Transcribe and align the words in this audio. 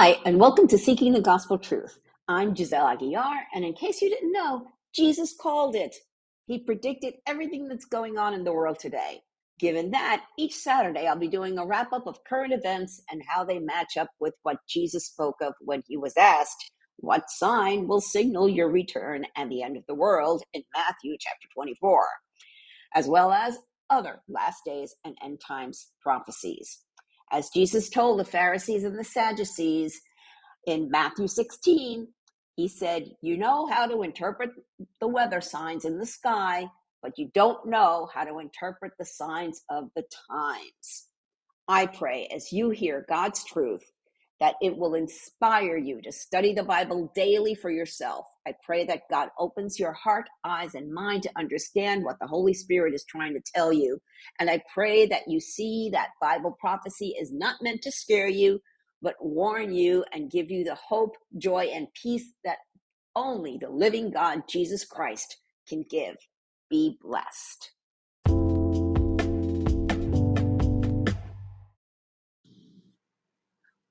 Hi, 0.00 0.16
and 0.24 0.38
welcome 0.38 0.68
to 0.68 0.78
Seeking 0.78 1.12
the 1.12 1.20
Gospel 1.20 1.58
Truth. 1.58 1.98
I'm 2.28 2.54
Giselle 2.54 2.86
Aguiar, 2.86 3.40
and 3.52 3.64
in 3.64 3.72
case 3.72 4.00
you 4.00 4.08
didn't 4.08 4.30
know, 4.30 4.68
Jesus 4.94 5.34
called 5.34 5.74
it. 5.74 5.92
He 6.46 6.60
predicted 6.60 7.14
everything 7.26 7.66
that's 7.66 7.84
going 7.84 8.16
on 8.16 8.32
in 8.32 8.44
the 8.44 8.52
world 8.52 8.78
today. 8.78 9.22
Given 9.58 9.90
that, 9.90 10.24
each 10.38 10.54
Saturday 10.54 11.08
I'll 11.08 11.18
be 11.18 11.26
doing 11.26 11.58
a 11.58 11.66
wrap 11.66 11.92
up 11.92 12.06
of 12.06 12.22
current 12.22 12.52
events 12.52 13.02
and 13.10 13.22
how 13.26 13.42
they 13.42 13.58
match 13.58 13.96
up 13.96 14.10
with 14.20 14.34
what 14.44 14.58
Jesus 14.68 15.08
spoke 15.08 15.38
of 15.42 15.54
when 15.62 15.82
he 15.88 15.96
was 15.96 16.16
asked, 16.16 16.70
What 16.98 17.28
sign 17.28 17.88
will 17.88 18.00
signal 18.00 18.48
your 18.48 18.70
return 18.70 19.24
and 19.36 19.50
the 19.50 19.64
end 19.64 19.76
of 19.76 19.82
the 19.88 19.96
world 19.96 20.44
in 20.54 20.62
Matthew 20.76 21.16
chapter 21.18 21.48
24, 21.56 22.06
as 22.94 23.08
well 23.08 23.32
as 23.32 23.58
other 23.90 24.22
last 24.28 24.64
days 24.64 24.94
and 25.04 25.18
end 25.24 25.40
times 25.44 25.88
prophecies. 26.00 26.84
As 27.32 27.50
Jesus 27.50 27.90
told 27.90 28.18
the 28.18 28.24
Pharisees 28.24 28.84
and 28.84 28.98
the 28.98 29.04
Sadducees 29.04 30.00
in 30.66 30.90
Matthew 30.90 31.28
16, 31.28 32.08
he 32.56 32.68
said, 32.68 33.10
You 33.22 33.36
know 33.36 33.66
how 33.66 33.86
to 33.86 34.02
interpret 34.02 34.50
the 35.00 35.08
weather 35.08 35.40
signs 35.40 35.84
in 35.84 35.98
the 35.98 36.06
sky, 36.06 36.66
but 37.02 37.18
you 37.18 37.30
don't 37.34 37.66
know 37.66 38.08
how 38.12 38.24
to 38.24 38.38
interpret 38.38 38.92
the 38.98 39.04
signs 39.04 39.62
of 39.70 39.90
the 39.94 40.04
times. 40.30 41.08
I 41.68 41.86
pray 41.86 42.28
as 42.34 42.52
you 42.52 42.70
hear 42.70 43.04
God's 43.08 43.44
truth 43.44 43.84
that 44.40 44.54
it 44.60 44.76
will 44.76 44.94
inspire 44.94 45.76
you 45.76 46.00
to 46.02 46.12
study 46.12 46.54
the 46.54 46.62
Bible 46.62 47.10
daily 47.14 47.54
for 47.54 47.70
yourself. 47.70 48.26
I 48.46 48.54
pray 48.64 48.84
that 48.86 49.02
God 49.10 49.30
opens 49.38 49.78
your 49.78 49.92
heart, 49.92 50.28
eyes, 50.44 50.74
and 50.74 50.92
mind 50.92 51.24
to 51.24 51.30
understand 51.36 52.04
what 52.04 52.18
the 52.20 52.26
Holy 52.26 52.54
Spirit 52.54 52.94
is 52.94 53.04
trying 53.04 53.34
to 53.34 53.52
tell 53.54 53.72
you. 53.72 54.00
And 54.38 54.48
I 54.48 54.62
pray 54.72 55.06
that 55.06 55.28
you 55.28 55.40
see 55.40 55.90
that 55.92 56.10
Bible 56.20 56.56
prophecy 56.60 57.14
is 57.20 57.32
not 57.32 57.62
meant 57.62 57.82
to 57.82 57.92
scare 57.92 58.28
you, 58.28 58.60
but 59.02 59.16
warn 59.20 59.72
you 59.72 60.04
and 60.12 60.30
give 60.30 60.50
you 60.50 60.64
the 60.64 60.76
hope, 60.76 61.16
joy, 61.36 61.70
and 61.74 61.88
peace 62.00 62.32
that 62.44 62.58
only 63.16 63.58
the 63.60 63.70
living 63.70 64.10
God, 64.10 64.42
Jesus 64.48 64.84
Christ, 64.84 65.36
can 65.68 65.84
give. 65.90 66.16
Be 66.70 66.96
blessed. 67.00 67.70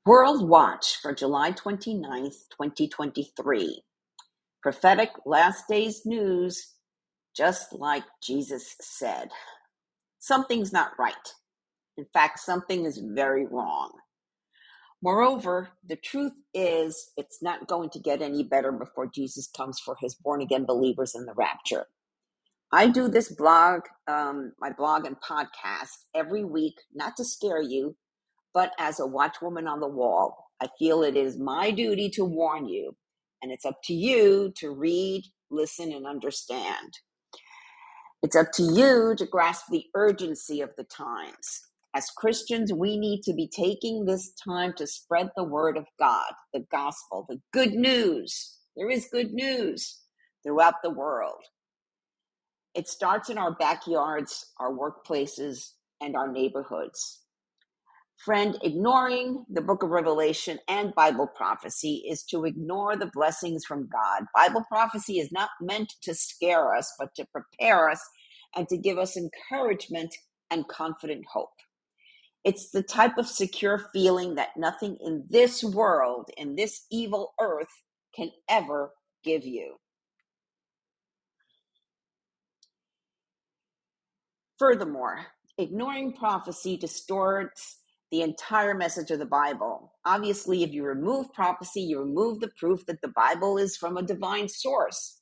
World 0.08 0.48
Watch 0.48 1.02
for 1.02 1.14
July 1.14 1.52
29th, 1.52 2.48
2023. 2.56 3.82
Prophetic 4.64 5.10
last 5.26 5.66
days 5.68 6.04
news, 6.06 6.76
just 7.36 7.74
like 7.74 8.06
Jesus 8.24 8.74
said. 8.80 9.28
Something's 10.20 10.72
not 10.72 10.92
right. 10.98 11.14
In 11.98 12.06
fact, 12.14 12.40
something 12.40 12.86
is 12.86 13.00
very 13.04 13.46
wrong. 13.48 13.92
Moreover, 15.04 15.72
the 15.86 15.98
truth 15.98 16.32
is, 16.54 17.12
it's 17.18 17.44
not 17.44 17.68
going 17.68 17.90
to 17.90 18.00
get 18.00 18.22
any 18.22 18.46
better 18.46 18.72
before 18.72 19.12
Jesus 19.14 19.50
comes 19.58 19.78
for 19.78 19.98
his 20.00 20.16
born 20.16 20.42
again 20.42 20.64
believers 20.64 21.16
in 21.16 21.26
the 21.26 21.34
rapture. 21.36 21.88
I 22.72 22.88
do 22.88 23.10
this 23.10 23.28
blog, 23.28 23.82
um, 24.08 24.54
my 24.58 24.72
blog 24.72 25.06
and 25.06 25.18
podcast 25.20 25.92
every 26.16 26.46
week, 26.46 26.76
not 26.94 27.18
to 27.18 27.26
scare 27.26 27.62
you, 27.62 27.98
but 28.58 28.72
as 28.80 29.00
a 29.00 29.04
watchwoman 29.04 29.70
on 29.70 29.82
the 29.82 29.88
wall, 29.88 30.48
I 30.60 30.68
feel 30.80 31.04
it 31.04 31.16
is 31.16 31.38
my 31.38 31.70
duty 31.70 32.10
to 32.16 32.26
warn 32.26 32.68
you, 32.68 32.98
and 33.44 33.54
it's 33.54 33.68
up 33.68 33.78
to 33.84 33.94
you 33.94 34.52
to 34.58 34.72
read, 34.72 35.26
listen, 35.52 35.94
and 35.94 36.08
understand. 36.08 36.96
It's 38.24 38.36
up 38.36 38.52
to 38.56 38.64
you 38.64 39.14
to 39.20 39.28
grasp 39.28 39.66
the 39.70 39.86
urgency 39.96 40.62
of 40.62 40.72
the 40.78 40.86
times. 40.86 41.62
As 41.96 42.10
Christians, 42.18 42.74
we 42.74 42.98
need 42.98 43.22
to 43.26 43.34
be 43.34 43.48
taking 43.48 44.06
this 44.06 44.34
time 44.44 44.74
to 44.78 44.88
spread 44.88 45.30
the 45.38 45.44
word 45.44 45.78
of 45.78 45.86
God, 46.00 46.34
the 46.54 46.66
gospel, 46.72 47.28
the 47.30 47.40
good 47.54 47.74
news. 47.74 48.58
There 48.76 48.90
is 48.90 49.10
good 49.12 49.34
news 49.34 50.00
throughout 50.44 50.76
the 50.84 50.90
world. 50.92 51.44
It 52.76 52.88
starts 52.90 53.30
in 53.30 53.38
our 53.38 53.54
backyards, 53.56 54.48
our 54.60 54.74
workplaces, 54.74 55.74
and 56.02 56.16
our 56.16 56.32
neighborhoods. 56.32 57.22
Friend, 58.18 58.58
ignoring 58.64 59.46
the 59.50 59.62
book 59.62 59.84
of 59.84 59.90
Revelation 59.92 60.60
and 60.70 60.96
Bible 60.96 61.28
prophecy 61.28 62.06
is 62.10 62.24
to 62.26 62.46
ignore 62.46 62.98
the 62.98 63.12
blessings 63.14 63.66
from 63.66 63.90
God. 63.90 64.26
Bible 64.36 64.64
prophecy 64.70 65.20
is 65.20 65.32
not 65.32 65.50
meant 65.62 65.94
to 66.04 66.16
scare 66.16 66.76
us, 66.76 66.94
but 67.00 67.16
to 67.16 67.26
prepare 67.28 67.90
us 67.90 68.02
and 68.56 68.68
to 68.70 68.78
give 68.78 68.98
us 68.98 69.18
encouragement 69.18 70.16
and 70.52 70.68
confident 70.68 71.26
hope. 71.32 71.52
It's 72.46 72.72
the 72.72 72.84
type 72.84 73.18
of 73.18 73.28
secure 73.28 73.90
feeling 73.94 74.36
that 74.36 74.58
nothing 74.58 74.98
in 75.02 75.26
this 75.30 75.64
world, 75.64 76.30
in 76.38 76.56
this 76.56 76.86
evil 76.92 77.34
earth, 77.42 77.84
can 78.16 78.32
ever 78.50 78.92
give 79.24 79.46
you. 79.46 79.76
Furthermore, 84.60 85.28
ignoring 85.58 86.14
prophecy 86.14 86.78
distorts 86.78 87.78
the 88.12 88.22
entire 88.22 88.74
message 88.74 89.12
of 89.12 89.20
the 89.20 89.26
Bible. 89.26 89.94
Obviously, 90.06 90.64
if 90.64 90.72
you 90.72 90.84
remove 90.86 91.34
prophecy, 91.34 91.82
you 91.82 92.00
remove 92.00 92.40
the 92.40 92.52
proof 92.58 92.86
that 92.86 93.02
the 93.02 93.10
Bible 93.10 93.58
is 93.58 93.78
from 93.78 93.98
a 93.98 94.04
divine 94.04 94.48
source. 94.48 95.22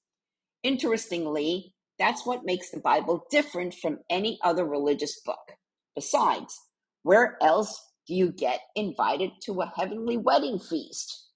Interestingly, 0.63 1.73
that's 1.99 2.25
what 2.25 2.45
makes 2.45 2.71
the 2.71 2.79
Bible 2.79 3.25
different 3.31 3.73
from 3.73 3.99
any 4.09 4.39
other 4.43 4.65
religious 4.65 5.19
book. 5.25 5.53
Besides, 5.95 6.59
where 7.03 7.37
else 7.41 7.81
do 8.07 8.13
you 8.15 8.31
get 8.31 8.59
invited 8.75 9.31
to 9.43 9.61
a 9.61 9.73
heavenly 9.75 10.17
wedding 10.17 10.59
feast? 10.59 11.29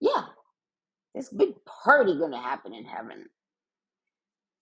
Yeah, 0.00 0.24
this 1.14 1.30
big 1.30 1.50
party 1.84 2.16
going 2.18 2.32
to 2.32 2.38
happen 2.38 2.74
in 2.74 2.84
heaven. 2.84 3.26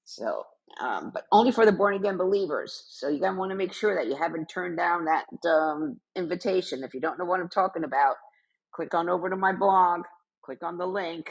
So, 0.04 0.44
um, 0.80 1.10
but 1.12 1.24
only 1.32 1.52
for 1.52 1.66
the 1.66 1.72
born 1.72 1.94
again 1.94 2.16
believers. 2.16 2.84
So 2.88 3.08
you 3.08 3.20
gotta 3.20 3.36
want 3.36 3.50
to 3.50 3.56
make 3.56 3.72
sure 3.72 3.94
that 3.94 4.06
you 4.06 4.16
haven't 4.16 4.46
turned 4.46 4.76
down 4.76 5.06
that 5.06 5.26
um, 5.48 5.98
invitation. 6.16 6.84
If 6.84 6.94
you 6.94 7.00
don't 7.00 7.18
know 7.18 7.24
what 7.24 7.40
I'm 7.40 7.48
talking 7.48 7.84
about, 7.84 8.16
click 8.74 8.94
on 8.94 9.08
over 9.08 9.28
to 9.28 9.36
my 9.36 9.52
blog. 9.52 10.02
Click 10.44 10.62
on 10.62 10.78
the 10.78 10.86
link. 10.86 11.30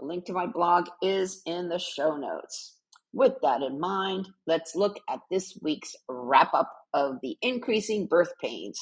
The 0.00 0.06
link 0.06 0.24
to 0.26 0.32
my 0.32 0.46
blog 0.46 0.86
is 1.02 1.42
in 1.46 1.68
the 1.68 1.78
show 1.78 2.16
notes. 2.16 2.76
With 3.12 3.34
that 3.42 3.62
in 3.62 3.78
mind, 3.78 4.28
let's 4.46 4.74
look 4.74 4.96
at 5.08 5.20
this 5.30 5.56
week's 5.62 5.94
wrap 6.08 6.52
up 6.52 6.70
of 6.92 7.16
the 7.22 7.36
increasing 7.42 8.06
birth 8.06 8.32
pains 8.42 8.78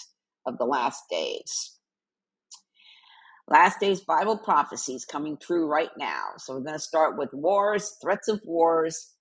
of 0.47 0.57
the 0.59 0.65
last 0.65 1.03
days. 1.11 1.79
Last 3.49 3.81
days 3.81 4.01
Bible 4.01 4.39
prophecies 4.39 5.05
coming 5.05 5.37
true 5.37 5.67
right 5.67 5.91
now. 5.99 6.29
So 6.39 6.55
we're 6.55 6.61
going 6.61 6.77
to 6.77 6.79
start 6.79 7.19
with 7.19 7.29
wars, 7.33 7.97
threats 8.01 8.29
of 8.29 8.41
wars, 8.45 9.13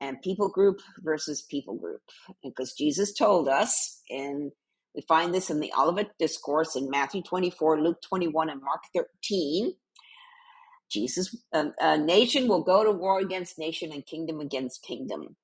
and 0.00 0.20
people 0.22 0.48
group 0.48 0.80
versus 1.00 1.46
people 1.50 1.74
group. 1.76 2.02
Because 2.42 2.74
Jesus 2.74 3.14
told 3.14 3.48
us, 3.48 4.02
and 4.10 4.52
we 4.94 5.02
find 5.08 5.34
this 5.34 5.50
in 5.50 5.60
the 5.60 5.72
Olivet 5.78 6.10
Discourse 6.18 6.76
in 6.76 6.90
Matthew 6.90 7.22
24, 7.22 7.80
Luke 7.80 7.98
21, 8.08 8.50
and 8.50 8.62
Mark 8.62 8.82
13. 8.94 9.74
Jesus, 10.90 11.36
a, 11.52 11.66
a 11.80 11.98
nation 11.98 12.48
will 12.48 12.62
go 12.62 12.84
to 12.84 12.92
war 12.92 13.20
against 13.20 13.58
nation 13.58 13.92
and 13.92 14.06
kingdom 14.06 14.40
against 14.40 14.84
kingdom. 14.84 15.36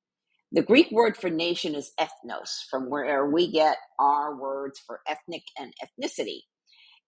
The 0.52 0.62
Greek 0.62 0.90
word 0.92 1.16
for 1.16 1.30
nation 1.30 1.74
is 1.74 1.92
ethnos, 1.98 2.50
from 2.70 2.90
where 2.90 3.26
we 3.30 3.50
get 3.50 3.78
our 3.98 4.36
words 4.38 4.80
for 4.86 5.00
ethnic 5.08 5.42
and 5.58 5.72
ethnicity. 5.82 6.42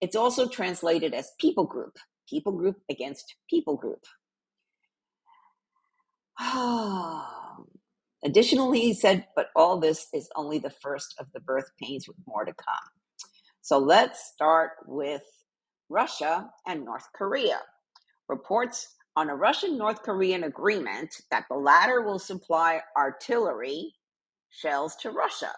It's 0.01 0.17
also 0.17 0.49
translated 0.49 1.15
as 1.15 1.31
people 1.41 1.65
group, 1.65 1.97
people 2.29 2.53
group 2.53 2.77
against 2.91 3.35
people 3.49 3.77
group. 3.77 4.01
Additionally, 8.25 8.81
he 8.81 8.95
said, 8.95 9.27
but 9.37 9.49
all 9.55 9.79
this 9.79 10.09
is 10.13 10.29
only 10.37 10.59
the 10.59 10.71
first 10.71 11.15
of 11.19 11.27
the 11.33 11.41
birth 11.41 11.71
pains 11.81 12.09
with 12.09 12.17
more 12.27 12.45
to 12.45 12.53
come. 12.55 12.89
So 13.61 13.79
let's 13.79 14.33
start 14.33 14.73
with 14.87 15.23
Russia 15.89 16.51
and 16.67 16.85
North 16.85 17.07
Korea. 17.15 17.61
Reports 18.29 18.95
on 19.17 19.31
a 19.31 19.37
Russian 19.37 19.79
North 19.79 20.03
Korean 20.03 20.45
agreement 20.45 21.15
that 21.31 21.45
the 21.49 21.57
latter 21.57 22.03
will 22.03 22.19
supply 22.19 22.81
artillery 22.97 23.95
shells 24.51 24.97
to 24.97 25.11
Russia. 25.11 25.53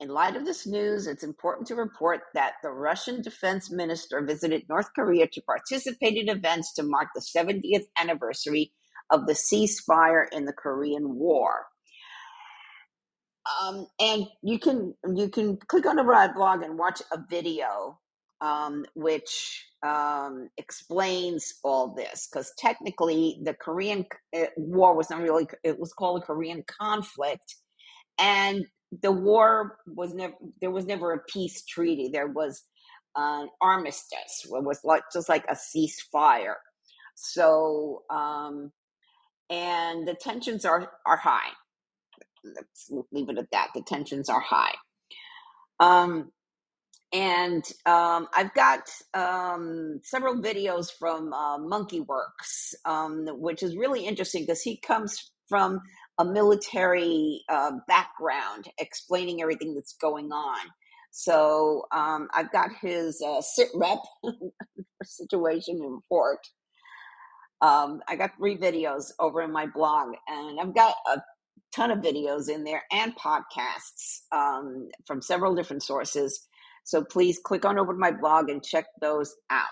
In 0.00 0.08
light 0.08 0.36
of 0.36 0.44
this 0.44 0.66
news, 0.66 1.06
it's 1.06 1.22
important 1.22 1.68
to 1.68 1.76
report 1.76 2.22
that 2.34 2.54
the 2.62 2.70
Russian 2.70 3.22
defense 3.22 3.70
minister 3.70 4.20
visited 4.20 4.64
North 4.68 4.88
Korea 4.94 5.28
to 5.28 5.40
participate 5.42 6.16
in 6.16 6.28
events 6.28 6.74
to 6.74 6.82
mark 6.82 7.08
the 7.14 7.20
70th 7.20 7.84
anniversary 7.96 8.72
of 9.12 9.26
the 9.26 9.34
ceasefire 9.34 10.24
in 10.32 10.46
the 10.46 10.52
Korean 10.52 11.16
War. 11.16 11.66
Um, 13.62 13.86
and 14.00 14.26
you 14.42 14.58
can 14.58 14.94
you 15.14 15.28
can 15.28 15.56
click 15.56 15.86
on 15.86 15.96
the 15.96 16.04
Ride 16.04 16.34
blog 16.34 16.62
and 16.62 16.78
watch 16.78 17.02
a 17.12 17.18
video 17.28 17.98
um, 18.40 18.84
which 18.94 19.66
um, 19.84 20.48
explains 20.58 21.54
all 21.62 21.94
this 21.94 22.28
because 22.30 22.52
technically 22.58 23.40
the 23.44 23.54
Korean 23.54 24.04
uh, 24.36 24.46
War 24.56 24.96
was 24.96 25.10
not 25.10 25.22
really 25.22 25.46
it 25.62 25.78
was 25.78 25.92
called 25.92 26.22
a 26.22 26.26
Korean 26.26 26.64
conflict, 26.66 27.56
and 28.18 28.64
the 29.02 29.12
war 29.12 29.78
was 29.86 30.12
never 30.14 30.34
there 30.60 30.70
was 30.70 30.86
never 30.86 31.12
a 31.12 31.22
peace 31.28 31.64
treaty 31.64 32.10
there 32.12 32.28
was 32.28 32.62
an 33.16 33.48
armistice. 33.60 34.44
It 34.44 34.64
was 34.64 34.80
like 34.84 35.02
just 35.12 35.28
like 35.28 35.44
a 35.48 35.54
ceasefire. 35.54 36.54
So, 37.14 38.02
um, 38.10 38.72
and 39.52 40.08
the 40.08 40.14
tensions 40.14 40.64
are 40.64 40.90
are 41.06 41.18
high. 41.18 41.50
Let's 42.42 42.90
leave 43.12 43.28
it 43.28 43.38
at 43.38 43.50
that. 43.52 43.68
The 43.74 43.82
tensions 43.82 44.28
are 44.28 44.40
high. 44.40 44.74
Um, 45.78 46.32
and 47.12 47.62
um, 47.84 48.26
I've 48.34 48.54
got 48.54 48.88
um, 49.12 50.00
several 50.02 50.36
videos 50.36 50.88
from 50.98 51.32
uh, 51.34 51.58
Monkey 51.58 52.00
Werx, 52.00 52.74
um, 52.86 53.26
which 53.38 53.62
is 53.62 53.76
really 53.76 54.06
interesting 54.06 54.44
because 54.44 54.62
he 54.62 54.78
comes 54.78 55.30
from 55.48 55.80
a 56.18 56.24
military 56.24 57.42
uh, 57.50 57.72
background, 57.86 58.68
explaining 58.78 59.42
everything 59.42 59.74
that's 59.74 59.94
going 60.00 60.32
on. 60.32 60.58
So 61.10 61.84
um, 61.92 62.28
I've 62.34 62.50
got 62.50 62.70
his 62.80 63.22
uh, 63.24 63.42
sit 63.42 63.68
rep 63.74 63.98
situation 65.04 65.80
report. 65.80 66.38
Um, 67.62 68.00
I 68.08 68.16
got 68.16 68.36
three 68.36 68.58
videos 68.58 69.12
over 69.18 69.40
in 69.40 69.52
my 69.52 69.66
blog, 69.66 70.14
and 70.28 70.60
I've 70.60 70.74
got 70.74 70.94
a 71.14 71.22
ton 71.74 71.90
of 71.90 72.00
videos 72.00 72.50
in 72.50 72.64
there 72.64 72.82
and 72.92 73.14
podcasts 73.16 74.22
um, 74.32 74.88
from 75.06 75.22
several 75.22 75.54
different 75.54 75.82
sources 75.82 76.46
so 76.84 77.04
please 77.04 77.38
click 77.38 77.64
on 77.64 77.78
over 77.78 77.92
to 77.92 77.98
my 77.98 78.10
blog 78.10 78.50
and 78.50 78.62
check 78.62 78.86
those 79.00 79.34
out. 79.50 79.66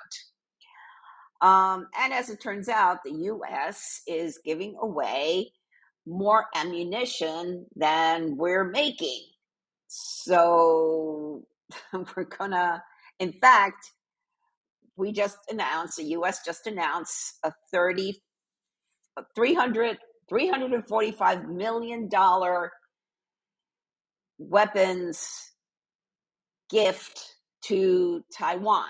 Um, 1.43 1.87
and 1.99 2.13
as 2.13 2.29
it 2.29 2.41
turns 2.41 2.69
out, 2.69 2.99
the 3.05 3.13
US 3.13 4.03
is 4.07 4.39
giving 4.45 4.77
away 4.81 5.53
more 6.07 6.47
ammunition 6.55 7.67
than 7.75 8.37
we're 8.37 8.65
making. 8.65 9.23
So 9.89 11.43
we're 11.93 12.25
gonna, 12.25 12.83
in 13.19 13.33
fact, 13.33 13.91
we 15.01 15.13
just 15.13 15.39
announced, 15.51 15.97
the 15.97 16.05
US 16.05 16.45
just 16.45 16.67
announced 16.67 17.39
a 17.43 17.53
30, 17.73 18.21
300, 19.35 19.99
$345 20.31 21.49
million 21.49 22.09
weapons 24.39 25.51
gift 26.71 27.35
to 27.63 28.23
Taiwan. 28.37 28.85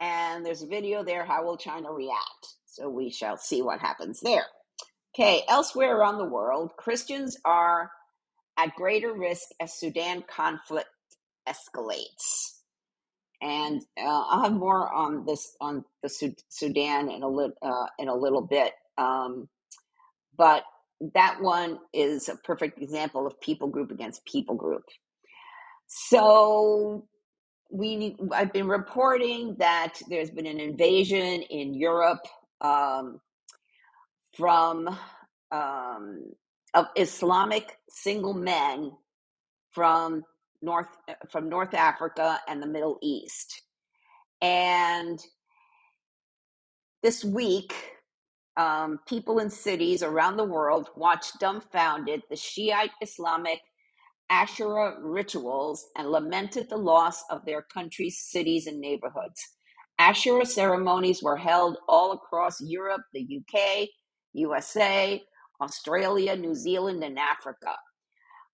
And 0.00 0.44
there's 0.44 0.62
a 0.62 0.66
video 0.66 1.04
there. 1.04 1.24
How 1.24 1.44
will 1.44 1.56
China 1.56 1.92
react? 1.92 2.46
So 2.66 2.88
we 2.88 3.10
shall 3.10 3.36
see 3.36 3.62
what 3.62 3.80
happens 3.80 4.20
there. 4.20 4.46
Okay, 5.14 5.42
elsewhere 5.48 5.96
around 5.96 6.18
the 6.18 6.24
world, 6.24 6.72
Christians 6.76 7.36
are 7.44 7.90
at 8.56 8.74
greater 8.76 9.12
risk 9.12 9.48
as 9.60 9.74
Sudan 9.74 10.24
conflict 10.34 10.88
escalates. 11.48 12.49
And 13.42 13.82
uh, 13.98 14.24
I'll 14.28 14.44
have 14.44 14.52
more 14.52 14.92
on 14.92 15.24
this 15.26 15.56
on 15.60 15.84
the 16.02 16.08
Sudan 16.48 17.10
in 17.10 17.22
a 17.22 17.28
little 17.28 17.56
uh, 17.62 17.86
in 17.98 18.08
a 18.08 18.14
little 18.14 18.42
bit. 18.42 18.72
Um, 18.98 19.48
but 20.36 20.64
that 21.14 21.38
one 21.40 21.78
is 21.94 22.28
a 22.28 22.36
perfect 22.36 22.82
example 22.82 23.26
of 23.26 23.40
people 23.40 23.68
group 23.68 23.90
against 23.90 24.24
people 24.26 24.54
group. 24.54 24.84
So 25.86 27.06
we 27.70 28.16
I've 28.32 28.52
been 28.52 28.68
reporting 28.68 29.56
that 29.58 29.94
there's 30.08 30.30
been 30.30 30.46
an 30.46 30.60
invasion 30.60 31.42
in 31.42 31.74
Europe 31.74 32.26
um, 32.60 33.20
from 34.36 34.88
um, 35.52 36.24
of 36.74 36.86
Islamic 36.96 37.78
single 37.88 38.34
men 38.34 38.92
from 39.72 40.24
North 40.62 40.88
from 41.30 41.48
North 41.48 41.74
Africa 41.74 42.40
and 42.48 42.62
the 42.62 42.66
Middle 42.66 42.98
East, 43.02 43.62
and 44.40 45.18
this 47.02 47.24
week. 47.24 47.74
Um, 48.56 48.98
people 49.08 49.38
in 49.38 49.48
cities 49.48 50.02
around 50.02 50.36
the 50.36 50.44
world 50.44 50.90
watched 50.94 51.38
dumbfounded 51.40 52.22
the 52.28 52.36
Shiite 52.36 52.90
Islamic 53.00 53.60
Ashura 54.30 54.94
rituals 55.00 55.86
and 55.96 56.10
lamented 56.10 56.68
the 56.68 56.76
loss 56.76 57.22
of 57.30 57.44
their 57.44 57.62
country's 57.62 58.18
cities 58.18 58.66
and 58.66 58.80
neighborhoods. 58.80 59.40
Ashura 60.00 60.46
ceremonies 60.46 61.22
were 61.22 61.36
held 61.36 61.78
all 61.88 62.12
across 62.12 62.60
Europe, 62.60 63.02
the 63.12 63.26
UK, 63.40 63.88
USA, 64.32 65.20
Australia, 65.60 66.36
New 66.36 66.54
Zealand, 66.54 67.02
and 67.02 67.18
Africa. 67.18 67.74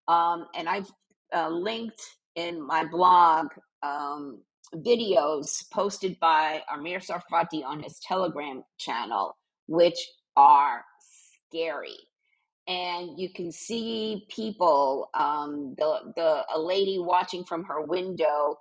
Um, 0.09 0.47
and 0.57 0.69
I've 0.69 0.91
uh, 1.35 1.49
linked 1.49 2.03
in 2.35 2.65
my 2.65 2.85
blog 2.85 3.49
um, 3.83 4.43
videos 4.75 5.69
posted 5.73 6.19
by 6.21 6.63
Amir 6.73 6.99
Tsarfati 6.99 7.65
on 7.65 7.83
his 7.83 7.99
Telegram 8.01 8.63
channel, 8.79 9.37
which 9.67 9.99
are 10.37 10.85
scary. 11.49 11.97
And 12.69 13.19
you 13.19 13.33
can 13.33 13.53
see 13.53 14.27
people 14.29 15.09
um, 15.15 15.75
the 15.79 16.13
the 16.17 16.45
a 16.55 16.59
lady 16.59 16.99
watching 16.99 17.45
from 17.45 17.65
her 17.65 17.83
window 17.83 18.57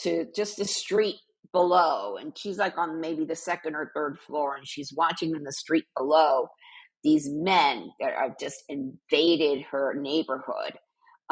to 0.00 0.26
just 0.34 0.56
the 0.56 0.64
street 0.64 1.16
below 1.52 2.16
and 2.16 2.36
she's 2.36 2.56
like 2.56 2.78
on 2.78 3.00
maybe 3.00 3.26
the 3.26 3.36
second 3.36 3.74
or 3.74 3.92
third 3.94 4.18
floor 4.26 4.56
and 4.56 4.66
she's 4.66 4.92
watching 4.94 5.34
in 5.36 5.42
the 5.42 5.52
street 5.52 5.84
below 5.96 6.48
these 7.04 7.28
men 7.28 7.90
that 8.00 8.14
have 8.14 8.38
just 8.40 8.64
invaded 8.70 9.62
her 9.70 9.94
neighborhood 9.94 10.72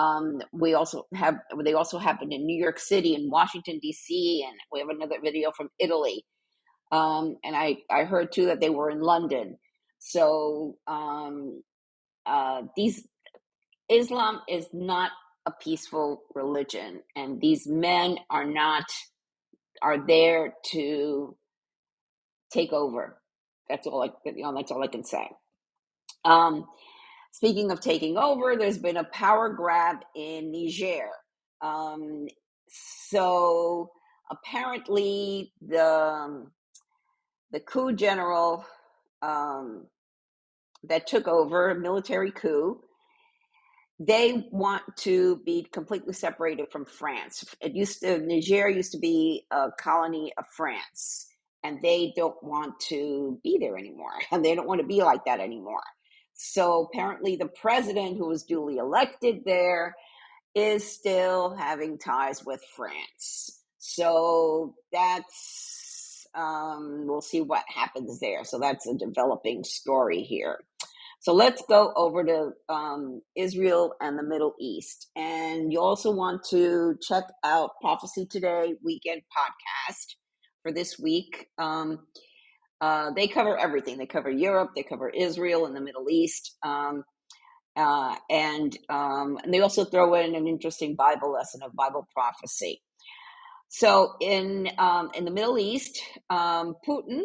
um, 0.00 0.42
we 0.52 0.74
also 0.74 1.06
have 1.14 1.36
they 1.64 1.74
also 1.74 1.98
happened 1.98 2.32
in 2.32 2.46
new 2.46 2.60
york 2.62 2.80
city 2.80 3.14
and 3.16 3.32
washington 3.32 3.78
d.c 3.82 4.44
and 4.48 4.56
we 4.72 4.80
have 4.80 4.90
another 4.90 5.16
video 5.22 5.52
from 5.52 5.70
italy 5.80 6.24
um, 6.92 7.36
and 7.44 7.56
i 7.56 7.76
i 7.90 8.04
heard 8.04 8.32
too 8.32 8.46
that 8.46 8.60
they 8.60 8.70
were 8.70 8.90
in 8.90 9.00
london 9.02 9.58
so 10.00 10.76
um, 10.88 11.62
uh, 12.26 12.62
these 12.76 13.02
Islam 13.90 14.42
is 14.50 14.68
not 14.74 15.12
a 15.46 15.52
peaceful 15.52 16.24
religion, 16.34 17.02
and 17.16 17.40
these 17.40 17.68
men 17.68 18.18
are 18.30 18.46
not 18.46 18.86
are 19.82 19.98
there 20.06 20.54
to 20.72 21.36
take 22.52 22.72
over. 22.72 23.20
That's 23.68 23.86
all 23.86 24.02
I 24.02 24.10
you 24.26 24.42
know, 24.44 24.54
that's 24.54 24.72
all 24.72 24.82
I 24.82 24.88
can 24.88 25.04
say. 25.04 25.28
Um, 26.24 26.66
speaking 27.32 27.70
of 27.70 27.80
taking 27.80 28.16
over, 28.16 28.56
there's 28.56 28.78
been 28.78 28.96
a 28.96 29.04
power 29.04 29.48
grab 29.50 29.98
in 30.16 30.50
Niger. 30.52 31.08
Um, 31.62 32.26
so 33.08 33.90
apparently 34.30 35.52
the 35.60 35.84
um, 35.86 36.52
the 37.52 37.60
coup 37.60 37.92
general 37.92 38.64
um, 39.22 39.86
that 40.84 41.06
took 41.06 41.28
over 41.28 41.70
a 41.70 41.78
military 41.78 42.30
coup. 42.32 42.80
They 43.98 44.48
want 44.50 44.82
to 44.98 45.42
be 45.44 45.66
completely 45.72 46.14
separated 46.14 46.66
from 46.72 46.86
France. 46.86 47.44
It 47.60 47.74
used 47.74 48.00
to 48.00 48.18
Niger 48.18 48.68
used 48.68 48.92
to 48.92 48.98
be 48.98 49.44
a 49.50 49.68
colony 49.78 50.32
of 50.38 50.46
France, 50.56 51.26
and 51.62 51.82
they 51.82 52.14
don't 52.16 52.42
want 52.42 52.80
to 52.88 53.38
be 53.44 53.58
there 53.60 53.76
anymore, 53.76 54.12
and 54.32 54.44
they 54.44 54.54
don't 54.54 54.68
want 54.68 54.80
to 54.80 54.86
be 54.86 55.02
like 55.02 55.24
that 55.26 55.40
anymore. 55.40 55.82
So 56.42 56.88
apparently, 56.90 57.36
the 57.36 57.48
president 57.48 58.16
who 58.16 58.26
was 58.26 58.44
duly 58.44 58.78
elected 58.78 59.42
there 59.44 59.94
is 60.54 60.90
still 60.90 61.54
having 61.54 61.98
ties 61.98 62.42
with 62.42 62.62
France. 62.74 63.60
So 63.76 64.74
that's 64.90 66.26
um, 66.34 67.04
we'll 67.06 67.20
see 67.20 67.42
what 67.42 67.64
happens 67.68 68.20
there. 68.20 68.44
So 68.44 68.58
that's 68.58 68.86
a 68.86 68.94
developing 68.94 69.64
story 69.64 70.22
here. 70.22 70.58
So 71.18 71.34
let's 71.34 71.62
go 71.68 71.92
over 71.94 72.24
to 72.24 72.52
um, 72.70 73.20
Israel 73.36 73.92
and 74.00 74.18
the 74.18 74.22
Middle 74.22 74.54
East. 74.58 75.10
And 75.14 75.70
you 75.70 75.78
also 75.78 76.10
want 76.10 76.44
to 76.50 76.96
check 77.06 77.24
out 77.44 77.72
Prophecy 77.82 78.24
Today 78.24 78.76
Weekend 78.82 79.20
podcast 79.36 80.14
for 80.62 80.72
this 80.72 80.98
week. 80.98 81.48
Um, 81.58 82.06
uh, 82.80 83.10
they 83.14 83.28
cover 83.28 83.58
everything. 83.58 83.98
They 83.98 84.06
cover 84.06 84.30
Europe, 84.30 84.70
they 84.76 84.82
cover 84.82 85.10
Israel 85.10 85.66
and 85.66 85.76
the 85.76 85.80
Middle 85.80 86.08
East. 86.10 86.56
Um, 86.64 87.04
uh, 87.76 88.16
and 88.30 88.76
um, 88.88 89.38
and 89.42 89.54
they 89.54 89.60
also 89.60 89.84
throw 89.84 90.14
in 90.14 90.34
an 90.34 90.48
interesting 90.48 90.96
Bible 90.96 91.32
lesson 91.32 91.62
of 91.62 91.74
Bible 91.74 92.06
prophecy. 92.12 92.82
So 93.68 94.14
in 94.20 94.68
um, 94.78 95.10
in 95.14 95.24
the 95.24 95.30
Middle 95.30 95.58
East, 95.58 96.02
um, 96.30 96.74
Putin 96.88 97.22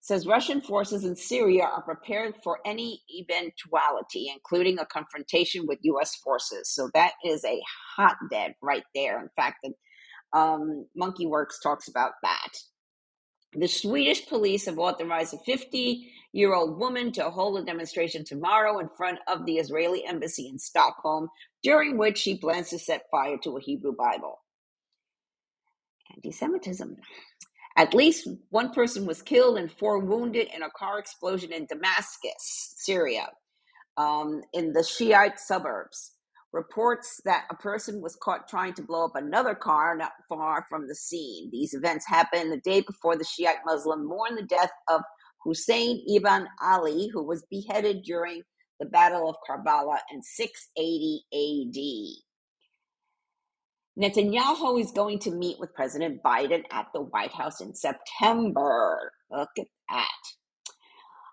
says 0.00 0.26
Russian 0.26 0.60
forces 0.60 1.04
in 1.04 1.16
Syria 1.16 1.64
are 1.64 1.82
prepared 1.82 2.34
for 2.44 2.58
any 2.66 3.02
eventuality, 3.10 4.30
including 4.32 4.78
a 4.78 4.86
confrontation 4.86 5.66
with 5.66 5.78
U.S. 5.82 6.16
forces. 6.16 6.72
So 6.72 6.90
that 6.94 7.12
is 7.24 7.44
a 7.44 7.60
hotbed 7.96 8.54
right 8.62 8.84
there. 8.94 9.20
In 9.20 9.30
fact, 9.36 9.58
the, 9.64 9.72
um, 10.38 10.86
Monkey 10.96 11.26
Werx 11.26 11.54
talks 11.62 11.88
about 11.88 12.12
that. 12.22 12.52
The 13.56 13.68
Swedish 13.68 14.26
police 14.28 14.66
have 14.66 14.78
authorized 14.78 15.34
a 15.34 15.38
50 15.38 16.10
year 16.32 16.54
old 16.54 16.78
woman 16.78 17.12
to 17.12 17.30
hold 17.30 17.58
a 17.58 17.64
demonstration 17.64 18.24
tomorrow 18.24 18.78
in 18.80 18.88
front 18.96 19.20
of 19.28 19.46
the 19.46 19.58
Israeli 19.58 20.06
embassy 20.06 20.48
in 20.48 20.58
Stockholm, 20.58 21.28
during 21.62 21.98
which 21.98 22.18
she 22.18 22.38
plans 22.38 22.70
to 22.70 22.78
set 22.78 23.04
fire 23.10 23.38
to 23.44 23.56
a 23.58 23.60
Hebrew 23.62 23.94
Bible. 23.96 24.40
Anti 26.14 26.32
Semitism. 26.32 26.96
At 27.76 27.94
least 27.94 28.28
one 28.50 28.72
person 28.72 29.06
was 29.06 29.22
killed 29.22 29.58
and 29.58 29.72
four 29.72 30.00
wounded 30.00 30.48
in 30.54 30.62
a 30.62 30.70
car 30.70 30.98
explosion 30.98 31.52
in 31.52 31.66
Damascus, 31.66 32.74
Syria, 32.78 33.28
um, 33.98 34.42
in 34.54 34.74
the 34.74 34.84
Shiite 34.84 35.40
suburbs. 35.40 36.13
Reports 36.54 37.20
that 37.24 37.46
a 37.50 37.56
person 37.56 38.00
was 38.00 38.14
caught 38.14 38.46
trying 38.46 38.74
to 38.74 38.82
blow 38.82 39.06
up 39.06 39.16
another 39.16 39.56
car 39.56 39.96
not 39.96 40.12
far 40.28 40.64
from 40.68 40.86
the 40.86 40.94
scene. 40.94 41.50
These 41.50 41.74
events 41.74 42.06
happened 42.06 42.52
the 42.52 42.60
day 42.60 42.80
before 42.80 43.16
the 43.16 43.24
Shiite 43.24 43.64
Muslim 43.66 44.06
mourned 44.06 44.38
the 44.38 44.44
death 44.44 44.70
of 44.88 45.00
Hussein 45.42 46.04
ibn 46.08 46.46
Ali, 46.62 47.10
who 47.12 47.26
was 47.26 47.44
beheaded 47.50 48.04
during 48.04 48.42
the 48.78 48.86
Battle 48.86 49.28
of 49.28 49.34
Karbala 49.48 49.98
in 50.12 50.22
680 50.22 51.24
AD. 53.98 54.04
Netanyahu 54.04 54.80
is 54.80 54.92
going 54.92 55.18
to 55.20 55.32
meet 55.32 55.58
with 55.58 55.74
President 55.74 56.22
Biden 56.22 56.62
at 56.70 56.86
the 56.94 57.02
White 57.02 57.32
House 57.32 57.60
in 57.60 57.74
September. 57.74 59.10
Look 59.28 59.50
at 59.58 59.66
that. 59.90 60.08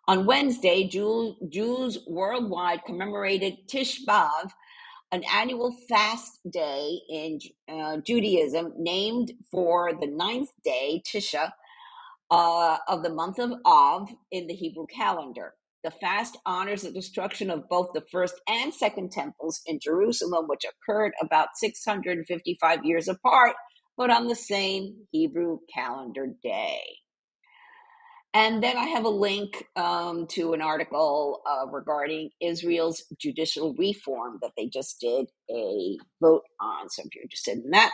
On 0.08 0.26
Wednesday, 0.26 0.88
Jew, 0.88 1.36
Jews 1.48 2.00
worldwide 2.08 2.86
commemorated 2.86 3.68
Tisha 3.68 4.00
B'Av, 4.08 4.52
an 5.12 5.24
annual 5.34 5.76
fast 5.90 6.40
day 6.50 7.00
in 7.10 7.40
uh, 7.72 7.98
Judaism 8.00 8.74
named 8.78 9.34
for 9.52 9.94
the 10.00 10.08
ninth 10.08 10.52
day, 10.66 11.04
Tisha, 11.08 11.52
uh, 12.32 12.78
of 12.88 13.04
the 13.04 13.14
month 13.14 13.40
of 13.40 13.52
Av 13.66 14.10
in 14.32 14.48
the 14.48 14.54
Hebrew 14.56 14.86
calendar. 14.94 15.54
The 15.84 15.92
fast 15.92 16.38
honors 16.46 16.82
the 16.84 16.92
destruction 16.92 17.50
of 17.50 17.70
both 17.70 17.90
the 17.94 18.04
first 18.12 18.36
and 18.50 18.74
second 18.74 19.12
temples 19.12 19.62
in 19.66 19.80
Jerusalem, 19.82 20.46
which 20.48 20.66
occurred 20.66 21.14
about 21.22 21.50
655 21.56 22.86
years 22.86 23.08
apart, 23.08 23.54
but 23.98 24.10
on 24.12 24.28
the 24.28 24.36
same 24.36 25.08
Hebrew 25.12 25.60
calendar 25.74 26.28
day. 26.44 26.82
And 28.34 28.64
then 28.64 28.78
I 28.78 28.86
have 28.86 29.06
a 29.06 29.10
link 29.10 29.66
um, 29.76 30.28
to 30.30 30.54
an 30.54 30.62
article 30.62 31.42
uh, 31.50 31.68
regarding 31.68 32.32
Israel's 32.42 33.04
judicial 33.20 33.76
reform 33.76 34.40
that 34.42 34.54
they 34.58 34.68
just 34.68 35.02
did 35.02 35.28
a 35.52 35.98
vote 36.22 36.44
on. 36.62 36.90
So 36.90 37.04
if 37.06 37.16
you're 37.16 37.24
interested 37.24 37.60
in 37.60 37.72
that, 37.72 37.92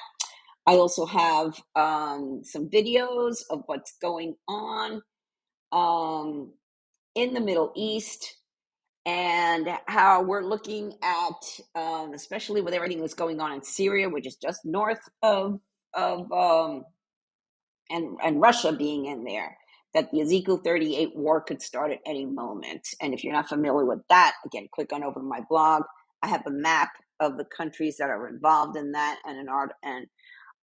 I 0.68 0.74
also 0.74 1.06
have 1.06 1.62
um, 1.76 2.42
some 2.44 2.70
videos 2.70 3.40
of 3.52 3.64
what's 3.68 3.98
going 4.02 4.36
on 4.48 5.02
um, 5.72 6.54
in 7.16 7.34
the 7.34 7.42
Middle 7.42 7.74
East 7.76 8.36
and 9.06 9.70
how 9.88 10.24
we're 10.24 10.44
looking 10.46 10.96
at, 11.04 11.82
um, 11.82 12.14
especially 12.16 12.62
with 12.62 12.76
everything 12.76 13.02
that's 13.02 13.16
going 13.16 13.42
on 13.42 13.54
in 13.54 13.64
Syria, 13.64 14.10
which 14.10 14.28
is 14.28 14.38
just 14.38 14.66
north 14.66 15.02
of 15.24 15.60
of 15.96 16.32
um, 16.34 16.86
and 17.92 18.18
and 18.24 18.42
Russia 18.42 18.74
being 18.74 19.06
in 19.08 19.24
there, 19.26 19.58
that 19.94 20.12
the 20.12 20.22
Ezekiel 20.22 20.58
38 20.64 21.16
war 21.16 21.42
could 21.42 21.62
start 21.62 21.92
at 21.92 22.00
any 22.06 22.26
moment. 22.26 22.88
And 23.02 23.14
if 23.14 23.24
you're 23.24 23.34
not 23.34 23.50
familiar 23.50 23.86
with 23.86 24.02
that, 24.10 24.36
again, 24.46 24.68
click 24.74 24.94
on 24.94 25.04
over 25.04 25.20
to 25.20 25.26
my 25.26 25.42
blog. 25.50 25.84
I 26.24 26.28
have 26.30 26.44
a 26.48 26.52
map 26.52 26.90
of 27.20 27.38
the 27.38 27.46
countries 27.46 27.98
that 27.98 28.10
are 28.10 28.28
involved 28.30 28.78
in 28.78 28.94
that 28.94 29.20
and 29.26 29.40
an 29.40 29.50
art 29.50 29.74
and 29.84 30.08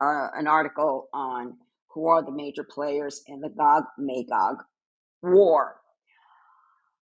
uh, 0.03 0.29
an 0.37 0.49
article 0.49 1.09
on 1.15 1.55
who 1.95 2.09
are 2.09 2.25
the 2.25 2.33
major 2.33 2.65
players 2.65 3.23
in 3.29 3.41
the 3.41 3.51
Gog 3.51 3.85
Magog 3.99 4.59
war. 5.23 5.77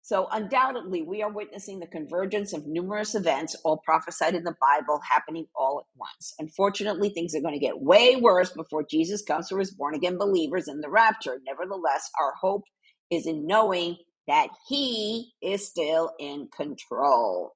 So, 0.08 0.26
undoubtedly, 0.32 1.02
we 1.02 1.20
are 1.22 1.30
witnessing 1.30 1.80
the 1.80 1.86
convergence 1.86 2.54
of 2.54 2.66
numerous 2.66 3.14
events, 3.14 3.54
all 3.62 3.76
prophesied 3.84 4.34
in 4.34 4.42
the 4.42 4.56
Bible, 4.58 4.98
happening 5.06 5.44
all 5.54 5.80
at 5.80 5.98
once. 5.98 6.32
Unfortunately, 6.38 7.10
things 7.10 7.34
are 7.34 7.42
going 7.42 7.52
to 7.52 7.60
get 7.60 7.78
way 7.78 8.16
worse 8.16 8.50
before 8.50 8.86
Jesus 8.90 9.20
comes 9.20 9.50
for 9.50 9.58
his 9.58 9.70
born 9.70 9.94
again 9.94 10.16
believers 10.16 10.66
in 10.66 10.80
the 10.80 10.88
rapture. 10.88 11.38
Nevertheless, 11.46 12.08
our 12.18 12.32
hope 12.40 12.62
is 13.10 13.26
in 13.26 13.46
knowing 13.46 13.98
that 14.26 14.48
he 14.66 15.32
is 15.42 15.68
still 15.68 16.12
in 16.18 16.48
control. 16.56 17.52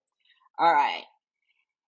All 0.59 0.75
right. 0.75 1.05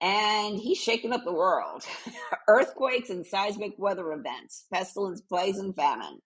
And 0.01 0.59
he's 0.59 0.77
shaking 0.77 1.13
up 1.13 1.23
the 1.25 1.33
world. 1.33 1.83
Earthquakes 2.47 3.09
and 3.09 3.25
seismic 3.25 3.73
weather 3.79 4.11
events, 4.11 4.65
pestilence, 4.71 5.21
plagues, 5.21 5.57
and 5.57 5.75
famine. 5.75 6.19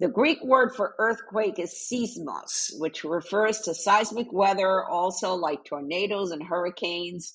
The 0.00 0.08
Greek 0.08 0.42
word 0.42 0.74
for 0.74 0.94
earthquake 0.98 1.58
is 1.58 1.74
seismos, 1.74 2.70
which 2.78 3.04
refers 3.04 3.60
to 3.60 3.74
seismic 3.74 4.32
weather, 4.32 4.82
also 4.86 5.34
like 5.34 5.62
tornadoes 5.66 6.30
and 6.30 6.42
hurricanes 6.42 7.34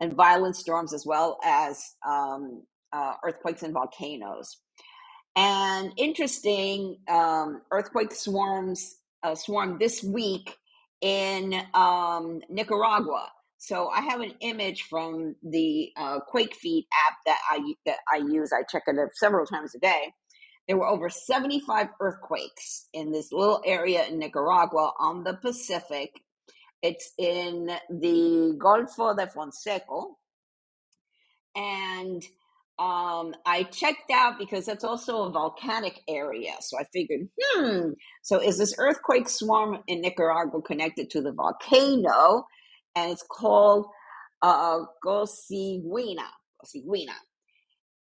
and 0.00 0.14
violent 0.14 0.54
storms, 0.54 0.94
as 0.94 1.04
well 1.04 1.40
as 1.44 1.96
um, 2.06 2.62
uh, 2.92 3.14
earthquakes 3.24 3.64
and 3.64 3.74
volcanoes. 3.74 4.58
And 5.34 5.92
interesting, 5.96 6.98
um, 7.08 7.62
earthquake 7.72 8.14
swarms 8.14 8.98
uh, 9.24 9.34
swarm 9.34 9.76
this 9.80 10.04
week 10.04 10.56
in 11.00 11.60
um, 11.74 12.40
Nicaragua. 12.48 13.32
So 13.58 13.88
I 13.88 14.02
have 14.02 14.20
an 14.20 14.34
image 14.40 14.82
from 14.82 15.34
the 15.42 15.90
uh, 15.96 16.20
Quake 16.20 16.54
Feed 16.54 16.86
app 17.08 17.16
that 17.26 17.38
I 17.50 17.74
that 17.84 17.98
I 18.12 18.18
use. 18.18 18.52
I 18.52 18.62
check 18.70 18.84
it 18.86 18.96
several 19.14 19.44
times 19.44 19.74
a 19.74 19.80
day 19.80 20.12
there 20.68 20.76
were 20.76 20.86
over 20.86 21.08
75 21.08 21.88
earthquakes 22.00 22.88
in 22.92 23.12
this 23.12 23.32
little 23.32 23.62
area 23.64 24.04
in 24.06 24.18
Nicaragua 24.18 24.92
on 24.98 25.22
the 25.22 25.34
Pacific. 25.34 26.10
It's 26.82 27.12
in 27.18 27.70
the 27.88 28.58
Golfo 28.58 29.16
de 29.16 29.26
Fonseca. 29.28 30.02
And 31.54 32.22
um, 32.78 33.34
I 33.46 33.62
checked 33.70 34.10
out 34.12 34.38
because 34.38 34.66
that's 34.66 34.84
also 34.84 35.22
a 35.24 35.30
volcanic 35.30 36.00
area. 36.08 36.52
So 36.60 36.78
I 36.78 36.84
figured, 36.92 37.28
hmm, 37.40 37.90
so 38.22 38.40
is 38.40 38.58
this 38.58 38.74
earthquake 38.78 39.28
swarm 39.28 39.78
in 39.86 40.00
Nicaragua 40.00 40.60
connected 40.62 41.10
to 41.10 41.22
the 41.22 41.32
volcano? 41.32 42.44
And 42.96 43.12
it's 43.12 43.24
called 43.30 43.86
uh, 44.42 44.80
Cosiguina. 45.04 46.26
Cosiguina 46.60 47.14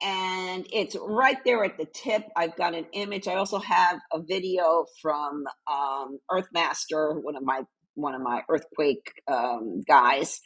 and 0.02 0.66
it's 0.72 0.96
right 1.00 1.38
there 1.44 1.64
at 1.64 1.78
the 1.78 1.86
tip. 1.86 2.24
I've 2.36 2.56
got 2.56 2.74
an 2.74 2.86
image. 2.92 3.28
I 3.28 3.34
also 3.34 3.58
have 3.58 4.00
a 4.12 4.20
video 4.20 4.86
from 5.00 5.44
um, 5.70 6.18
Earthmaster, 6.30 7.22
one 7.22 7.36
of 7.36 7.44
my 7.44 7.62
one 7.94 8.14
of 8.14 8.22
my 8.22 8.42
earthquake 8.48 9.12
um, 9.30 9.82
guys, 9.86 10.40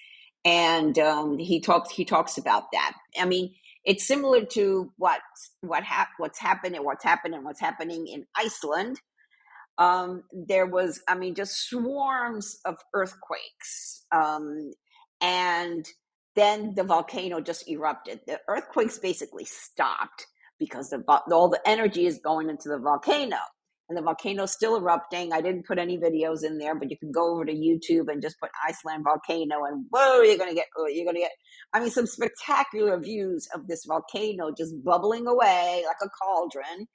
and 0.44 0.98
um, 0.98 1.38
he 1.38 1.60
talks 1.60 1.90
he 1.90 2.04
talks 2.04 2.38
about 2.38 2.64
that. 2.72 2.92
I 3.18 3.24
mean, 3.24 3.54
it's 3.84 4.06
similar 4.06 4.44
to 4.44 4.92
what 4.98 5.20
what 5.62 5.84
hap- 5.84 6.10
what's 6.18 6.38
happened 6.38 6.74
and 6.74 6.84
what's 6.84 7.04
happened 7.04 7.34
and 7.34 7.44
what's 7.44 7.60
happening 7.60 8.06
in 8.08 8.26
Iceland. 8.36 9.00
Um, 9.78 10.22
there 10.32 10.66
was, 10.66 11.02
I 11.06 11.16
mean, 11.16 11.34
just 11.34 11.68
swarms 11.68 12.58
of 12.64 12.76
earthquakes, 12.94 14.04
um, 14.10 14.70
and 15.20 15.86
then 16.36 16.74
the 16.74 16.84
volcano 16.84 17.40
just 17.40 17.68
erupted. 17.68 18.20
The 18.26 18.40
earthquakes 18.48 18.98
basically 18.98 19.44
stopped 19.44 20.26
because 20.58 20.90
the, 20.90 21.02
all 21.32 21.48
the 21.48 21.60
energy 21.66 22.06
is 22.06 22.18
going 22.18 22.50
into 22.50 22.68
the 22.68 22.78
volcano. 22.78 23.38
And 23.88 23.96
the 23.96 24.02
volcano 24.02 24.42
is 24.44 24.52
still 24.52 24.76
erupting. 24.76 25.32
I 25.32 25.40
didn't 25.40 25.66
put 25.66 25.78
any 25.78 25.96
videos 25.96 26.42
in 26.42 26.58
there, 26.58 26.74
but 26.74 26.90
you 26.90 26.98
can 26.98 27.12
go 27.12 27.32
over 27.32 27.44
to 27.44 27.52
YouTube 27.52 28.10
and 28.10 28.20
just 28.20 28.40
put 28.40 28.50
Iceland 28.66 29.04
volcano, 29.04 29.64
and 29.64 29.86
whoa, 29.90 30.22
you're 30.22 30.38
gonna 30.38 30.54
get, 30.54 30.66
you're 30.88 31.04
gonna 31.06 31.20
get. 31.20 31.30
I 31.72 31.78
mean, 31.78 31.90
some 31.90 32.06
spectacular 32.06 32.98
views 32.98 33.46
of 33.54 33.68
this 33.68 33.84
volcano 33.86 34.50
just 34.50 34.74
bubbling 34.82 35.28
away 35.28 35.84
like 35.86 35.98
a 36.02 36.08
cauldron, 36.08 36.88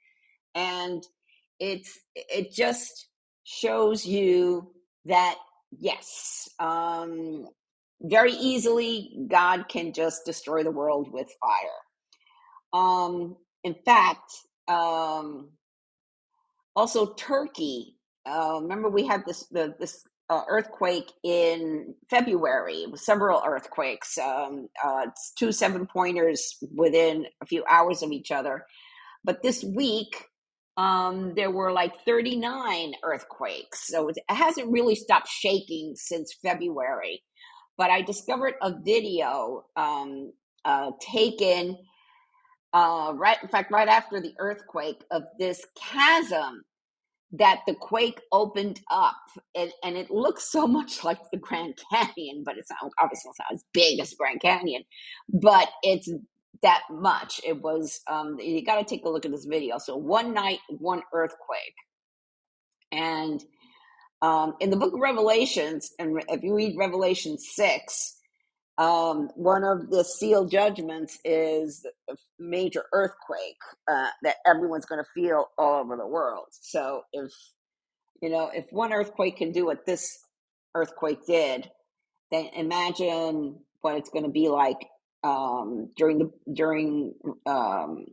and 0.54 1.02
it's 1.58 1.98
it 2.14 2.52
just 2.52 3.08
shows 3.44 4.04
you 4.04 4.70
that 5.06 5.36
yes, 5.78 6.46
um, 6.58 7.46
very 8.02 8.32
easily, 8.32 9.16
God 9.28 9.68
can 9.68 9.92
just 9.92 10.24
destroy 10.24 10.62
the 10.62 10.70
world 10.70 11.12
with 11.12 11.28
fire. 11.40 12.80
Um, 12.80 13.36
in 13.64 13.74
fact, 13.84 14.32
um, 14.68 15.50
also 16.74 17.14
Turkey. 17.14 17.96
Uh, 18.26 18.60
remember, 18.62 18.88
we 18.88 19.06
had 19.06 19.24
this 19.26 19.46
the, 19.50 19.74
this 19.78 20.04
uh, 20.30 20.42
earthquake 20.48 21.12
in 21.22 21.94
February. 22.10 22.86
Several 22.94 23.42
earthquakes, 23.46 24.18
um, 24.18 24.68
uh, 24.82 25.06
two 25.38 25.52
seven 25.52 25.86
pointers 25.86 26.56
within 26.74 27.26
a 27.42 27.46
few 27.46 27.64
hours 27.68 28.02
of 28.02 28.10
each 28.12 28.30
other. 28.30 28.64
But 29.24 29.42
this 29.42 29.62
week, 29.62 30.24
um, 30.76 31.34
there 31.36 31.50
were 31.50 31.72
like 31.72 31.92
39 32.06 32.94
earthquakes. 33.04 33.86
So 33.86 34.08
it 34.08 34.16
hasn't 34.28 34.70
really 34.72 34.94
stopped 34.94 35.28
shaking 35.28 35.94
since 35.96 36.34
February 36.42 37.22
but 37.76 37.90
I 37.90 38.02
discovered 38.02 38.54
a 38.62 38.72
video 38.84 39.64
um, 39.76 40.32
uh, 40.64 40.92
taken 41.00 41.78
uh, 42.72 43.12
right, 43.16 43.36
in 43.42 43.48
fact, 43.48 43.70
right 43.70 43.88
after 43.88 44.20
the 44.20 44.34
earthquake 44.38 45.02
of 45.10 45.24
this 45.38 45.64
chasm 45.76 46.62
that 47.32 47.60
the 47.66 47.74
quake 47.74 48.20
opened 48.30 48.80
up, 48.90 49.16
and, 49.54 49.70
and 49.84 49.96
it 49.96 50.10
looks 50.10 50.50
so 50.50 50.66
much 50.68 51.04
like 51.04 51.18
the 51.30 51.38
Grand 51.38 51.78
Canyon, 51.90 52.42
but 52.44 52.56
it's 52.56 52.70
not, 52.70 52.90
obviously 53.00 53.30
it's 53.30 53.38
not 53.38 53.52
as 53.52 53.64
big 53.72 54.00
as 54.00 54.10
the 54.10 54.16
Grand 54.16 54.40
Canyon, 54.40 54.82
but 55.28 55.68
it's 55.82 56.10
that 56.62 56.82
much. 56.90 57.40
It 57.44 57.60
was 57.60 58.00
um, 58.10 58.38
you 58.38 58.64
got 58.64 58.78
to 58.78 58.84
take 58.84 59.04
a 59.04 59.08
look 59.08 59.24
at 59.24 59.32
this 59.32 59.46
video. 59.46 59.78
So 59.78 59.96
one 59.96 60.32
night, 60.32 60.60
one 60.68 61.02
earthquake, 61.12 61.74
and 62.90 63.42
um, 64.22 64.54
in 64.60 64.70
the 64.70 64.76
book 64.76 64.94
of 64.94 65.00
Revelations, 65.00 65.90
and 65.98 66.22
if 66.28 66.42
you 66.42 66.54
read 66.54 66.76
Revelation 66.78 67.38
six, 67.38 68.16
um, 68.78 69.28
one 69.34 69.64
of 69.64 69.90
the 69.90 70.04
sealed 70.04 70.50
judgments 70.50 71.18
is 71.24 71.86
a 72.08 72.14
major 72.38 72.84
earthquake 72.94 73.58
uh, 73.90 74.08
that 74.22 74.36
everyone's 74.46 74.86
going 74.86 75.02
to 75.04 75.10
feel 75.14 75.46
all 75.58 75.80
over 75.82 75.96
the 75.96 76.06
world. 76.06 76.46
So 76.52 77.02
if 77.12 77.32
you 78.22 78.30
know 78.30 78.50
if 78.54 78.66
one 78.70 78.92
earthquake 78.94 79.36
can 79.38 79.52
do 79.52 79.66
what 79.66 79.84
this 79.84 80.18
earthquake 80.74 81.26
did, 81.26 81.70
then 82.30 82.46
imagine 82.56 83.58
what 83.82 83.96
it's 83.96 84.10
going 84.10 84.24
to 84.24 84.30
be 84.30 84.48
like 84.48 84.86
um, 85.24 85.90
during 85.96 86.18
the 86.18 86.30
during 86.52 87.14
um, 87.46 88.06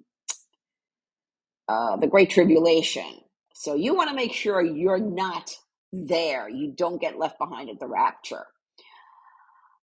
uh, 1.69 1.95
the 1.97 2.07
Great 2.07 2.31
Tribulation. 2.31 3.21
So 3.53 3.75
you 3.75 3.95
want 3.95 4.09
to 4.09 4.15
make 4.15 4.33
sure 4.33 4.61
you're 4.61 4.99
not 4.99 5.55
there. 5.91 6.49
You 6.49 6.73
don't 6.75 7.01
get 7.01 7.17
left 7.17 7.37
behind 7.39 7.69
at 7.69 7.79
the 7.79 7.87
rapture 7.87 8.45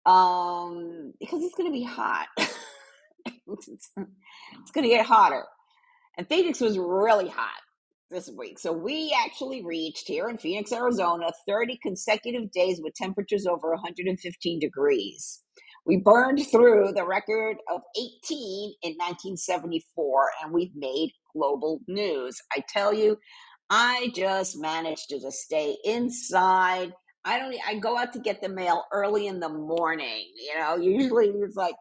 um, 0.06 1.12
because 1.20 1.42
it's 1.42 1.54
going 1.54 1.70
to 1.70 1.72
be 1.72 1.84
hot. 1.84 2.26
it's, 3.26 3.90
going 3.94 4.84
to 4.84 4.88
get 4.88 5.06
hotter. 5.06 5.44
And 6.18 6.28
Phoenix 6.28 6.60
was 6.60 6.78
really 6.78 7.28
hot 7.28 7.60
this 8.10 8.30
week. 8.36 8.58
So 8.58 8.72
we 8.72 9.16
actually 9.24 9.64
reached 9.64 10.06
here 10.06 10.28
in 10.28 10.38
Phoenix, 10.38 10.72
Arizona, 10.72 11.30
30 11.48 11.78
consecutive 11.82 12.50
days 12.50 12.80
with 12.82 12.94
temperatures 12.94 13.46
over 13.46 13.70
115 13.70 14.58
degrees. 14.58 15.42
We 15.86 15.96
burned 15.96 16.46
through 16.50 16.92
the 16.94 17.06
record 17.06 17.56
of 17.72 17.80
18 17.96 18.74
in 18.82 18.92
1974 18.92 20.30
and 20.42 20.52
we've 20.52 20.74
made 20.76 21.10
global 21.34 21.80
news. 21.88 22.40
I 22.52 22.62
tell 22.68 22.92
you, 22.92 23.16
I 23.72 24.12
just 24.14 24.60
managed 24.60 25.10
to 25.10 25.20
just 25.20 25.38
stay 25.38 25.78
inside 25.84 26.92
I 27.24 27.38
don't. 27.40 27.54
I 27.68 27.76
go 27.76 27.98
out 27.98 28.14
to 28.14 28.20
get 28.20 28.42
the 28.42 28.50
mail 28.50 28.84
early 28.92 29.28
in 29.28 29.40
the 29.40 29.50
morning. 29.50 30.26
You 30.36 30.58
know, 30.60 30.76
usually 30.78 31.28
it's 31.28 31.56
like, 31.56 31.76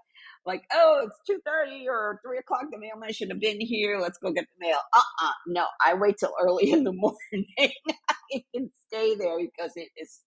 like, 0.45 0.63
oh, 0.73 1.03
it's 1.07 1.19
two 1.27 1.39
thirty 1.45 1.87
or 1.89 2.21
three 2.25 2.39
o'clock. 2.39 2.65
The 2.71 2.79
mailman 2.79 3.13
should 3.13 3.31
have 3.31 3.41
been 3.41 3.59
here. 3.61 3.99
Let's 3.99 4.19
go 4.19 4.33
get 4.33 4.45
the 4.45 4.67
mail. 4.67 4.77
Uh, 4.93 4.99
uh-uh, 4.99 5.27
uh 5.29 5.33
no. 5.47 5.65
I 5.85 5.95
wait 5.95 6.17
till 6.19 6.33
early 6.43 6.71
in 6.71 6.85
the 6.85 6.93
morning. 6.93 7.47
I 7.59 8.43
can 8.55 8.71
stay 8.87 9.15
there 9.15 9.37
because 9.39 9.73
it 9.77 9.89
is, 9.97 10.21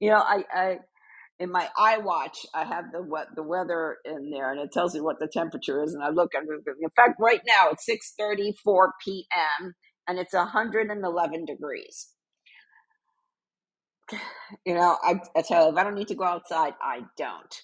you 0.00 0.10
know, 0.10 0.18
I, 0.18 0.44
I 0.54 0.78
in 1.40 1.52
my 1.52 1.68
iWatch, 1.78 2.46
I 2.54 2.64
have 2.64 2.86
the 2.92 3.02
what 3.02 3.28
the 3.36 3.44
weather 3.44 3.98
in 4.06 4.30
there, 4.30 4.52
and 4.52 4.60
it 4.60 4.72
tells 4.72 4.94
me 4.94 5.02
what 5.02 5.20
the 5.20 5.28
temperature 5.32 5.82
is. 5.82 5.94
And 5.94 6.04
I 6.04 6.10
look 6.10 6.32
it. 6.34 6.42
In 6.82 6.90
fact, 6.96 7.14
right 7.20 7.42
now 7.46 7.70
it's 7.72 7.86
six 7.86 8.14
thirty 8.18 8.54
four 8.64 8.94
p.m. 9.04 9.74
and 10.08 10.18
it's 10.18 10.34
hundred 10.34 10.90
and 10.90 11.04
eleven 11.04 11.44
degrees 11.46 12.08
you 14.66 14.74
know, 14.74 14.98
I, 15.02 15.20
I 15.36 15.42
tell 15.42 15.64
you, 15.66 15.72
if 15.72 15.78
I 15.78 15.84
don't 15.84 15.94
need 15.94 16.08
to 16.08 16.14
go 16.14 16.24
outside, 16.24 16.74
I 16.82 17.02
don't. 17.18 17.62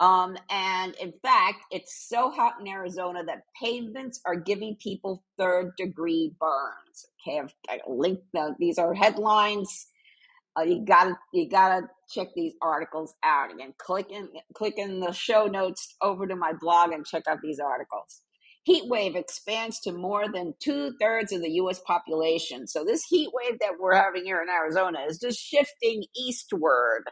Um, 0.00 0.36
and 0.50 0.94
in 0.96 1.12
fact, 1.22 1.58
it's 1.70 2.08
so 2.08 2.30
hot 2.30 2.54
in 2.60 2.68
Arizona 2.68 3.24
that 3.26 3.44
pavements 3.62 4.20
are 4.26 4.36
giving 4.36 4.76
people 4.82 5.24
third 5.38 5.72
degree 5.78 6.34
burns. 6.40 7.06
Okay, 7.26 7.40
I've, 7.40 7.54
I 7.68 7.80
linked 7.88 8.24
the, 8.34 8.54
these 8.58 8.78
are 8.78 8.94
headlines. 8.94 9.88
Uh, 10.58 10.62
you 10.64 10.84
gotta 10.84 11.16
you 11.32 11.48
gotta 11.48 11.88
check 12.10 12.28
these 12.36 12.54
articles 12.62 13.14
out 13.24 13.52
again. 13.52 13.74
Click 13.78 14.08
in 14.10 14.28
click 14.54 14.74
in 14.78 15.00
the 15.00 15.12
show 15.12 15.46
notes 15.46 15.96
over 16.02 16.26
to 16.26 16.36
my 16.36 16.52
blog 16.60 16.92
and 16.92 17.06
check 17.06 17.24
out 17.28 17.38
these 17.42 17.60
articles 17.60 18.22
heat 18.66 18.82
wave 18.88 19.14
expands 19.14 19.78
to 19.80 19.92
more 19.92 20.26
than 20.30 20.52
two 20.58 20.92
thirds 21.00 21.32
of 21.32 21.40
the 21.40 21.52
US 21.52 21.78
population. 21.86 22.66
So, 22.66 22.84
this 22.84 23.04
heat 23.04 23.30
wave 23.32 23.60
that 23.60 23.74
we're 23.78 23.94
having 23.94 24.24
here 24.24 24.42
in 24.42 24.48
Arizona 24.50 24.98
is 25.08 25.18
just 25.18 25.38
shifting 25.38 26.04
eastward. 26.16 27.04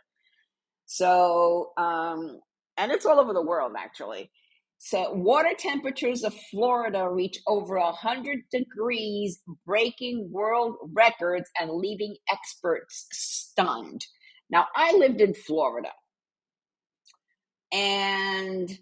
So, 0.87 1.71
um, 1.79 2.41
and 2.77 2.91
it's 2.91 3.07
all 3.07 3.21
over 3.21 3.33
the 3.33 3.41
world 3.41 3.73
actually. 3.79 4.31
So, 4.79 5.13
water 5.13 5.53
temperatures 5.57 6.25
of 6.25 6.35
Florida 6.51 7.09
reach 7.09 7.39
over 7.47 7.79
100 7.79 8.41
degrees, 8.51 9.41
breaking 9.65 10.31
world 10.33 10.75
records 10.93 11.49
and 11.59 11.71
leaving 11.71 12.17
experts 12.33 13.07
stunned. 13.13 14.05
Now, 14.51 14.67
I 14.75 14.93
lived 14.97 15.21
in 15.21 15.35
Florida. 15.35 15.91
And 17.73 18.77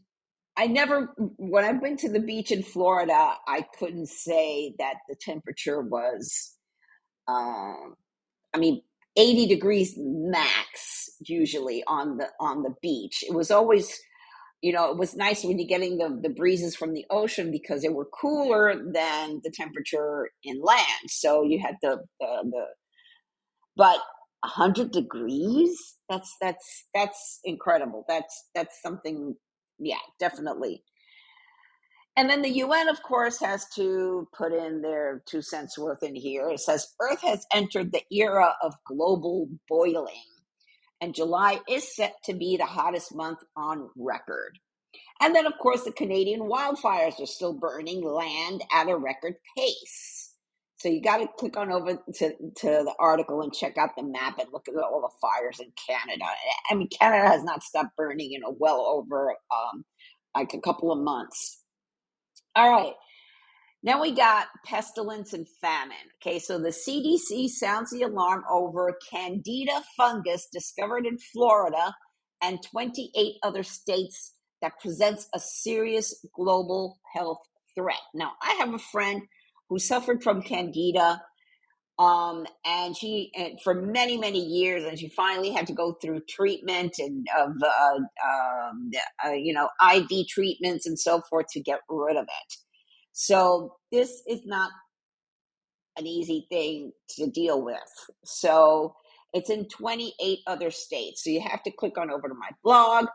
I 0.56 0.66
never, 0.66 1.14
when 1.38 1.64
I've 1.64 1.82
been 1.82 1.96
to 1.98 2.10
the 2.10 2.20
beach 2.20 2.52
in 2.52 2.62
Florida, 2.62 3.34
I 3.48 3.66
couldn't 3.78 4.08
say 4.08 4.74
that 4.78 4.96
the 5.08 5.16
temperature 5.20 5.80
was, 5.80 6.56
um, 7.28 7.94
I 8.54 8.58
mean, 8.58 8.82
80 9.16 9.46
degrees 9.48 9.94
max 9.96 11.10
usually 11.26 11.84
on 11.86 12.18
the 12.18 12.28
on 12.40 12.62
the 12.62 12.74
beach. 12.82 13.24
It 13.26 13.34
was 13.34 13.50
always, 13.50 13.98
you 14.62 14.72
know, 14.72 14.90
it 14.90 14.98
was 14.98 15.16
nice 15.16 15.44
when 15.44 15.58
you're 15.58 15.68
getting 15.68 15.98
the, 15.98 16.18
the 16.22 16.34
breezes 16.34 16.76
from 16.76 16.94
the 16.94 17.06
ocean 17.10 17.50
because 17.50 17.82
they 17.82 17.90
were 17.90 18.06
cooler 18.06 18.74
than 18.74 19.40
the 19.44 19.52
temperature 19.52 20.30
in 20.44 20.62
land. 20.62 21.08
So 21.08 21.42
you 21.44 21.60
had 21.60 21.76
the 21.82 21.98
the, 22.20 22.44
the 22.50 22.66
but 23.76 23.98
100 24.44 24.90
degrees 24.90 25.76
that's 26.08 26.34
that's 26.40 26.86
that's 26.94 27.40
incredible 27.44 28.04
that's 28.08 28.48
that's 28.54 28.80
something 28.82 29.36
yeah, 29.82 29.98
definitely. 30.20 30.84
And 32.16 32.28
then 32.30 32.42
the 32.42 32.50
UN, 32.58 32.88
of 32.88 33.02
course, 33.02 33.40
has 33.40 33.68
to 33.76 34.28
put 34.36 34.52
in 34.52 34.82
their 34.82 35.22
two 35.26 35.42
cents 35.42 35.78
worth 35.78 36.02
in 36.02 36.14
here. 36.14 36.50
It 36.50 36.60
says 36.60 36.88
Earth 37.00 37.22
has 37.22 37.46
entered 37.54 37.92
the 37.92 38.02
era 38.12 38.54
of 38.62 38.74
global 38.86 39.48
boiling, 39.68 40.24
and 41.00 41.14
July 41.14 41.60
is 41.68 41.94
set 41.96 42.14
to 42.24 42.34
be 42.34 42.56
the 42.56 42.66
hottest 42.66 43.14
month 43.14 43.38
on 43.56 43.90
record. 43.96 44.58
And 45.20 45.34
then, 45.34 45.46
of 45.46 45.54
course, 45.58 45.84
the 45.84 45.92
Canadian 45.92 46.42
wildfires 46.42 47.20
are 47.20 47.26
still 47.26 47.54
burning 47.54 48.04
land 48.04 48.62
at 48.72 48.88
a 48.88 48.96
record 48.96 49.36
pace. 49.56 50.21
So 50.82 50.88
you 50.88 51.00
got 51.00 51.18
to 51.18 51.28
click 51.38 51.56
on 51.56 51.70
over 51.70 51.94
to, 51.94 52.28
to 52.56 52.66
the 52.66 52.94
article 52.98 53.40
and 53.40 53.52
check 53.52 53.78
out 53.78 53.90
the 53.96 54.02
map 54.02 54.40
and 54.40 54.48
look 54.52 54.66
at 54.66 54.74
all 54.74 55.00
the 55.00 55.16
fires 55.20 55.60
in 55.60 55.70
Canada. 55.88 56.24
I 56.68 56.74
mean, 56.74 56.88
Canada 56.88 57.28
has 57.28 57.44
not 57.44 57.62
stopped 57.62 57.96
burning 57.96 58.32
in 58.32 58.42
a 58.42 58.50
well 58.50 58.80
over 58.80 59.30
um, 59.30 59.84
like 60.34 60.54
a 60.54 60.60
couple 60.60 60.90
of 60.90 60.98
months. 60.98 61.62
All 62.56 62.68
right. 62.68 62.94
Now 63.84 64.02
we 64.02 64.10
got 64.10 64.48
pestilence 64.66 65.32
and 65.32 65.46
famine. 65.60 65.96
Okay, 66.20 66.40
so 66.40 66.58
the 66.58 66.70
CDC 66.70 67.48
sounds 67.48 67.92
the 67.92 68.02
alarm 68.02 68.42
over 68.50 68.96
candida 69.08 69.82
fungus 69.96 70.48
discovered 70.52 71.06
in 71.06 71.16
Florida 71.32 71.94
and 72.42 72.58
28 72.72 73.36
other 73.44 73.62
states 73.62 74.34
that 74.62 74.80
presents 74.80 75.28
a 75.32 75.38
serious 75.38 76.24
global 76.34 76.98
health 77.14 77.38
threat. 77.76 78.00
Now, 78.14 78.32
I 78.42 78.54
have 78.58 78.74
a 78.74 78.78
friend 78.78 79.22
who 79.72 79.78
suffered 79.78 80.22
from 80.22 80.42
candida 80.42 81.22
um, 81.98 82.46
and 82.66 82.94
she 82.94 83.30
and 83.34 83.58
for 83.62 83.74
many 83.74 84.18
many 84.18 84.40
years 84.40 84.84
and 84.84 84.98
she 84.98 85.08
finally 85.08 85.50
had 85.50 85.66
to 85.66 85.72
go 85.72 85.94
through 85.94 86.20
treatment 86.28 86.94
and 86.98 87.26
of 87.38 87.52
uh, 87.62 87.94
um, 87.96 88.90
uh, 89.24 89.32
you 89.32 89.54
know 89.54 89.68
iv 89.94 90.10
treatments 90.28 90.86
and 90.86 90.98
so 90.98 91.22
forth 91.30 91.46
to 91.52 91.60
get 91.60 91.80
rid 91.88 92.16
of 92.16 92.24
it. 92.24 92.54
So 93.12 93.76
this 93.90 94.22
is 94.28 94.40
not 94.44 94.70
an 95.96 96.06
easy 96.06 96.46
thing 96.50 96.92
to 97.16 97.30
deal 97.30 97.62
with. 97.62 97.78
So 98.24 98.94
it's 99.32 99.50
in 99.50 99.68
28 99.68 100.40
other 100.46 100.70
states. 100.70 101.24
So 101.24 101.30
you 101.30 101.40
have 101.40 101.62
to 101.62 101.70
click 101.70 101.96
on 101.96 102.10
over 102.10 102.28
to 102.28 102.34
my 102.34 102.50
blog 102.62 103.06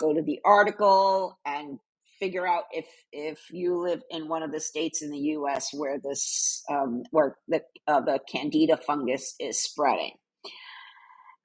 go 0.00 0.14
to 0.14 0.22
the 0.22 0.40
article 0.44 1.38
and 1.46 1.78
figure 2.20 2.46
out 2.46 2.64
if 2.70 2.86
if 3.12 3.40
you 3.50 3.82
live 3.82 4.02
in 4.10 4.28
one 4.28 4.42
of 4.42 4.52
the 4.52 4.60
states 4.60 5.02
in 5.02 5.10
the 5.10 5.18
U.S. 5.18 5.70
where 5.72 5.98
this 5.98 6.62
um, 6.70 7.02
where 7.10 7.36
the 7.48 7.62
uh, 7.88 8.00
the 8.00 8.20
Candida 8.30 8.76
fungus 8.76 9.34
is 9.40 9.60
spreading. 9.60 10.12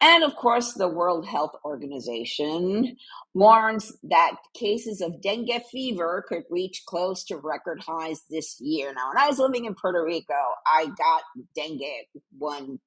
And 0.01 0.23
of 0.23 0.35
course, 0.35 0.73
the 0.73 0.89
World 0.89 1.25
Health 1.25 1.53
Organization 1.63 2.97
warns 3.33 3.93
that 4.03 4.35
cases 4.53 5.01
of 5.01 5.21
dengue 5.21 5.63
fever 5.71 6.23
could 6.27 6.43
reach 6.49 6.83
close 6.85 7.23
to 7.25 7.38
record 7.38 7.81
highs 7.81 8.21
this 8.29 8.57
year. 8.59 8.93
Now, 8.93 9.09
when 9.09 9.23
I 9.23 9.27
was 9.27 9.39
living 9.39 9.65
in 9.65 9.73
Puerto 9.73 10.03
Rico, 10.03 10.33
I 10.67 10.85
got 10.85 11.23
dengue 11.55 12.05
one 12.38 12.79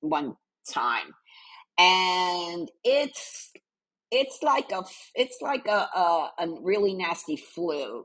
one 0.00 0.34
time, 0.68 1.14
and 1.78 2.68
it's 2.82 3.52
it's 4.10 4.42
like 4.42 4.70
a 4.72 4.84
it's 5.14 5.38
like 5.40 5.66
a, 5.66 5.70
a, 5.94 6.30
a 6.40 6.48
really 6.62 6.94
nasty 6.94 7.36
flu. 7.36 8.04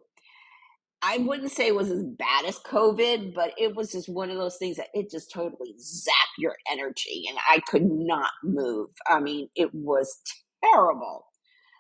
I 1.06 1.18
wouldn't 1.18 1.52
say 1.52 1.68
it 1.68 1.76
was 1.76 1.92
as 1.92 2.04
bad 2.04 2.46
as 2.46 2.58
COVID, 2.60 3.34
but 3.34 3.52
it 3.58 3.76
was 3.76 3.92
just 3.92 4.08
one 4.08 4.30
of 4.30 4.38
those 4.38 4.56
things 4.56 4.78
that 4.78 4.88
it 4.94 5.12
just 5.12 5.32
totally 5.32 5.76
zapped 5.78 6.38
your 6.38 6.56
energy, 6.72 7.26
and 7.30 7.38
I 7.50 7.60
could 7.60 7.84
not 7.84 8.32
move. 8.42 8.90
I 9.08 9.20
mean, 9.20 9.50
it 9.56 9.70
was 9.74 10.18
terrible. 10.64 11.26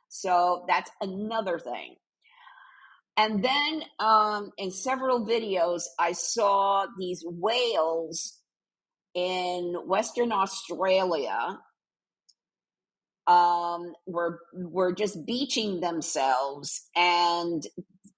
So 0.09 0.65
that's 0.67 0.91
another 1.01 1.57
thing. 1.57 1.95
And 3.15 3.43
then 3.43 3.83
um, 3.99 4.51
in 4.57 4.71
several 4.71 5.25
videos, 5.25 5.83
I 5.99 6.13
saw 6.13 6.86
these 6.99 7.23
whales 7.25 8.39
in 9.15 9.75
Western 9.86 10.31
Australia 10.31 11.59
um, 13.27 13.93
were 14.05 14.39
were 14.53 14.93
just 14.93 15.25
beaching 15.25 15.79
themselves, 15.79 16.89
and 16.95 17.65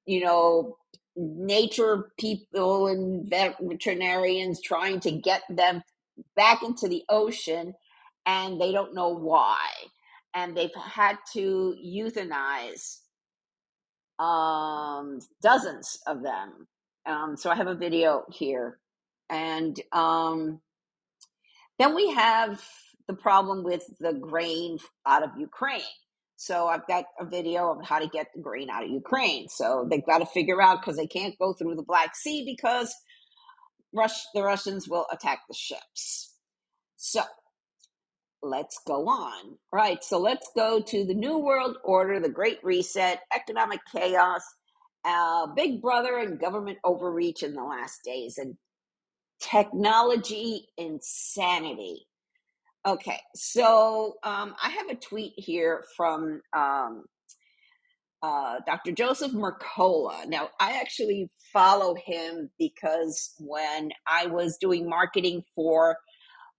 you 0.06 0.24
know, 0.24 0.78
nature 1.16 2.12
people 2.20 2.88
and 2.88 3.30
veterinarians 3.30 4.62
trying 4.62 5.00
to 5.02 5.12
get 5.12 5.44
them 5.50 5.84
back 6.36 6.64
into 6.64 6.88
the 6.88 7.04
ocean, 7.10 7.74
and 8.26 8.60
they 8.60 8.72
don't 8.72 8.96
know 8.96 9.10
why, 9.10 9.60
and 10.34 10.56
they've 10.56 10.70
had 10.76 11.18
to 11.34 11.76
euthanize 11.86 13.00
um, 14.20 15.20
dozens 15.42 16.00
of 16.08 16.24
them. 16.24 16.68
Um, 17.06 17.38
so 17.38 17.52
I 17.52 17.56
have 17.56 17.68
a 17.68 17.76
video 17.76 18.24
here, 18.32 18.80
and 19.30 19.80
um, 19.92 20.62
then 21.78 21.94
we 21.94 22.12
have 22.12 22.64
the 23.08 23.16
problem 23.16 23.64
with 23.64 23.84
the 24.00 24.14
grain 24.14 24.78
out 25.06 25.24
of 25.24 25.32
Ukraine. 25.38 25.82
So 26.38 26.68
I've 26.68 26.86
got 26.88 27.06
a 27.20 27.26
video 27.26 27.72
of 27.72 27.86
how 27.86 28.00
to 28.00 28.08
get 28.08 28.28
the 28.36 28.42
grain 28.42 28.70
out 28.70 28.84
of 28.84 28.90
Ukraine. 28.90 29.48
So 29.48 29.88
they've 29.90 30.06
got 30.06 30.20
to 30.20 30.26
figure 30.26 30.62
out 30.62 30.82
because 30.82 30.98
they 30.98 31.08
can't 31.08 31.38
go 31.40 31.54
through 31.54 31.76
the 31.76 31.84
Black 31.84 32.16
Sea 32.16 32.44
because 32.46 32.94
Rush, 33.94 34.20
the 34.34 34.44
Russians 34.44 34.90
will 34.90 35.06
attack 35.12 35.40
the 35.48 35.56
ships. 35.56 36.34
So 36.98 37.22
let's 38.42 38.80
go 38.86 39.08
on. 39.08 39.58
Right. 39.72 40.04
So 40.04 40.20
let's 40.20 40.50
go 40.56 40.82
to 40.82 41.06
the 41.06 41.14
New 41.14 41.38
World 41.38 41.78
Order, 41.84 42.20
the 42.20 42.30
Great 42.30 42.60
Reset, 42.64 43.20
economic 43.34 43.80
chaos, 43.94 44.42
uh, 45.06 45.48
Big 45.56 45.82
Brother, 45.82 46.18
and 46.18 46.40
government 46.40 46.80
overreach 46.84 47.44
in 47.44 47.54
the 47.54 47.64
last 47.64 48.02
days, 48.04 48.38
and 48.38 48.56
technology 49.40 50.68
insanity. 50.78 52.08
Okay, 52.88 53.20
so 53.34 54.14
um, 54.24 54.54
I 54.64 54.70
have 54.70 54.90
a 54.90 54.96
tweet 54.96 55.34
here 55.38 55.84
from 55.98 56.42
um, 56.56 57.06
uh, 58.22 58.58
Dr. 58.68 58.92
Joseph 58.92 59.32
Mercola. 59.32 60.28
Now, 60.28 60.50
I 60.60 60.80
actually 60.80 61.30
follow 61.52 61.96
him 61.96 62.52
because 62.60 63.34
when 63.40 63.90
I 64.08 64.28
was 64.28 64.58
doing 64.62 64.88
marketing 64.88 65.42
for 65.56 65.98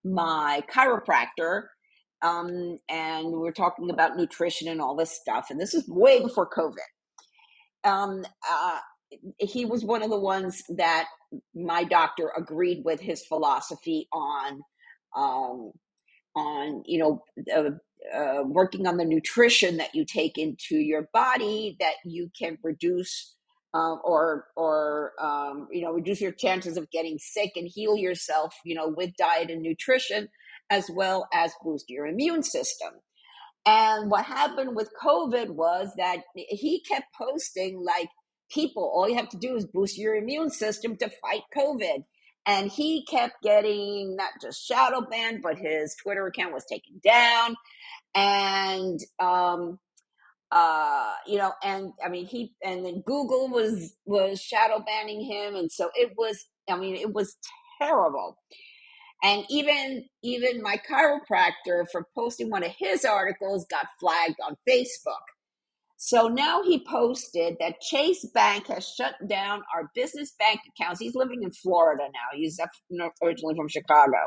my 0.04 0.64
chiropractor, 0.68 1.66
um, 2.22 2.78
and 2.88 3.26
we 3.28 3.48
are 3.48 3.52
talking 3.52 3.90
about 3.90 4.16
nutrition 4.16 4.66
and 4.66 4.80
all 4.80 4.96
this 4.96 5.12
stuff, 5.12 5.46
and 5.50 5.60
this 5.60 5.74
is 5.74 5.88
way 5.88 6.20
before 6.20 6.50
COVID. 6.50 7.88
Um, 7.88 8.24
uh, 8.50 8.80
he 9.38 9.64
was 9.64 9.84
one 9.84 10.02
of 10.02 10.10
the 10.10 10.18
ones 10.18 10.60
that 10.76 11.06
my 11.54 11.84
doctor 11.84 12.32
agreed 12.36 12.82
with 12.84 12.98
his 12.98 13.24
philosophy 13.24 14.08
on 14.12 14.60
um, 15.16 15.70
on 16.36 16.82
you 16.86 16.98
know 16.98 17.24
uh, 17.54 17.70
uh, 18.16 18.42
working 18.44 18.86
on 18.86 18.98
the 18.98 19.04
nutrition 19.04 19.78
that 19.78 19.94
you 19.94 20.04
take 20.04 20.38
into 20.38 20.76
your 20.76 21.08
body 21.12 21.76
that 21.80 21.94
you 22.04 22.30
can 22.38 22.58
reduce 22.62 23.34
um, 23.74 24.00
or 24.04 24.46
or 24.56 25.12
um, 25.20 25.66
you 25.72 25.82
know 25.82 25.92
reduce 25.92 26.20
your 26.20 26.32
chances 26.32 26.76
of 26.76 26.90
getting 26.90 27.18
sick 27.18 27.52
and 27.56 27.68
heal 27.72 27.96
yourself 27.96 28.54
you 28.64 28.74
know 28.74 28.88
with 28.88 29.10
diet 29.16 29.50
and 29.50 29.62
nutrition 29.62 30.28
as 30.70 30.90
well 30.92 31.28
as 31.32 31.52
boost 31.62 31.88
your 31.88 32.06
immune 32.06 32.42
system. 32.42 32.92
And 33.64 34.10
what 34.10 34.24
happened 34.24 34.76
with 34.76 34.90
covid 35.02 35.50
was 35.50 35.90
that 35.96 36.18
he 36.34 36.82
kept 36.88 37.06
posting 37.18 37.82
like 37.84 38.08
people 38.50 38.84
all 38.94 39.08
you 39.08 39.16
have 39.16 39.28
to 39.30 39.38
do 39.38 39.56
is 39.56 39.66
boost 39.66 39.98
your 39.98 40.14
immune 40.14 40.50
system 40.50 40.96
to 40.96 41.10
fight 41.20 41.42
covid 41.56 42.04
and 42.46 42.70
he 42.70 43.04
kept 43.04 43.42
getting 43.42 44.16
not 44.16 44.30
just 44.40 44.64
shadow 44.64 45.00
banned, 45.00 45.42
but 45.42 45.58
his 45.58 45.96
Twitter 45.96 46.26
account 46.26 46.54
was 46.54 46.64
taken 46.64 47.00
down. 47.04 47.56
And, 48.14 49.00
um, 49.18 49.78
uh, 50.52 51.12
you 51.26 51.38
know, 51.38 51.52
and 51.62 51.92
I 52.04 52.08
mean, 52.08 52.26
he, 52.26 52.54
and 52.62 52.86
then 52.86 53.02
Google 53.04 53.48
was, 53.48 53.94
was 54.04 54.40
shadow 54.40 54.78
banning 54.78 55.20
him. 55.20 55.56
And 55.56 55.70
so 55.72 55.90
it 55.94 56.12
was, 56.16 56.46
I 56.70 56.76
mean, 56.76 56.94
it 56.94 57.12
was 57.12 57.36
terrible. 57.82 58.38
And 59.24 59.44
even, 59.50 60.04
even 60.22 60.62
my 60.62 60.80
chiropractor 60.88 61.84
for 61.90 62.06
posting 62.14 62.48
one 62.48 62.62
of 62.62 62.70
his 62.78 63.04
articles 63.04 63.66
got 63.68 63.86
flagged 63.98 64.36
on 64.46 64.56
Facebook. 64.68 65.35
So 65.96 66.28
now 66.28 66.62
he 66.62 66.84
posted 66.84 67.56
that 67.60 67.80
Chase 67.80 68.28
Bank 68.34 68.66
has 68.68 68.88
shut 68.88 69.14
down 69.28 69.62
our 69.74 69.90
business 69.94 70.34
bank 70.38 70.60
accounts. 70.68 71.00
He's 71.00 71.14
living 71.14 71.42
in 71.42 71.50
Florida 71.52 72.04
now. 72.04 72.38
He's 72.38 72.58
originally 73.22 73.54
from 73.56 73.68
Chicago. 73.68 74.18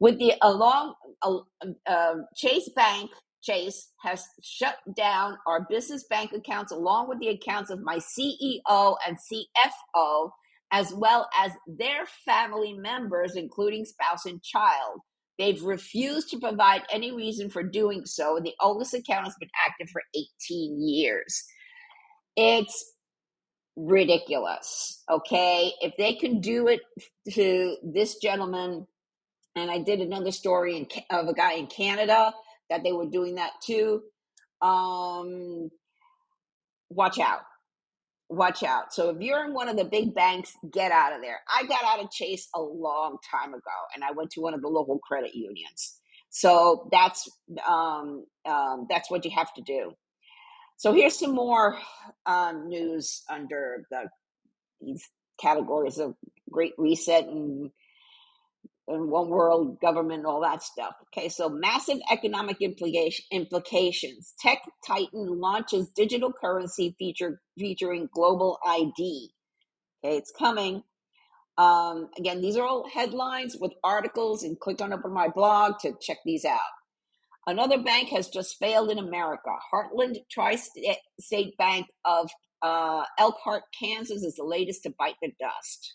With 0.00 0.18
the 0.18 0.34
along 0.42 0.94
uh, 1.22 1.38
uh, 1.86 2.14
Chase 2.36 2.70
Bank, 2.76 3.10
Chase 3.42 3.90
has 4.02 4.24
shut 4.42 4.76
down 4.96 5.36
our 5.46 5.66
business 5.68 6.04
bank 6.08 6.32
accounts 6.32 6.72
along 6.72 7.08
with 7.08 7.20
the 7.20 7.28
accounts 7.28 7.70
of 7.70 7.80
my 7.82 7.98
CEO 7.98 8.96
and 9.06 9.16
CFO, 9.16 10.30
as 10.72 10.92
well 10.94 11.28
as 11.38 11.52
their 11.66 12.06
family 12.24 12.74
members, 12.74 13.36
including 13.36 13.84
spouse 13.84 14.24
and 14.26 14.42
child. 14.42 15.00
They've 15.38 15.62
refused 15.62 16.30
to 16.30 16.38
provide 16.38 16.82
any 16.92 17.12
reason 17.12 17.50
for 17.50 17.62
doing 17.62 18.06
so, 18.06 18.40
the 18.42 18.54
oldest 18.60 18.94
account 18.94 19.24
has 19.24 19.34
been 19.38 19.50
active 19.66 19.90
for 19.90 20.02
18 20.14 20.80
years. 20.80 21.44
It's 22.36 22.92
ridiculous, 23.76 25.02
okay? 25.10 25.72
If 25.80 25.94
they 25.98 26.14
can 26.14 26.40
do 26.40 26.68
it 26.68 26.80
to 27.32 27.76
this 27.82 28.16
gentleman, 28.16 28.86
and 29.56 29.70
I 29.70 29.78
did 29.78 30.00
another 30.00 30.30
story 30.30 30.76
in, 30.76 30.86
of 31.10 31.28
a 31.28 31.34
guy 31.34 31.54
in 31.54 31.66
Canada 31.66 32.32
that 32.70 32.82
they 32.82 32.92
were 32.92 33.06
doing 33.06 33.36
that 33.36 33.52
too. 33.64 34.02
Um, 34.62 35.70
watch 36.90 37.18
out 37.18 37.40
watch 38.28 38.62
out. 38.62 38.92
So 38.92 39.10
if 39.10 39.20
you're 39.20 39.44
in 39.44 39.54
one 39.54 39.68
of 39.68 39.76
the 39.76 39.84
big 39.84 40.14
banks, 40.14 40.56
get 40.72 40.92
out 40.92 41.14
of 41.14 41.20
there. 41.20 41.40
I 41.48 41.66
got 41.66 41.84
out 41.84 42.02
of 42.02 42.10
Chase 42.10 42.48
a 42.54 42.60
long 42.60 43.18
time 43.30 43.54
ago, 43.54 43.70
and 43.94 44.02
I 44.02 44.12
went 44.12 44.30
to 44.32 44.40
one 44.40 44.54
of 44.54 44.62
the 44.62 44.68
local 44.68 44.98
credit 44.98 45.34
unions. 45.34 46.00
So 46.30 46.88
that's 46.90 47.28
um, 47.66 48.24
um, 48.44 48.86
that's 48.90 49.10
what 49.10 49.24
you 49.24 49.30
have 49.30 49.52
to 49.54 49.62
do. 49.62 49.92
So 50.76 50.92
here's 50.92 51.18
some 51.18 51.34
more 51.34 51.78
um, 52.26 52.68
news 52.68 53.22
under 53.30 53.86
the 53.90 54.08
these 54.80 55.08
categories 55.40 55.98
of 55.98 56.14
Great 56.50 56.72
Reset 56.76 57.26
and 57.26 57.70
and 58.86 59.10
one 59.10 59.28
world 59.28 59.80
government, 59.80 60.26
all 60.26 60.42
that 60.42 60.62
stuff. 60.62 60.94
Okay, 61.08 61.28
so 61.28 61.48
massive 61.48 61.98
economic 62.10 62.60
implication, 62.60 63.24
implications. 63.32 64.34
Tech 64.40 64.58
Titan 64.86 65.40
launches 65.40 65.90
digital 65.96 66.32
currency 66.32 66.94
feature 66.98 67.40
featuring 67.58 68.08
global 68.14 68.58
ID. 68.66 69.30
Okay, 70.04 70.16
it's 70.16 70.32
coming. 70.38 70.82
Um, 71.56 72.10
again, 72.18 72.40
these 72.40 72.56
are 72.56 72.66
all 72.66 72.88
headlines 72.92 73.56
with 73.58 73.72
articles, 73.82 74.42
and 74.42 74.58
click 74.58 74.80
on 74.82 74.92
on 74.92 75.12
my 75.12 75.28
blog 75.28 75.78
to 75.80 75.94
check 76.00 76.18
these 76.24 76.44
out. 76.44 76.58
Another 77.46 77.82
bank 77.82 78.08
has 78.08 78.28
just 78.28 78.58
failed 78.58 78.90
in 78.90 78.98
America. 78.98 79.50
Heartland 79.72 80.16
Tri-State 80.30 81.56
Bank 81.58 81.86
of 82.04 82.30
uh, 82.62 83.04
Elkhart, 83.18 83.64
Kansas, 83.78 84.22
is 84.22 84.36
the 84.36 84.44
latest 84.44 84.82
to 84.84 84.94
bite 84.98 85.16
the 85.20 85.30
dust. 85.38 85.94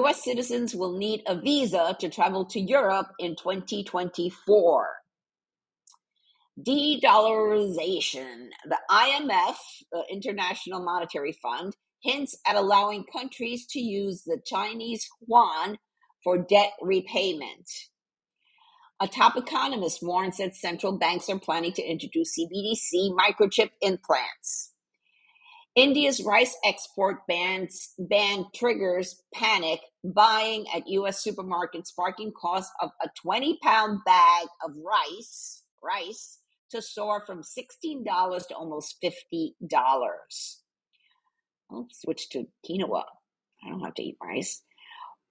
US 0.00 0.24
citizens 0.24 0.74
will 0.74 0.96
need 0.98 1.22
a 1.26 1.36
visa 1.36 1.96
to 2.00 2.08
travel 2.08 2.44
to 2.46 2.60
Europe 2.60 3.12
in 3.20 3.36
2024. 3.36 4.88
De 6.60 7.00
dollarization. 7.00 8.48
The 8.64 8.78
IMF, 8.90 9.56
the 9.92 10.04
International 10.10 10.84
Monetary 10.84 11.32
Fund, 11.40 11.76
hints 12.02 12.36
at 12.46 12.56
allowing 12.56 13.04
countries 13.04 13.66
to 13.70 13.80
use 13.80 14.22
the 14.24 14.40
Chinese 14.44 15.08
yuan 15.28 15.78
for 16.24 16.38
debt 16.38 16.72
repayment. 16.82 17.70
A 19.00 19.08
top 19.08 19.36
economist 19.36 20.00
warns 20.02 20.38
that 20.38 20.56
central 20.56 20.98
banks 20.98 21.28
are 21.28 21.38
planning 21.38 21.72
to 21.72 21.82
introduce 21.82 22.36
CBDC 22.38 23.10
microchip 23.16 23.70
implants. 23.80 24.73
India's 25.76 26.22
rice 26.22 26.56
export 26.64 27.26
bans, 27.26 27.94
ban 27.98 28.46
triggers 28.54 29.22
panic 29.34 29.80
buying 30.04 30.66
at 30.74 30.86
U.S. 30.88 31.24
supermarkets, 31.26 31.86
sparking 31.86 32.32
cost 32.40 32.70
of 32.80 32.90
a 33.02 33.08
20 33.20 33.58
pound 33.62 33.98
bag 34.06 34.46
of 34.64 34.70
rice, 34.84 35.64
rice 35.82 36.38
to 36.70 36.80
soar 36.80 37.24
from 37.26 37.42
$16 37.42 38.04
to 38.48 38.54
almost 38.54 39.02
$50. 39.02 39.52
I'll 41.70 41.88
switch 41.92 42.28
to 42.30 42.46
quinoa. 42.68 43.02
I 43.64 43.70
don't 43.70 43.80
have 43.80 43.94
to 43.94 44.02
eat 44.02 44.16
rice. 44.22 44.62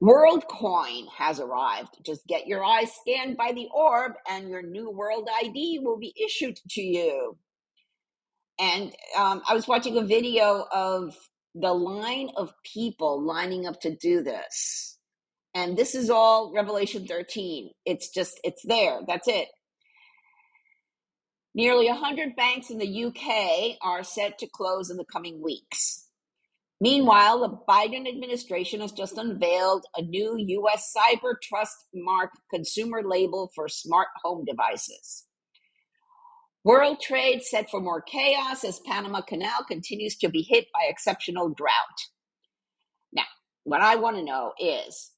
WorldCoin 0.01 1.05
has 1.17 1.39
arrived. 1.39 1.97
Just 2.05 2.27
get 2.27 2.47
your 2.47 2.63
eyes 2.65 2.91
scanned 3.01 3.37
by 3.37 3.53
the 3.53 3.69
orb, 3.73 4.13
and 4.29 4.49
your 4.49 4.61
new 4.61 4.89
World 4.89 5.29
ID 5.41 5.79
will 5.81 5.97
be 5.97 6.13
issued 6.21 6.57
to 6.71 6.81
you. 6.81 7.37
And 8.59 8.93
um, 9.17 9.41
I 9.47 9.53
was 9.53 9.67
watching 9.67 9.97
a 9.97 10.03
video 10.03 10.65
of 10.71 11.15
the 11.55 11.73
line 11.73 12.29
of 12.35 12.53
people 12.63 13.21
lining 13.23 13.65
up 13.65 13.81
to 13.81 13.95
do 13.95 14.23
this. 14.23 14.97
And 15.53 15.77
this 15.77 15.93
is 15.93 16.09
all 16.09 16.51
Revelation 16.55 17.05
13. 17.05 17.71
It's 17.85 18.09
just, 18.09 18.39
it's 18.43 18.63
there. 18.63 19.01
That's 19.07 19.27
it. 19.27 19.47
Nearly 21.55 21.87
100 21.87 22.35
banks 22.35 22.71
in 22.71 22.79
the 22.79 23.05
UK 23.05 23.77
are 23.83 24.03
set 24.03 24.39
to 24.39 24.47
close 24.47 24.89
in 24.89 24.97
the 24.97 25.05
coming 25.05 25.41
weeks. 25.43 26.07
Meanwhile, 26.81 27.39
the 27.39 27.57
Biden 27.71 28.09
administration 28.09 28.81
has 28.81 28.91
just 28.91 29.17
unveiled 29.17 29.85
a 29.95 30.01
new 30.01 30.35
U.S. 30.37 30.93
Cyber 30.97 31.35
Trust 31.41 31.85
Mark 31.93 32.31
consumer 32.51 33.03
label 33.05 33.51
for 33.55 33.69
smart 33.69 34.07
home 34.23 34.43
devices. 34.45 35.25
World 36.63 37.01
trade 37.01 37.43
set 37.43 37.69
for 37.69 37.81
more 37.81 38.01
chaos 38.01 38.63
as 38.63 38.79
Panama 38.79 39.21
Canal 39.21 39.65
continues 39.67 40.15
to 40.17 40.29
be 40.29 40.41
hit 40.41 40.67
by 40.73 40.87
exceptional 40.87 41.49
drought. 41.49 41.71
Now, 43.11 43.25
what 43.65 43.81
I 43.81 43.97
want 43.97 44.15
to 44.15 44.23
know 44.23 44.53
is 44.57 45.11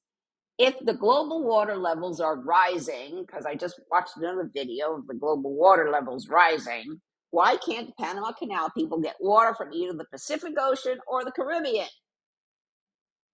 if 0.58 0.74
the 0.84 0.94
global 0.94 1.44
water 1.44 1.76
levels 1.76 2.20
are 2.20 2.40
rising, 2.40 3.24
because 3.24 3.46
I 3.46 3.54
just 3.54 3.80
watched 3.92 4.16
another 4.16 4.50
video 4.52 4.96
of 4.96 5.06
the 5.06 5.14
global 5.14 5.54
water 5.54 5.88
levels 5.90 6.28
rising, 6.28 7.00
why 7.30 7.56
can't 7.58 7.88
the 7.88 8.04
Panama 8.04 8.32
Canal 8.32 8.70
people 8.70 9.00
get 9.00 9.16
water 9.20 9.54
from 9.54 9.72
either 9.72 9.92
the 9.92 10.06
Pacific 10.10 10.54
Ocean 10.58 10.98
or 11.06 11.24
the 11.24 11.32
Caribbean? 11.32 11.86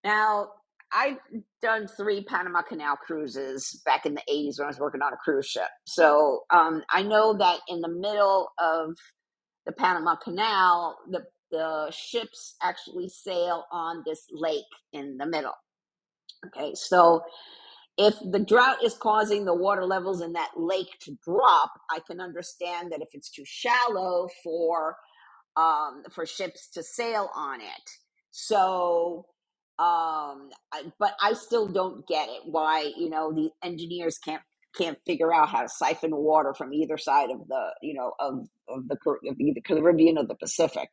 Now, 0.03 0.49
I've 0.93 1.17
done 1.61 1.87
three 1.87 2.23
Panama 2.23 2.61
Canal 2.61 2.97
cruises 2.97 3.81
back 3.85 4.05
in 4.05 4.13
the 4.13 4.21
80s 4.29 4.59
when 4.59 4.65
I 4.65 4.67
was 4.67 4.79
working 4.79 5.01
on 5.01 5.13
a 5.13 5.17
cruise 5.17 5.47
ship. 5.47 5.69
So 5.85 6.41
um, 6.51 6.83
I 6.89 7.03
know 7.03 7.35
that 7.37 7.59
in 7.67 7.81
the 7.81 7.89
middle 7.89 8.49
of 8.59 8.95
the 9.65 9.71
Panama 9.71 10.15
Canal, 10.15 10.97
the, 11.09 11.23
the 11.51 11.91
ships 11.91 12.55
actually 12.61 13.09
sail 13.09 13.65
on 13.71 14.03
this 14.05 14.25
lake 14.31 14.63
in 14.91 15.17
the 15.17 15.25
middle. 15.25 15.53
Okay, 16.47 16.73
so 16.75 17.21
if 17.97 18.15
the 18.31 18.39
drought 18.39 18.83
is 18.83 18.95
causing 18.95 19.45
the 19.45 19.53
water 19.53 19.85
levels 19.85 20.21
in 20.21 20.33
that 20.33 20.51
lake 20.57 20.89
to 21.01 21.15
drop, 21.23 21.71
I 21.91 21.99
can 22.05 22.19
understand 22.19 22.91
that 22.91 23.01
if 23.01 23.09
it's 23.13 23.31
too 23.31 23.43
shallow 23.45 24.27
for 24.43 24.95
um, 25.55 26.03
for 26.11 26.25
ships 26.25 26.69
to 26.71 26.83
sail 26.83 27.29
on 27.35 27.61
it. 27.61 27.89
So, 28.31 29.25
um, 29.83 30.49
but 30.99 31.13
I 31.21 31.33
still 31.33 31.67
don't 31.67 32.07
get 32.07 32.29
it 32.29 32.41
why 32.45 32.91
you 32.97 33.09
know 33.09 33.33
the 33.33 33.49
engineers 33.63 34.17
can't 34.23 34.41
can't 34.77 34.97
figure 35.05 35.33
out 35.33 35.49
how 35.49 35.61
to 35.63 35.69
siphon 35.69 36.15
water 36.15 36.53
from 36.53 36.73
either 36.73 36.97
side 36.97 37.31
of 37.31 37.47
the 37.47 37.65
you 37.81 37.93
know 37.95 38.13
of 38.19 38.47
of 38.69 38.87
the 38.87 38.97
of 39.29 39.37
the 39.37 39.61
Caribbean 39.65 40.17
or 40.17 40.25
the 40.27 40.35
Pacific. 40.35 40.89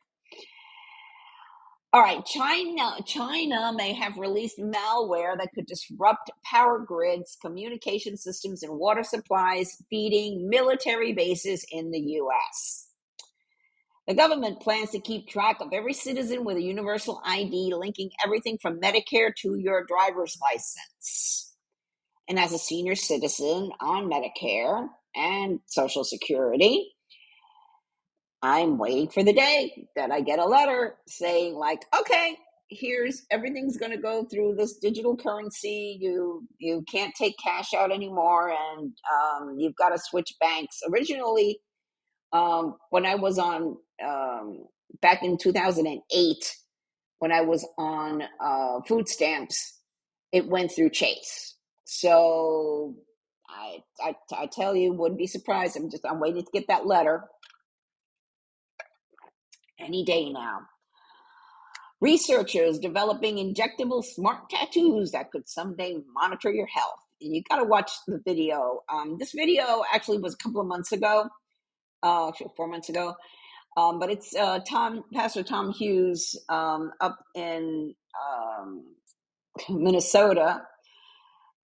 All 1.93 2.01
right, 2.01 2.25
China 2.25 2.97
China 3.05 3.73
may 3.75 3.93
have 3.93 4.17
released 4.17 4.59
malware 4.59 5.37
that 5.37 5.49
could 5.55 5.65
disrupt 5.65 6.31
power 6.45 6.79
grids, 6.79 7.37
communication 7.41 8.17
systems, 8.17 8.63
and 8.63 8.79
water 8.79 9.03
supplies, 9.03 9.77
feeding 9.89 10.49
military 10.49 11.13
bases 11.13 11.65
in 11.71 11.91
the 11.91 11.99
US. 11.99 12.90
The 14.07 14.15
government 14.15 14.61
plans 14.61 14.89
to 14.91 14.99
keep 14.99 15.27
track 15.27 15.57
of 15.61 15.69
every 15.73 15.93
citizen 15.93 16.43
with 16.43 16.57
a 16.57 16.61
universal 16.61 17.21
ID, 17.25 17.73
linking 17.75 18.09
everything 18.25 18.57
from 18.61 18.81
Medicare 18.81 19.33
to 19.41 19.55
your 19.57 19.85
driver's 19.85 20.37
license. 20.41 21.55
And 22.27 22.39
as 22.39 22.51
a 22.53 22.57
senior 22.57 22.95
citizen 22.95 23.71
on 23.79 24.09
Medicare 24.09 24.87
and 25.15 25.59
Social 25.67 26.03
Security, 26.03 26.91
I'm 28.41 28.77
waiting 28.79 29.09
for 29.09 29.23
the 29.23 29.33
day 29.33 29.87
that 29.95 30.11
I 30.11 30.21
get 30.21 30.39
a 30.39 30.45
letter 30.45 30.95
saying, 31.07 31.53
like, 31.55 31.85
okay, 31.99 32.35
here's 32.69 33.23
everything's 33.29 33.77
going 33.77 33.91
to 33.91 33.97
go 33.97 34.25
through 34.25 34.55
this 34.55 34.77
digital 34.77 35.15
currency. 35.15 35.97
You 36.01 36.47
you 36.57 36.83
can't 36.91 37.13
take 37.13 37.35
cash 37.43 37.73
out 37.77 37.91
anymore, 37.91 38.49
and 38.49 38.93
um, 39.13 39.55
you've 39.59 39.75
got 39.75 39.89
to 39.89 39.99
switch 39.99 40.33
banks. 40.39 40.79
Originally, 40.91 41.59
um, 42.33 42.77
when 42.89 43.05
I 43.05 43.15
was 43.15 43.37
on 43.37 43.77
um, 44.05 44.65
back 45.01 45.23
in 45.23 45.37
2008, 45.37 46.55
when 47.19 47.31
I 47.31 47.41
was 47.41 47.67
on 47.77 48.23
uh, 48.39 48.81
food 48.87 49.07
stamps, 49.07 49.79
it 50.31 50.47
went 50.47 50.71
through 50.71 50.91
Chase. 50.91 51.55
So 51.85 52.95
I, 53.49 53.79
I 54.01 54.15
I 54.33 54.45
tell 54.47 54.75
you, 54.75 54.93
wouldn't 54.93 55.19
be 55.19 55.27
surprised. 55.27 55.75
I'm 55.75 55.89
just 55.89 56.05
I'm 56.05 56.19
waiting 56.19 56.43
to 56.43 56.51
get 56.53 56.67
that 56.67 56.85
letter 56.85 57.25
any 59.79 60.03
day 60.03 60.29
now. 60.31 60.61
Researchers 61.99 62.79
developing 62.79 63.35
injectable 63.35 64.03
smart 64.03 64.49
tattoos 64.49 65.11
that 65.11 65.31
could 65.31 65.47
someday 65.47 65.97
monitor 66.13 66.51
your 66.51 66.65
health. 66.65 66.99
And 67.21 67.35
you 67.35 67.43
got 67.47 67.57
to 67.57 67.63
watch 67.63 67.91
the 68.07 68.19
video. 68.25 68.81
Um, 68.91 69.17
this 69.19 69.33
video 69.33 69.83
actually 69.93 70.17
was 70.17 70.33
a 70.33 70.37
couple 70.37 70.61
of 70.61 70.67
months 70.67 70.91
ago, 70.91 71.29
uh, 72.03 72.29
actually 72.29 72.51
four 72.55 72.67
months 72.67 72.89
ago. 72.89 73.15
Um, 73.77 73.99
but 73.99 74.09
it's 74.09 74.35
uh, 74.35 74.59
Tom, 74.59 75.03
Pastor 75.13 75.43
Tom 75.43 75.71
Hughes 75.71 76.37
um, 76.49 76.91
up 76.99 77.19
in 77.35 77.95
um, 78.19 78.83
Minnesota 79.69 80.63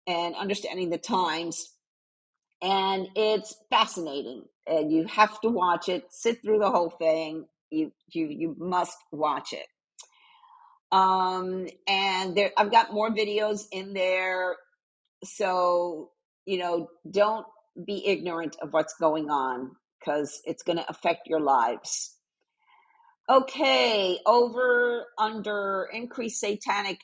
and 0.08 0.36
understanding 0.36 0.89
the 0.89 0.97
times. 0.97 1.73
And 2.62 3.08
it's 3.15 3.56
fascinating. 3.69 4.43
And 4.65 4.91
you 4.91 5.06
have 5.08 5.39
to 5.41 5.50
watch 5.50 5.89
it, 5.89 6.06
sit 6.10 6.41
through 6.41 6.60
the 6.60 6.71
whole 6.71 6.89
thing. 6.89 7.45
You 7.69 7.91
you 8.10 8.28
you 8.28 8.56
must 8.58 8.97
watch 9.12 9.54
it. 9.54 9.67
Um, 10.91 11.67
and 11.88 12.36
there, 12.36 12.52
I've 12.58 12.71
got 12.71 12.93
more 12.93 13.12
videos 13.12 13.65
in 13.71 13.93
there. 13.93 14.56
So 15.23 16.12
you 16.45 16.58
know, 16.58 16.88
don't 17.12 17.45
be 17.86 18.08
ignorant 18.08 18.56
of 18.62 18.71
what's 18.71 18.95
going 18.95 19.30
on 19.30 19.71
because 20.08 20.41
it's 20.46 20.63
going 20.63 20.78
to 20.78 20.89
affect 20.89 21.28
your 21.28 21.41
lives. 21.41 22.15
Okay, 23.30 24.20
over 24.26 25.06
under 25.20 25.89
increased 25.93 26.39
satanic 26.39 27.00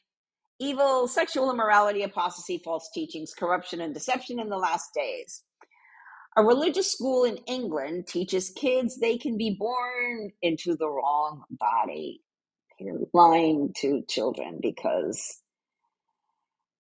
evil, 0.60 1.08
sexual 1.08 1.52
immorality, 1.52 2.04
apostasy, 2.04 2.62
false 2.64 2.90
teachings, 2.94 3.34
corruption, 3.38 3.82
and 3.82 3.94
deception 3.94 4.40
in 4.40 4.50
the 4.50 4.58
last 4.58 4.90
days. 4.96 5.44
A 6.38 6.44
religious 6.44 6.92
school 6.92 7.26
in 7.26 7.38
England 7.48 8.08
teaches 8.08 8.52
kids 8.52 9.00
they 9.00 9.18
can 9.18 9.38
be 9.38 9.58
born 9.60 10.32
into 10.42 10.78
the 10.78 10.90
wrong 10.90 11.44
body. 11.52 12.22
You're 12.80 13.02
lying 13.14 13.74
to 13.82 14.04
children 14.10 14.60
because 14.62 15.40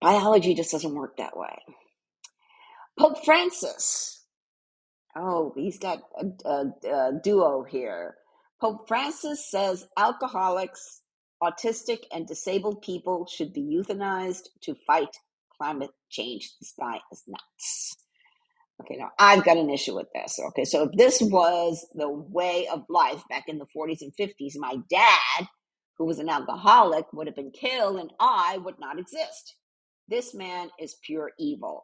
biology 0.01 0.55
just 0.55 0.71
doesn't 0.71 0.95
work 0.95 1.17
that 1.17 1.37
way. 1.37 1.59
Pope 2.99 3.25
Francis. 3.25 4.22
Oh, 5.15 5.53
he's 5.55 5.79
got 5.79 6.01
a, 6.19 6.49
a, 6.49 6.65
a 6.89 7.11
duo 7.23 7.63
here. 7.63 8.15
Pope 8.61 8.87
Francis 8.87 9.49
says 9.49 9.87
alcoholics, 9.97 11.01
autistic, 11.43 11.99
and 12.13 12.27
disabled 12.27 12.81
people 12.81 13.27
should 13.27 13.53
be 13.53 13.61
euthanized 13.61 14.49
to 14.63 14.75
fight 14.87 15.17
climate 15.57 15.91
change. 16.09 16.51
This 16.59 16.73
guy 16.79 16.99
is 17.11 17.23
nuts. 17.27 17.95
Okay, 18.81 18.97
now 18.97 19.11
I've 19.19 19.45
got 19.45 19.57
an 19.57 19.69
issue 19.69 19.95
with 19.95 20.07
this. 20.13 20.39
Okay, 20.49 20.65
so 20.65 20.83
if 20.83 20.91
this 20.97 21.21
was 21.21 21.87
the 21.95 22.09
way 22.09 22.67
of 22.71 22.85
life 22.89 23.23
back 23.29 23.45
in 23.47 23.59
the 23.59 23.67
40s 23.75 24.01
and 24.01 24.13
50s, 24.19 24.53
my 24.57 24.77
dad, 24.89 25.47
who 25.97 26.05
was 26.05 26.19
an 26.19 26.29
alcoholic, 26.29 27.05
would 27.13 27.27
have 27.27 27.35
been 27.35 27.51
killed 27.51 27.99
and 27.99 28.11
I 28.19 28.57
would 28.57 28.79
not 28.79 28.99
exist. 28.99 29.55
This 30.09 30.33
man 30.33 30.69
is 30.79 30.97
pure 31.05 31.31
evil. 31.39 31.83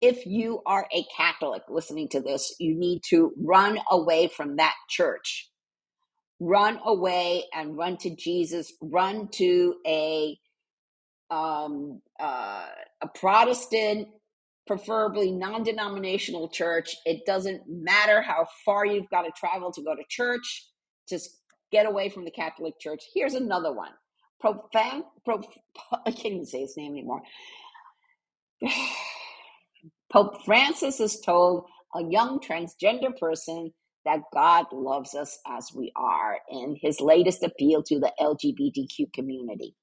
If 0.00 0.26
you 0.26 0.60
are 0.66 0.86
a 0.94 1.04
Catholic 1.16 1.62
listening 1.68 2.08
to 2.10 2.20
this, 2.20 2.54
you 2.60 2.74
need 2.74 3.02
to 3.10 3.32
run 3.38 3.78
away 3.90 4.28
from 4.28 4.56
that 4.56 4.74
church. 4.88 5.50
Run 6.40 6.78
away 6.84 7.44
and 7.54 7.76
run 7.76 7.96
to 7.98 8.14
Jesus. 8.14 8.72
Run 8.82 9.28
to 9.34 9.76
a 9.86 10.38
um, 11.30 12.00
uh, 12.20 12.66
a 13.02 13.08
Protestant 13.14 14.08
preferably 14.66 15.32
non 15.32 15.62
denominational 15.62 16.48
church. 16.48 16.96
It 17.04 17.26
doesn't 17.26 17.62
matter 17.68 18.22
how 18.22 18.46
far 18.64 18.86
you've 18.86 19.10
got 19.10 19.22
to 19.22 19.32
travel 19.36 19.72
to 19.72 19.82
go 19.82 19.94
to 19.94 20.02
church, 20.08 20.68
just 21.08 21.38
get 21.72 21.86
away 21.86 22.08
from 22.08 22.24
the 22.24 22.30
Catholic 22.30 22.74
Church. 22.80 23.02
Here's 23.14 23.34
another 23.34 23.72
one. 23.72 23.90
Profan, 24.42 25.04
prof, 25.24 25.44
I 26.06 26.10
can't 26.10 26.34
even 26.34 26.46
say 26.46 26.60
his 26.60 26.76
name 26.76 26.92
anymore. 26.92 27.22
Pope 30.14 30.44
Francis 30.46 31.00
has 31.00 31.20
told 31.20 31.66
a 31.96 32.04
young 32.04 32.40
transgender 32.40 33.18
person 33.18 33.72
that 34.06 34.20
God 34.34 34.66
loves 34.72 35.14
us 35.16 35.38
as 35.48 35.70
we 35.74 35.92
are 35.96 36.38
in 36.50 36.78
his 36.82 37.00
latest 37.02 37.44
appeal 37.44 37.84
to 37.84 38.00
the 38.00 38.12
LGBTQ 38.20 39.12
community. 39.14 39.76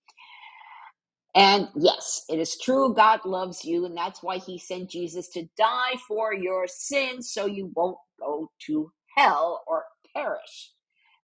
And 1.35 1.69
yes, 1.77 2.25
it 2.29 2.39
is 2.39 2.57
true, 2.59 2.93
God 2.93 3.21
loves 3.25 3.63
you, 3.63 3.85
and 3.85 3.95
that's 3.95 4.21
why 4.21 4.37
He 4.37 4.57
sent 4.59 4.89
Jesus 4.89 5.29
to 5.29 5.47
die 5.57 5.95
for 6.07 6.33
your 6.33 6.67
sins 6.67 7.31
so 7.31 7.45
you 7.45 7.71
won't 7.73 7.97
go 8.19 8.51
to 8.67 8.91
hell 9.17 9.63
or 9.65 9.85
perish. 10.15 10.71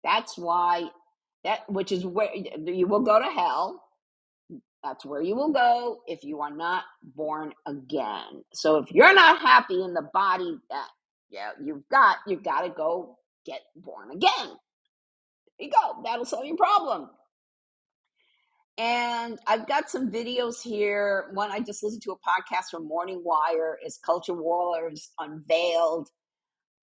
That's 0.04 0.38
why 0.38 0.84
that 1.44 1.70
which 1.70 1.92
is 1.92 2.06
where 2.06 2.30
you 2.34 2.88
will 2.88 3.00
go 3.02 3.20
to 3.20 3.26
hell. 3.30 3.81
That's 4.82 5.04
where 5.04 5.22
you 5.22 5.36
will 5.36 5.52
go 5.52 6.00
if 6.06 6.24
you 6.24 6.40
are 6.40 6.54
not 6.54 6.84
born 7.02 7.52
again. 7.66 8.44
So 8.52 8.78
if 8.78 8.90
you're 8.90 9.14
not 9.14 9.40
happy 9.40 9.82
in 9.82 9.94
the 9.94 10.08
body 10.12 10.58
that 10.70 10.88
yeah, 11.30 11.50
you've 11.62 11.88
got, 11.88 12.18
you've 12.26 12.44
got 12.44 12.62
to 12.62 12.68
go 12.68 13.16
get 13.46 13.60
born 13.76 14.10
again. 14.10 14.48
There 15.58 15.66
you 15.66 15.70
go. 15.70 16.02
That'll 16.04 16.24
solve 16.24 16.44
your 16.44 16.56
problem. 16.56 17.08
And 18.78 19.38
I've 19.46 19.66
got 19.66 19.90
some 19.90 20.10
videos 20.10 20.62
here. 20.62 21.30
One 21.32 21.50
I 21.50 21.60
just 21.60 21.82
listened 21.82 22.02
to 22.02 22.12
a 22.12 22.16
podcast 22.16 22.70
from 22.70 22.88
Morning 22.88 23.22
Wire 23.24 23.78
is 23.84 23.98
Culture 24.04 24.34
Wars 24.34 25.10
Unveiled. 25.18 26.08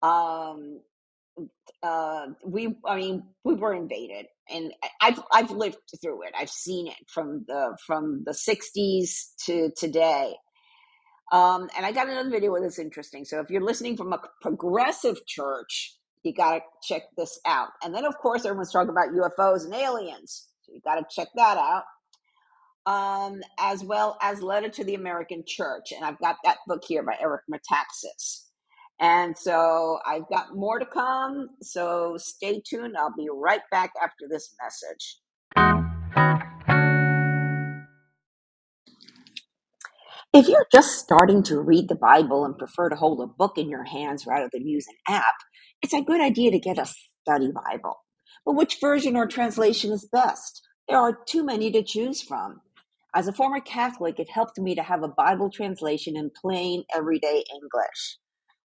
Um, 0.02 0.80
uh, 1.82 2.26
we, 2.44 2.76
I 2.84 2.96
mean, 2.96 3.24
we 3.44 3.54
were 3.54 3.74
invaded, 3.74 4.26
and 4.52 4.72
I've 5.00 5.20
I've 5.32 5.50
lived 5.50 5.78
through 6.02 6.24
it. 6.24 6.34
I've 6.38 6.50
seen 6.50 6.88
it 6.88 6.96
from 7.08 7.44
the 7.46 7.76
from 7.86 8.22
the 8.24 8.32
'60s 8.32 9.34
to 9.46 9.70
today. 9.76 10.34
Um, 11.32 11.68
and 11.76 11.86
I 11.86 11.92
got 11.92 12.08
another 12.08 12.30
video 12.30 12.60
that's 12.60 12.78
interesting. 12.78 13.24
So 13.24 13.38
if 13.40 13.50
you're 13.50 13.62
listening 13.62 13.96
from 13.96 14.12
a 14.12 14.18
progressive 14.42 15.24
church, 15.26 15.96
you 16.22 16.34
got 16.34 16.54
to 16.54 16.60
check 16.82 17.02
this 17.16 17.38
out. 17.46 17.68
And 17.82 17.94
then, 17.94 18.04
of 18.04 18.18
course, 18.18 18.44
everyone's 18.44 18.72
talking 18.72 18.90
about 18.90 19.10
UFOs 19.14 19.64
and 19.64 19.74
aliens. 19.74 20.48
So 20.62 20.72
you 20.74 20.80
got 20.84 20.96
to 20.96 21.04
check 21.10 21.28
that 21.36 21.56
out. 21.56 21.84
Um, 22.86 23.42
as 23.60 23.84
well 23.84 24.18
as 24.20 24.42
Letter 24.42 24.70
to 24.70 24.84
the 24.84 24.94
American 24.94 25.44
Church. 25.46 25.92
And 25.94 26.04
I've 26.04 26.18
got 26.18 26.36
that 26.44 26.58
book 26.66 26.82
here 26.86 27.04
by 27.04 27.14
Eric 27.20 27.42
Metaxas. 27.52 28.46
And 29.00 29.36
so 29.36 29.98
I've 30.06 30.28
got 30.28 30.54
more 30.54 30.78
to 30.78 30.84
come. 30.84 31.48
So 31.62 32.16
stay 32.18 32.62
tuned. 32.64 32.96
I'll 32.98 33.14
be 33.16 33.28
right 33.32 33.62
back 33.70 33.92
after 34.02 34.26
this 34.28 34.54
message. 34.62 35.16
If 40.32 40.46
you're 40.46 40.66
just 40.70 40.98
starting 40.98 41.42
to 41.44 41.60
read 41.60 41.88
the 41.88 41.96
Bible 41.96 42.44
and 42.44 42.56
prefer 42.56 42.88
to 42.88 42.94
hold 42.94 43.20
a 43.20 43.26
book 43.26 43.58
in 43.58 43.68
your 43.68 43.84
hands 43.84 44.26
rather 44.28 44.48
than 44.52 44.68
use 44.68 44.86
an 44.86 45.16
app, 45.16 45.34
it's 45.82 45.94
a 45.94 46.02
good 46.02 46.20
idea 46.20 46.52
to 46.52 46.58
get 46.60 46.78
a 46.78 46.86
study 47.22 47.50
Bible. 47.50 47.96
But 48.46 48.54
which 48.54 48.78
version 48.80 49.16
or 49.16 49.26
translation 49.26 49.92
is 49.92 50.08
best? 50.12 50.62
There 50.88 50.98
are 50.98 51.18
too 51.26 51.44
many 51.44 51.72
to 51.72 51.82
choose 51.82 52.22
from. 52.22 52.60
As 53.14 53.26
a 53.26 53.32
former 53.32 53.60
Catholic, 53.60 54.20
it 54.20 54.30
helped 54.30 54.58
me 54.58 54.76
to 54.76 54.82
have 54.82 55.02
a 55.02 55.08
Bible 55.08 55.50
translation 55.50 56.16
in 56.16 56.30
plain, 56.30 56.84
everyday 56.94 57.42
English. 57.52 58.18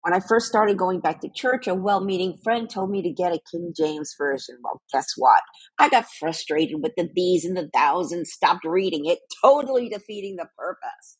When 0.04 0.14
I 0.14 0.20
first 0.20 0.48
started 0.48 0.78
going 0.78 1.00
back 1.00 1.22
to 1.22 1.30
church, 1.34 1.66
a 1.66 1.74
well 1.74 2.04
meaning 2.04 2.36
friend 2.44 2.70
told 2.70 2.92
me 2.92 3.02
to 3.04 3.10
get 3.10 3.32
a 3.32 3.40
King 3.50 3.72
James 3.74 4.14
Version. 4.18 4.58
Well, 4.62 4.82
guess 4.92 5.08
what? 5.16 5.40
I 5.80 5.88
got 5.88 6.08
frustrated 6.20 6.84
with 6.84 6.92
the 6.98 7.08
these 7.16 7.46
and 7.46 7.56
the 7.56 7.70
thous 7.74 8.12
and 8.12 8.28
stopped 8.28 8.66
reading 8.66 9.06
it, 9.06 9.20
totally 9.42 9.88
defeating 9.88 10.36
the 10.36 10.50
purpose. 10.58 11.20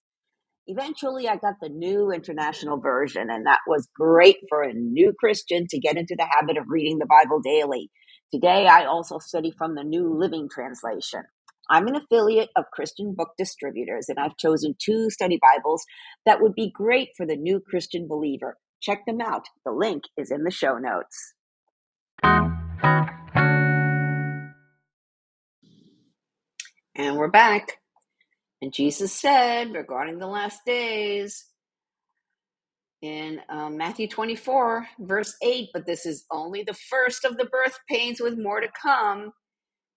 Eventually, 0.68 1.30
I 1.30 1.38
got 1.38 1.56
the 1.62 1.70
new 1.70 2.12
international 2.12 2.78
version, 2.78 3.30
and 3.30 3.46
that 3.46 3.60
was 3.68 3.88
great 3.96 4.38
for 4.50 4.64
a 4.64 4.74
new 4.74 5.14
Christian 5.18 5.66
to 5.70 5.80
get 5.80 5.96
into 5.96 6.16
the 6.18 6.28
habit 6.30 6.58
of 6.58 6.66
reading 6.68 7.00
the 7.00 7.06
Bible 7.06 7.40
daily. 7.42 7.90
Today, 8.34 8.68
I 8.68 8.84
also 8.84 9.18
study 9.20 9.54
from 9.58 9.76
the 9.76 9.86
New 9.86 10.14
Living 10.14 10.50
Translation. 10.54 11.24
I'm 11.70 11.88
an 11.88 11.96
affiliate 11.96 12.50
of 12.58 12.66
Christian 12.74 13.14
Book 13.16 13.30
Distributors, 13.38 14.08
and 14.10 14.20
I've 14.20 14.36
chosen 14.36 14.76
two 14.78 15.10
study 15.10 15.40
Bibles 15.42 15.86
that 16.26 16.42
would 16.42 16.54
be 16.54 16.70
great 16.70 17.10
for 17.16 17.26
the 17.26 17.38
new 17.38 17.62
Christian 17.62 18.08
believer. 18.10 18.58
Check 18.84 19.06
them 19.06 19.22
out. 19.22 19.46
The 19.66 19.72
link 19.72 20.04
is 20.18 20.30
in 20.30 20.44
the 20.44 20.52
show 20.52 20.78
notes. 20.78 21.36
And 26.96 27.16
we're 27.18 27.30
back. 27.30 27.80
And 28.62 28.74
Jesus 28.74 29.14
said 29.14 29.74
regarding 29.74 30.20
the 30.20 30.28
last 30.28 30.60
days 30.66 31.46
in 33.02 33.40
um, 33.50 33.78
Matthew 33.78 34.10
24, 34.10 34.86
verse 35.00 35.34
8, 35.42 35.70
but 35.74 35.86
this 35.86 36.06
is 36.06 36.26
only 36.30 36.64
the 36.64 36.74
first 36.74 37.24
of 37.24 37.38
the 37.38 37.46
birth 37.46 37.80
pains 37.90 38.20
with 38.20 38.38
more 38.38 38.60
to 38.60 38.70
come. 38.82 39.32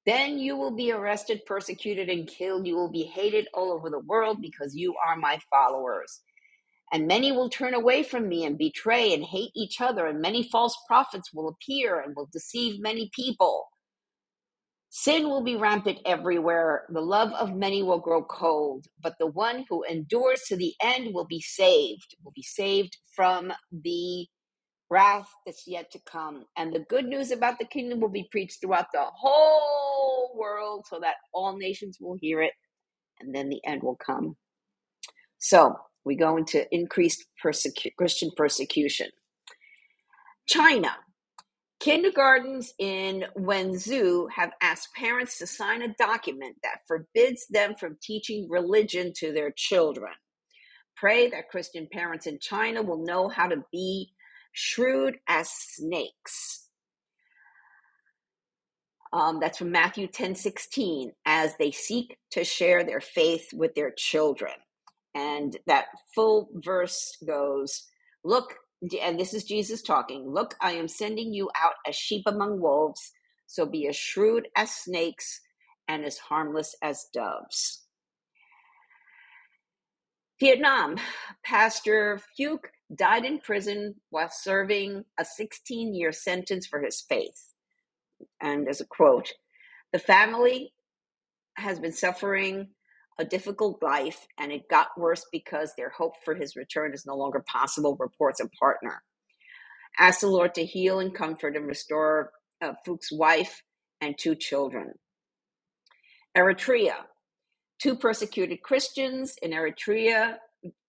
Then 0.07 0.39
you 0.39 0.57
will 0.57 0.71
be 0.77 0.93
arrested, 0.93 1.43
persecuted, 1.47 2.09
and 2.09 2.29
killed. 2.29 2.67
You 2.67 2.77
will 2.77 2.91
be 2.93 3.05
hated 3.05 3.49
all 3.53 3.73
over 3.73 3.91
the 3.91 4.01
world 4.01 4.41
because 4.41 4.77
you 4.77 4.95
are 5.07 5.17
my 5.17 5.41
followers. 5.51 6.21
And 6.93 7.07
many 7.07 7.33
will 7.33 7.51
turn 7.51 7.75
away 7.75 8.03
from 8.03 8.29
me 8.29 8.45
and 8.45 8.57
betray 8.57 9.13
and 9.13 9.25
hate 9.25 9.51
each 9.55 9.81
other, 9.81 10.07
and 10.07 10.21
many 10.21 10.49
false 10.49 10.77
prophets 10.87 11.33
will 11.33 11.49
appear 11.49 12.01
and 12.01 12.15
will 12.15 12.29
deceive 12.33 12.81
many 12.81 13.11
people. 13.13 13.67
Sin 14.89 15.25
will 15.25 15.43
be 15.43 15.57
rampant 15.57 15.99
everywhere. 16.07 16.87
The 16.89 17.01
love 17.01 17.33
of 17.33 17.55
many 17.55 17.83
will 17.83 17.99
grow 17.99 18.23
cold, 18.23 18.87
but 19.03 19.17
the 19.19 19.27
one 19.27 19.67
who 19.69 19.83
endures 19.83 20.43
to 20.49 20.57
the 20.57 20.75
end 20.81 21.13
will 21.13 21.27
be 21.27 21.41
saved, 21.41 22.17
will 22.25 22.33
be 22.35 22.43
saved 22.43 22.97
from 23.15 23.53
the 23.73 24.27
wrath 24.89 25.29
that's 25.45 25.67
yet 25.67 25.91
to 25.91 25.99
come. 26.07 26.45
And 26.57 26.73
the 26.73 26.87
good 26.89 27.05
news 27.05 27.33
about 27.33 27.59
the 27.59 27.67
kingdom 27.67 28.01
will 28.01 28.09
be 28.09 28.29
preached 28.31 28.61
throughout 28.61 28.87
the 28.93 29.05
whole 29.05 30.35
world 30.39 30.87
so 30.89 31.01
that 31.01 31.17
all 31.35 31.57
nations 31.57 31.99
will 32.01 32.17
hear 32.21 32.41
it, 32.41 32.53
and 33.21 33.35
then 33.35 33.49
the 33.49 33.61
end 33.67 33.83
will 33.83 33.97
come. 33.97 34.37
So 35.39 35.77
we 36.07 36.17
go 36.17 36.37
into 36.39 36.65
increased 36.75 37.27
persecu- 37.45 37.95
Christian 37.97 38.31
persecution. 38.37 39.09
China. 40.49 40.97
Kindergartens 41.81 42.73
in 42.79 43.25
Wenzhou 43.37 44.29
have 44.35 44.53
asked 44.63 44.95
parents 44.95 45.39
to 45.39 45.47
sign 45.47 45.83
a 45.83 45.95
document 45.99 46.57
that 46.63 46.81
forbids 46.87 47.47
them 47.51 47.75
from 47.79 47.99
teaching 48.01 48.49
religion 48.49 49.13
to 49.17 49.33
their 49.33 49.51
children. 49.51 50.13
Pray 50.97 51.29
that 51.29 51.51
Christian 51.51 51.87
parents 51.93 52.27
in 52.27 52.39
China 52.41 52.83
will 52.83 53.05
know 53.05 53.29
how 53.29 53.49
to 53.49 53.63
be 53.73 54.13
shrewd 54.53 55.19
as 55.29 55.51
snakes. 55.51 56.69
Um, 59.13 59.39
that's 59.41 59.59
from 59.59 59.71
Matthew 59.71 60.07
10 60.07 60.35
16, 60.35 61.11
as 61.27 61.57
they 61.59 61.71
seek 61.73 62.17
to 62.33 62.45
share 62.45 62.85
their 62.85 63.01
faith 63.01 63.49
with 63.53 63.75
their 63.75 63.93
children. 63.97 64.53
And 65.17 65.57
that 65.67 65.87
full 66.15 66.51
verse 66.57 67.17
goes, 67.27 67.87
Look, 68.23 68.55
and 69.03 69.19
this 69.19 69.33
is 69.33 69.45
Jesus 69.45 69.81
talking, 69.81 70.31
Look, 70.31 70.55
I 70.61 70.73
am 70.73 70.89
sending 70.89 71.33
you 71.33 71.49
out 71.59 71.73
as 71.89 71.97
sheep 71.97 72.25
among 72.27 72.61
wolves, 72.61 73.13
so 73.47 73.65
be 73.65 73.89
as 73.89 73.97
shrewd 73.97 74.49
as 74.55 74.71
snakes 74.71 75.41
and 75.89 76.05
as 76.05 76.19
harmless 76.19 76.77
as 76.83 77.07
doves. 77.15 77.85
Vietnam, 80.39 80.97
Pastor 81.43 82.21
Phuc 82.39 82.59
died 82.95 83.25
in 83.25 83.39
prison 83.39 83.95
while 84.11 84.29
serving 84.31 85.07
a 85.19 85.25
16 85.25 85.95
year 85.95 86.13
sentence 86.13 86.67
for 86.67 86.83
his 86.83 87.01
faith. 87.01 87.55
And 88.43 88.69
as 88.69 88.83
a 88.83 88.87
quote, 88.87 89.33
the 89.95 89.99
family 89.99 90.75
has 91.57 91.81
been 91.81 91.93
suffering 91.93 92.69
a 93.19 93.25
difficult 93.25 93.83
life, 93.83 94.27
and 94.39 94.53
it 94.53 94.69
got 94.71 94.89
worse 94.99 95.25
because 95.33 95.73
their 95.77 95.91
hope 95.91 96.15
for 96.25 96.35
his 96.35 96.57
return 96.57 96.95
is 96.95 97.07
no 97.07 97.17
longer 97.17 97.45
possible, 97.47 97.97
reports 98.01 98.41
a 98.41 98.49
partner. 98.61 99.03
Ask 99.99 100.21
the 100.21 100.29
Lord 100.29 100.55
to 100.57 100.65
heal 100.67 101.01
and 101.01 101.15
comfort 101.15 101.57
and 101.57 101.67
restore 101.67 102.33
uh, 102.63 102.75
Phuc's 102.87 103.13
wife 103.13 103.63
and 104.01 104.17
two 104.19 104.35
children. 104.37 104.95
Eritrea. 106.37 106.95
Two 107.81 107.97
persecuted 107.97 108.63
Christians 108.63 109.37
in 109.43 109.53
Eritrea 109.53 110.37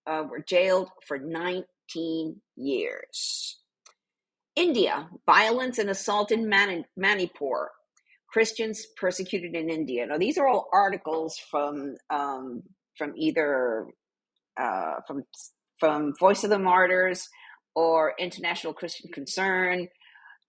uh, 0.07 0.23
were 0.29 0.41
jailed 0.47 0.89
for 1.07 1.19
19 1.19 2.41
years. 2.57 3.59
India. 4.55 5.09
Violence 5.25 5.79
and 5.79 5.89
assault 5.89 6.31
in 6.31 6.49
Mani- 6.49 6.85
Manipur. 6.97 7.71
Christians 8.37 8.85
persecuted 8.97 9.55
in 9.55 9.67
India. 9.67 10.05
Now, 10.05 10.19
these 10.19 10.37
are 10.37 10.47
all 10.47 10.69
articles 10.71 11.39
from 11.49 11.95
um, 12.11 12.61
from 12.95 13.13
either 13.17 13.87
uh, 14.61 14.97
from 15.07 15.23
from 15.79 16.13
Voice 16.19 16.43
of 16.43 16.51
the 16.51 16.59
Martyrs 16.59 17.27
or 17.73 18.13
International 18.19 18.73
Christian 18.73 19.09
Concern 19.11 19.87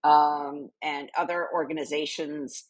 um, 0.04 0.68
and 0.82 1.08
other 1.16 1.48
organizations. 1.54 2.64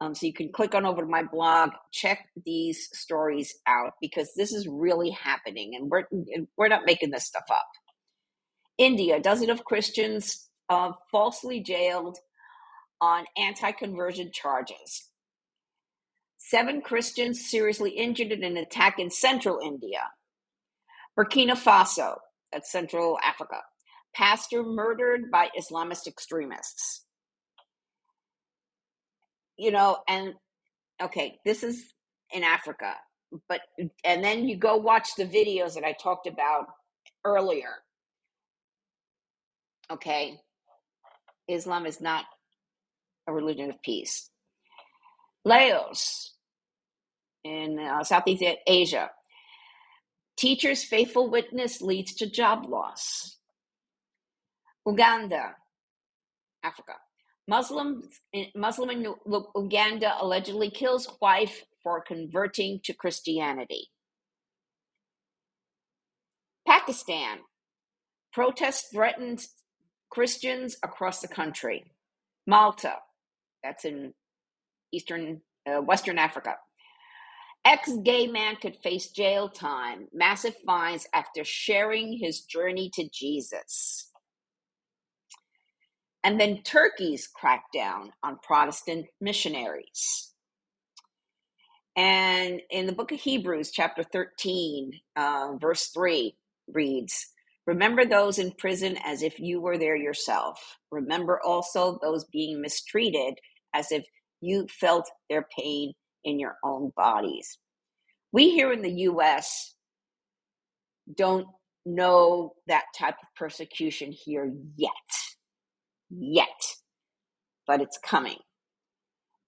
Um, 0.00 0.14
so 0.14 0.26
you 0.26 0.32
can 0.32 0.52
click 0.52 0.76
on 0.76 0.86
over 0.86 1.02
to 1.02 1.08
my 1.08 1.24
blog, 1.24 1.70
check 1.92 2.28
these 2.46 2.90
stories 2.92 3.52
out 3.66 3.94
because 4.00 4.30
this 4.36 4.52
is 4.52 4.68
really 4.68 5.10
happening, 5.10 5.74
and 5.74 5.90
we're 5.90 6.04
we're 6.56 6.68
not 6.68 6.86
making 6.86 7.10
this 7.10 7.26
stuff 7.26 7.50
up. 7.50 7.66
India, 8.78 9.18
dozen 9.18 9.50
of 9.50 9.64
Christians 9.64 10.48
uh, 10.68 10.92
falsely 11.10 11.60
jailed 11.60 12.18
on 13.00 13.24
anti 13.36 13.72
conversion 13.72 14.30
charges. 14.32 15.08
Seven 16.38 16.82
Christians 16.82 17.48
seriously 17.50 17.92
injured 17.92 18.32
in 18.32 18.44
an 18.44 18.56
attack 18.56 18.98
in 18.98 19.10
central 19.10 19.60
India. 19.64 20.10
Burkina 21.18 21.52
Faso, 21.52 22.16
that's 22.52 22.72
Central 22.72 23.18
Africa. 23.24 23.58
Pastor 24.14 24.62
murdered 24.64 25.30
by 25.32 25.48
Islamist 25.58 26.06
extremists. 26.08 27.00
you 29.58 29.72
know, 29.72 29.98
and 30.08 30.34
okay, 31.02 31.38
this 31.46 31.64
is 31.64 31.94
in 32.32 32.44
Africa, 32.44 32.94
but 33.48 33.62
and 34.04 34.24
then 34.24 34.48
you 34.48 34.56
go 34.58 34.78
watch 34.78 35.10
the 35.16 35.26
videos 35.26 35.74
that 35.76 35.84
I 35.84 35.94
talked 36.02 36.28
about 36.28 36.66
earlier. 37.24 37.70
Okay, 39.92 40.38
Islam 41.48 41.86
is 41.86 42.00
not 42.00 42.24
a 43.26 43.32
religion 43.32 43.70
of 43.70 43.82
peace. 43.82 44.30
Laos 45.44 46.34
in 47.44 47.78
uh, 47.78 48.04
Southeast 48.04 48.44
Asia. 48.66 49.10
Teacher's 50.36 50.84
faithful 50.84 51.30
witness 51.30 51.82
leads 51.82 52.14
to 52.16 52.30
job 52.30 52.66
loss. 52.68 53.38
Uganda, 54.86 55.54
Africa. 56.64 56.94
Muslim, 57.48 58.02
Muslim 58.54 58.90
in 58.90 59.14
Uganda 59.56 60.14
allegedly 60.20 60.70
kills 60.70 61.08
wife 61.20 61.64
for 61.82 62.02
converting 62.02 62.80
to 62.84 62.94
Christianity. 62.94 63.88
Pakistan. 66.66 67.38
Protests 68.32 68.88
threatens 68.92 69.50
Christians 70.10 70.76
across 70.82 71.20
the 71.20 71.28
country. 71.28 71.92
Malta. 72.46 72.96
That's 73.62 73.84
in 73.84 74.14
Eastern, 74.92 75.42
uh, 75.66 75.80
Western 75.82 76.18
Africa. 76.18 76.56
Ex 77.64 77.90
gay 78.04 78.26
man 78.26 78.56
could 78.56 78.76
face 78.82 79.10
jail 79.10 79.48
time, 79.48 80.08
massive 80.12 80.54
fines 80.66 81.06
after 81.14 81.44
sharing 81.44 82.18
his 82.18 82.42
journey 82.42 82.90
to 82.94 83.08
Jesus. 83.12 84.10
And 86.24 86.40
then 86.40 86.62
Turkey's 86.62 87.28
crackdown 87.30 88.10
on 88.22 88.38
Protestant 88.42 89.06
missionaries. 89.20 90.32
And 91.96 92.62
in 92.70 92.86
the 92.86 92.92
book 92.92 93.12
of 93.12 93.20
Hebrews, 93.20 93.72
chapter 93.72 94.02
13, 94.02 94.92
uh, 95.16 95.48
verse 95.60 95.88
3 95.88 96.36
reads 96.72 97.26
Remember 97.66 98.04
those 98.04 98.38
in 98.38 98.52
prison 98.52 98.98
as 99.04 99.22
if 99.22 99.38
you 99.38 99.60
were 99.60 99.78
there 99.78 99.96
yourself. 99.96 100.78
Remember 100.90 101.40
also 101.44 101.98
those 102.02 102.24
being 102.24 102.60
mistreated 102.60 103.34
as 103.74 103.92
if 103.92 104.04
you 104.40 104.66
felt 104.68 105.08
their 105.28 105.46
pain 105.56 105.92
in 106.24 106.38
your 106.38 106.56
own 106.64 106.92
bodies. 106.96 107.58
We 108.32 108.50
here 108.50 108.72
in 108.72 108.82
the 108.82 109.02
US 109.02 109.74
don't 111.16 111.46
know 111.84 112.54
that 112.66 112.84
type 112.98 113.16
of 113.22 113.28
persecution 113.36 114.12
here 114.12 114.52
yet. 114.76 114.90
Yet. 116.10 116.48
But 117.66 117.80
it's 117.80 117.98
coming. 118.04 118.38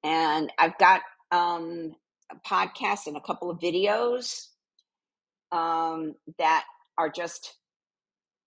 And 0.03 0.53
I've 0.59 0.77
got 0.79 1.03
um, 1.31 1.95
a 2.31 2.37
podcast 2.49 3.07
and 3.07 3.17
a 3.17 3.21
couple 3.21 3.51
of 3.51 3.59
videos 3.59 4.47
um, 5.53 6.15
that 6.39 6.65
are 6.99 7.11
just, 7.11 7.57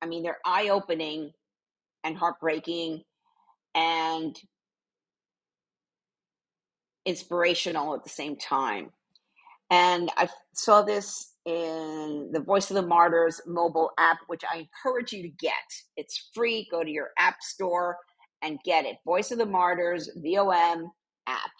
I 0.01 0.07
mean, 0.07 0.23
they're 0.23 0.39
eye 0.45 0.69
opening 0.69 1.32
and 2.03 2.17
heartbreaking 2.17 3.03
and 3.73 4.36
inspirational 7.05 7.93
at 7.93 8.03
the 8.03 8.09
same 8.09 8.35
time. 8.35 8.91
And 9.69 10.11
I 10.17 10.29
saw 10.53 10.81
this 10.81 11.33
in 11.45 12.29
the 12.31 12.39
Voice 12.39 12.69
of 12.69 12.75
the 12.75 12.87
Martyrs 12.87 13.41
mobile 13.45 13.91
app, 13.99 14.17
which 14.27 14.43
I 14.51 14.67
encourage 14.67 15.13
you 15.13 15.23
to 15.23 15.29
get. 15.29 15.53
It's 15.95 16.29
free. 16.33 16.67
Go 16.71 16.83
to 16.83 16.89
your 16.89 17.09
app 17.17 17.41
store 17.41 17.97
and 18.41 18.59
get 18.63 18.85
it. 18.85 18.97
Voice 19.05 19.31
of 19.31 19.37
the 19.37 19.45
Martyrs, 19.45 20.09
VOM 20.15 20.91
app. 21.27 21.51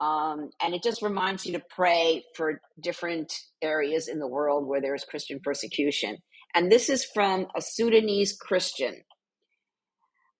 Um, 0.00 0.50
and 0.60 0.74
it 0.74 0.82
just 0.82 1.02
reminds 1.02 1.46
you 1.46 1.52
to 1.52 1.62
pray 1.70 2.24
for 2.34 2.60
different 2.80 3.32
areas 3.62 4.08
in 4.08 4.18
the 4.18 4.26
world 4.26 4.66
where 4.66 4.80
there 4.80 4.94
is 4.94 5.04
Christian 5.04 5.40
persecution. 5.42 6.18
And 6.54 6.70
this 6.70 6.88
is 6.88 7.04
from 7.04 7.46
a 7.56 7.62
Sudanese 7.62 8.36
Christian 8.36 9.02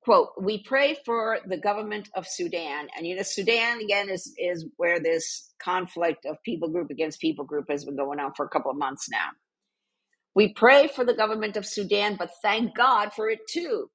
quote 0.05 0.31
we 0.41 0.63
pray 0.65 0.97
for 1.05 1.39
the 1.47 1.57
government 1.57 2.09
of 2.15 2.27
sudan. 2.27 2.89
And 2.97 3.07
you 3.07 3.17
know 3.17 3.23
sudan 3.23 3.81
again 3.81 4.09
is 4.09 4.35
is 4.39 4.67
where 4.77 5.01
this 5.01 5.53
conflict 5.63 6.27
of 6.27 6.43
people 6.45 6.69
group 6.69 6.91
against 6.91 7.21
people 7.21 7.45
group 7.45 7.67
has 7.71 7.85
been 7.85 7.97
going 7.97 8.21
on 8.21 8.33
for 8.37 8.47
a 8.47 8.51
couple 8.51 8.71
of 8.71 8.79
months 8.79 9.09
now. 9.11 9.29
We 10.35 10.55
pray 10.55 10.89
for 10.89 11.05
the 11.05 11.15
government 11.15 11.57
of 11.57 11.67
sudan 11.67 12.17
but 12.17 12.31
thank 12.43 12.77
god 12.77 13.13
for 13.15 13.29
it 13.31 13.41
too. 13.49 13.91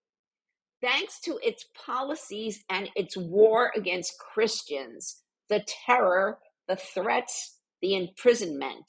Thanks 0.82 1.20
to 1.22 1.40
its 1.44 1.66
policies 1.86 2.64
and 2.70 2.90
its 2.96 3.18
war 3.18 3.72
against 3.76 4.16
christians 4.34 5.24
the 5.50 5.64
terror 5.86 6.40
the 6.68 6.76
threats 6.76 7.58
the 7.82 7.96
imprisonment. 7.96 8.86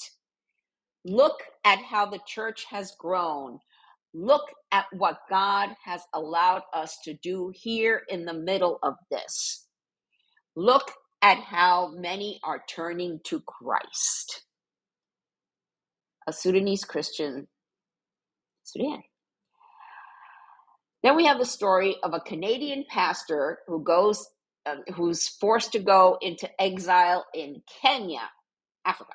Look 1.05 1.41
at 1.65 1.79
how 1.79 2.07
the 2.07 2.21
church 2.27 2.67
has 2.71 2.93
grown 2.99 3.59
Look 4.15 4.43
at 4.73 4.87
what 4.93 5.21
God 5.31 5.71
has 5.85 6.03
allowed 6.15 6.63
us 6.75 6.97
to 7.05 7.15
do 7.15 7.53
here 7.55 8.03
in 8.09 8.25
the 8.25 8.35
middle 8.35 8.79
of 8.83 8.95
this. 9.11 9.67
Look 10.57 10.93
at 11.23 11.39
how 11.39 11.93
many 11.97 12.41
are 12.45 12.63
turning 12.69 13.21
to 13.25 13.41
Christ. 13.47 14.45
A 16.27 16.33
Sudanese 16.33 16.85
Christian, 16.85 17.49
Sudan. 18.65 19.03
Then 21.03 21.17
we 21.17 21.27
have 21.27 21.39
the 21.39 21.47
story 21.47 21.97
of 22.03 22.15
a 22.15 22.21
Canadian 22.21 22.85
pastor 22.91 23.61
who 23.69 23.83
goes, 23.83 24.27
uh, 24.67 24.77
who's 24.97 25.29
forced 25.29 25.73
to 25.73 25.79
go 25.79 26.19
into 26.21 26.49
exile 26.61 27.27
in 27.35 27.63
Kenya, 27.83 28.23
Africa. 28.85 29.15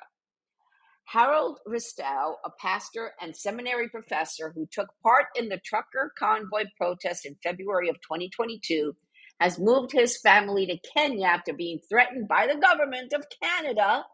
Harold 1.06 1.58
Ristau, 1.68 2.34
a 2.44 2.50
pastor 2.60 3.12
and 3.20 3.36
seminary 3.36 3.88
professor 3.88 4.52
who 4.54 4.66
took 4.72 4.88
part 5.02 5.26
in 5.36 5.48
the 5.48 5.60
trucker 5.64 6.12
convoy 6.18 6.64
protest 6.76 7.26
in 7.26 7.36
February 7.42 7.88
of 7.88 7.96
2022, 7.96 8.94
has 9.40 9.58
moved 9.58 9.92
his 9.92 10.18
family 10.18 10.66
to 10.66 10.78
Kenya 10.96 11.26
after 11.26 11.52
being 11.52 11.80
threatened 11.88 12.28
by 12.28 12.46
the 12.46 12.58
government 12.58 13.12
of 13.12 13.26
Canada 13.42 14.04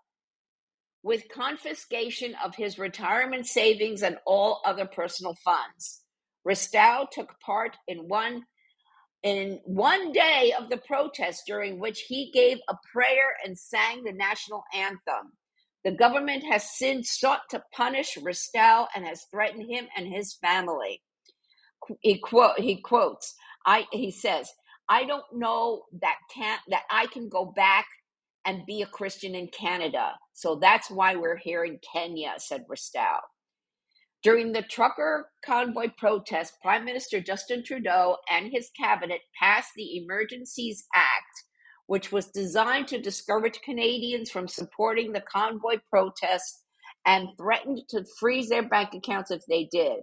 with 1.03 1.29
confiscation 1.33 2.35
of 2.45 2.55
his 2.55 2.79
retirement 2.79 3.47
savings 3.47 4.03
and 4.03 4.19
all 4.27 4.61
other 4.65 4.87
personal 4.87 5.35
funds. 5.45 6.03
Ristau 6.47 7.07
took 7.11 7.39
part 7.41 7.77
in 7.89 8.09
one 8.09 8.45
in 9.23 9.61
one 9.65 10.13
day 10.13 10.53
of 10.59 10.71
the 10.71 10.79
protest 10.79 11.43
during 11.47 11.79
which 11.79 12.05
he 12.09 12.31
gave 12.33 12.59
a 12.71 12.75
prayer 12.91 13.37
and 13.45 13.59
sang 13.59 14.03
the 14.03 14.13
national 14.13 14.65
anthem. 14.75 15.33
The 15.85 15.93
government 15.93 16.45
has 16.45 16.77
since 16.77 17.19
sought 17.19 17.43
to 17.51 17.63
punish 17.75 18.19
Ristau 18.21 18.87
and 18.95 19.05
has 19.07 19.25
threatened 19.31 19.71
him 19.71 19.87
and 19.97 20.07
his 20.13 20.35
family. 20.35 21.03
He 22.01 22.19
quote 22.19 22.61
he 22.61 22.77
quotes 22.83 23.35
I 23.67 23.87
he 23.93 24.11
says 24.11 24.51
I 24.89 25.05
don't 25.07 25.25
know 25.33 25.85
that 26.03 26.17
can 26.35 26.59
that 26.69 26.83
I 26.91 27.07
can 27.07 27.29
go 27.29 27.47
back 27.47 27.87
and 28.45 28.67
be 28.67 28.83
a 28.83 28.87
Christian 28.87 29.35
in 29.35 29.49
Canada. 29.49 30.13
So 30.35 30.57
that's 30.57 30.91
why 30.91 31.17
we're 31.17 31.37
here 31.37 31.65
in 31.65 31.79
Kenya, 31.93 32.35
said 32.39 32.65
Ristau. 32.71 33.19
During 34.23 34.53
the 34.53 34.63
trucker 34.63 35.31
convoy 35.45 35.89
protest, 35.97 36.55
Prime 36.63 36.85
Minister 36.85 37.21
Justin 37.21 37.65
Trudeau 37.65 38.17
and 38.31 38.51
his 38.53 38.71
cabinet 38.79 39.21
passed 39.39 39.71
the 39.77 39.99
Emergencies 39.99 40.85
Act 40.95 41.45
which 41.91 42.13
was 42.13 42.29
designed 42.29 42.87
to 42.87 43.01
discourage 43.01 43.61
Canadians 43.63 44.31
from 44.31 44.47
supporting 44.47 45.13
the 45.13 45.23
convoy 45.23 45.77
protest 45.91 46.63
and 47.05 47.27
threatened 47.37 47.81
to 47.89 48.05
freeze 48.21 48.49
their 48.49 48.63
bank 48.63 48.91
accounts 48.95 49.33
if 49.33 49.43
they 49.49 49.65
did. 49.73 49.97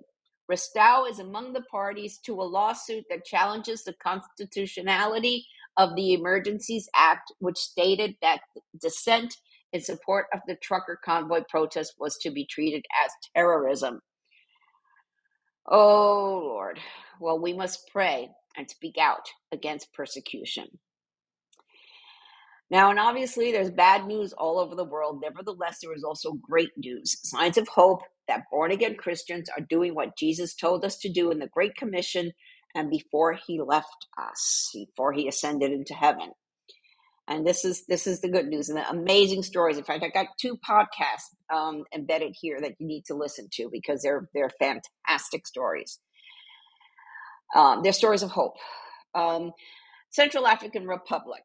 Ristau 0.52 1.10
is 1.10 1.20
among 1.20 1.54
the 1.54 1.62
parties 1.72 2.20
to 2.26 2.34
a 2.34 2.44
lawsuit 2.44 3.06
that 3.10 3.24
challenges 3.24 3.86
the 3.86 3.96
constitutionality 4.04 5.46
of 5.78 5.96
the 5.96 6.12
Emergencies 6.12 6.90
Act, 6.94 7.32
which 7.40 7.58
stated 7.58 8.16
that 8.22 8.42
dissent 8.82 9.34
in 9.72 9.80
support 9.80 10.26
of 10.34 10.42
the 10.46 10.58
trucker 10.62 11.00
convoy 11.06 11.44
protest 11.50 11.94
was 11.98 12.18
to 12.18 12.32
be 12.32 12.46
treated 12.46 12.84
as 13.02 13.14
terrorism. 13.34 14.02
Oh, 15.72 16.42
Lord. 16.44 16.82
Well, 17.22 17.40
we 17.40 17.54
must 17.54 17.90
pray 17.94 18.28
and 18.58 18.70
speak 18.70 18.98
out 19.00 19.30
against 19.54 19.94
persecution. 19.94 20.68
Now, 22.70 22.90
and 22.90 23.00
obviously, 23.00 23.52
there's 23.52 23.72
bad 23.72 24.08
news 24.08 24.34
all 24.34 24.60
over 24.60 24.76
the 24.76 24.84
world. 24.86 25.22
Nevertheless, 25.24 25.80
there 25.82 25.94
is 25.96 26.04
also 26.04 26.34
great 26.34 26.72
news 26.78 27.18
signs 27.24 27.58
of 27.58 27.68
hope 27.70 28.02
that 28.28 28.44
born 28.52 28.72
again 28.72 28.96
Christians 28.96 29.50
are 29.58 29.66
doing 29.70 29.96
what 29.96 30.18
Jesus 30.18 30.56
told 30.56 30.84
us 30.86 30.98
to 31.00 31.10
do 31.12 31.32
in 31.32 31.40
the 31.40 31.48
Great 31.48 31.76
Commission 31.76 32.34
and 32.76 32.90
before 32.90 33.34
he 33.48 33.62
left 33.62 34.08
us, 34.18 34.70
before 34.74 35.14
he 35.14 35.28
ascended 35.28 35.72
into 35.72 35.94
heaven. 35.94 36.32
And 37.28 37.48
this 37.48 37.66
is 37.66 37.86
this 37.88 38.08
is 38.08 38.22
the 38.22 38.30
good 38.30 38.48
news 38.48 38.70
and 38.70 38.78
the 38.78 38.90
amazing 38.90 39.44
stories. 39.44 39.78
In 39.78 39.86
fact, 39.86 40.04
I 40.04 40.10
got 40.10 40.28
two 40.40 40.58
podcasts 40.70 41.34
um, 41.54 41.84
embedded 41.96 42.36
here 42.40 42.60
that 42.62 42.74
you 42.80 42.88
need 42.88 43.06
to 43.08 43.16
listen 43.16 43.48
to 43.54 43.70
because 43.72 44.02
they're 44.04 44.30
they're 44.34 44.52
fantastic 44.60 45.48
stories. 45.48 46.00
Um, 47.56 47.82
they're 47.84 47.94
stories 47.94 48.24
of 48.24 48.32
hope. 48.32 48.56
Um, 49.16 49.52
Central 50.10 50.48
African 50.48 50.88
Republic. 50.88 51.44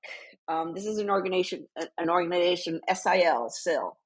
Um, 0.48 0.72
this 0.74 0.86
is 0.86 0.98
an 0.98 1.10
organization, 1.10 1.66
an 1.98 2.10
organization, 2.10 2.80
SIL, 2.92 3.48
SIL, 3.50 3.98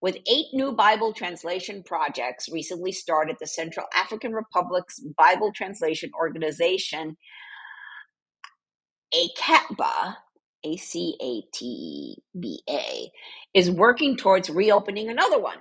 with 0.00 0.16
eight 0.30 0.46
new 0.52 0.72
Bible 0.72 1.12
translation 1.12 1.82
projects 1.84 2.48
recently 2.50 2.92
started. 2.92 3.36
The 3.40 3.46
Central 3.46 3.86
African 3.94 4.32
Republic's 4.32 5.00
Bible 5.16 5.52
Translation 5.54 6.10
Organization, 6.18 7.16
ACATBA, 9.14 10.16
A 10.64 10.76
C 10.76 11.16
A 11.22 11.42
T 11.54 12.16
B 12.38 12.62
A, 12.68 13.10
is 13.54 13.70
working 13.70 14.16
towards 14.16 14.50
reopening 14.50 15.08
another 15.08 15.40
one 15.40 15.58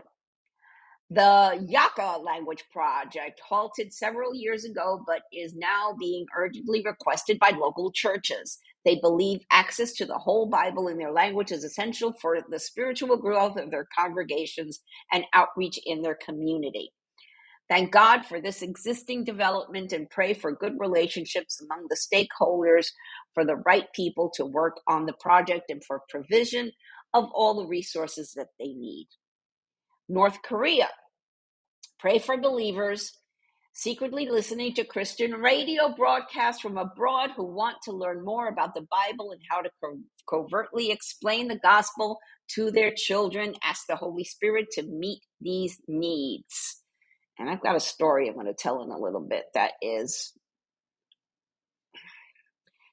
The 1.13 1.65
Yaka 1.67 2.19
language 2.23 2.63
project 2.71 3.41
halted 3.45 3.93
several 3.93 4.33
years 4.33 4.63
ago, 4.63 5.03
but 5.05 5.23
is 5.33 5.53
now 5.53 5.93
being 5.99 6.25
urgently 6.33 6.81
requested 6.85 7.37
by 7.37 7.49
local 7.49 7.91
churches. 7.91 8.59
They 8.85 8.95
believe 8.95 9.41
access 9.51 9.91
to 9.95 10.05
the 10.05 10.17
whole 10.17 10.45
Bible 10.45 10.87
in 10.87 10.97
their 10.97 11.11
language 11.11 11.51
is 11.51 11.65
essential 11.65 12.13
for 12.21 12.37
the 12.49 12.59
spiritual 12.59 13.17
growth 13.17 13.57
of 13.57 13.71
their 13.71 13.89
congregations 13.93 14.79
and 15.11 15.25
outreach 15.33 15.77
in 15.85 16.01
their 16.01 16.15
community. 16.15 16.93
Thank 17.67 17.91
God 17.91 18.25
for 18.25 18.39
this 18.39 18.61
existing 18.61 19.25
development 19.25 19.91
and 19.91 20.09
pray 20.09 20.33
for 20.33 20.55
good 20.55 20.75
relationships 20.79 21.61
among 21.61 21.87
the 21.89 21.97
stakeholders, 21.97 22.87
for 23.33 23.43
the 23.43 23.57
right 23.57 23.91
people 23.93 24.31
to 24.35 24.45
work 24.45 24.79
on 24.87 25.05
the 25.05 25.13
project, 25.19 25.71
and 25.71 25.83
for 25.83 26.03
provision 26.07 26.71
of 27.13 27.25
all 27.33 27.55
the 27.55 27.67
resources 27.67 28.31
that 28.37 28.47
they 28.57 28.67
need. 28.67 29.09
North 30.07 30.41
Korea 30.41 30.89
Pray 32.01 32.17
for 32.19 32.35
believers 32.35 33.11
secretly 33.73 34.27
listening 34.27 34.73
to 34.73 34.83
Christian 34.83 35.33
radio 35.33 35.93
broadcasts 35.95 36.61
from 36.61 36.77
abroad 36.77 37.29
who 37.37 37.45
want 37.45 37.77
to 37.83 37.91
learn 37.91 38.25
more 38.25 38.47
about 38.47 38.73
the 38.73 38.87
Bible 38.91 39.31
and 39.31 39.41
how 39.49 39.61
to 39.61 39.69
co- 39.83 39.99
covertly 40.27 40.91
explain 40.91 41.47
the 41.47 41.59
gospel 41.59 42.19
to 42.55 42.71
their 42.71 42.91
children. 42.95 43.53
Ask 43.63 43.85
the 43.87 43.95
Holy 43.95 44.23
Spirit 44.23 44.67
to 44.73 44.83
meet 44.83 45.21
these 45.39 45.79
needs. 45.87 46.81
And 47.37 47.49
I've 47.49 47.61
got 47.61 47.75
a 47.75 47.79
story 47.79 48.27
I'm 48.27 48.33
going 48.33 48.47
to 48.47 48.53
tell 48.53 48.83
in 48.83 48.89
a 48.89 48.99
little 48.99 49.21
bit 49.21 49.45
that 49.53 49.73
is 49.81 50.33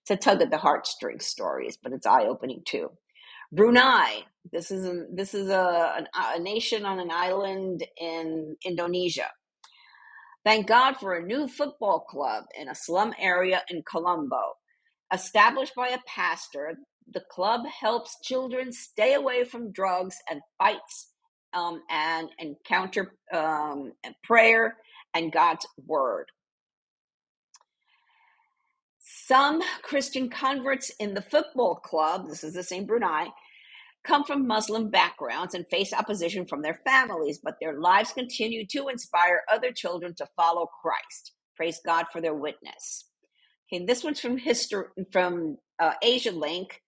it's 0.02 0.10
a 0.10 0.16
tug 0.16 0.42
at 0.42 0.50
the 0.50 0.58
heartstrings 0.58 1.26
stories, 1.26 1.78
but 1.82 1.92
it's 1.92 2.06
eye 2.06 2.24
opening 2.24 2.62
too. 2.66 2.90
Brunei. 3.52 4.22
This 4.52 4.70
is 4.70 4.86
a, 4.86 5.04
this 5.12 5.34
is 5.34 5.50
a, 5.50 6.06
a 6.14 6.40
nation 6.40 6.84
on 6.86 7.00
an 7.00 7.10
island 7.12 7.84
in 8.00 8.56
Indonesia 8.64 9.26
Thank 10.44 10.66
God 10.68 10.96
for 10.96 11.14
a 11.14 11.22
new 11.26 11.48
football 11.48 12.00
club 12.00 12.44
in 12.58 12.68
a 12.68 12.74
slum 12.74 13.12
area 13.20 13.62
in 13.68 13.82
Colombo. 13.82 14.54
Established 15.12 15.74
by 15.76 15.88
a 15.90 15.98
pastor, 16.06 16.76
the 17.12 17.22
club 17.30 17.62
helps 17.66 18.16
children 18.24 18.72
stay 18.72 19.14
away 19.14 19.44
from 19.44 19.72
drugs 19.72 20.16
and 20.30 20.40
fights 20.58 21.10
um, 21.52 21.82
and 21.90 22.30
encounter 22.38 23.14
um, 23.34 23.92
prayer 24.24 24.76
and 25.14 25.32
God's 25.32 25.66
word. 25.86 26.26
Some 29.28 29.60
Christian 29.82 30.30
converts 30.30 30.90
in 30.98 31.12
the 31.12 31.20
football 31.20 31.74
club, 31.74 32.28
this 32.28 32.42
is 32.42 32.54
the 32.54 32.62
same 32.62 32.86
Brunei, 32.86 33.26
come 34.02 34.24
from 34.24 34.46
Muslim 34.46 34.88
backgrounds 34.88 35.52
and 35.52 35.66
face 35.68 35.92
opposition 35.92 36.46
from 36.46 36.62
their 36.62 36.80
families, 36.86 37.38
but 37.38 37.56
their 37.60 37.78
lives 37.78 38.10
continue 38.10 38.66
to 38.68 38.88
inspire 38.88 39.42
other 39.52 39.70
children 39.70 40.14
to 40.14 40.26
follow 40.34 40.66
Christ. 40.80 41.32
Praise 41.56 41.78
God 41.84 42.06
for 42.10 42.22
their 42.22 42.32
witness. 42.32 43.04
Okay, 43.70 43.84
this 43.84 44.02
one's 44.02 44.18
from 44.18 44.38
history 44.38 44.86
from 45.12 45.58
uh, 45.78 45.92
Asia 46.02 46.32
Link, 46.32 46.80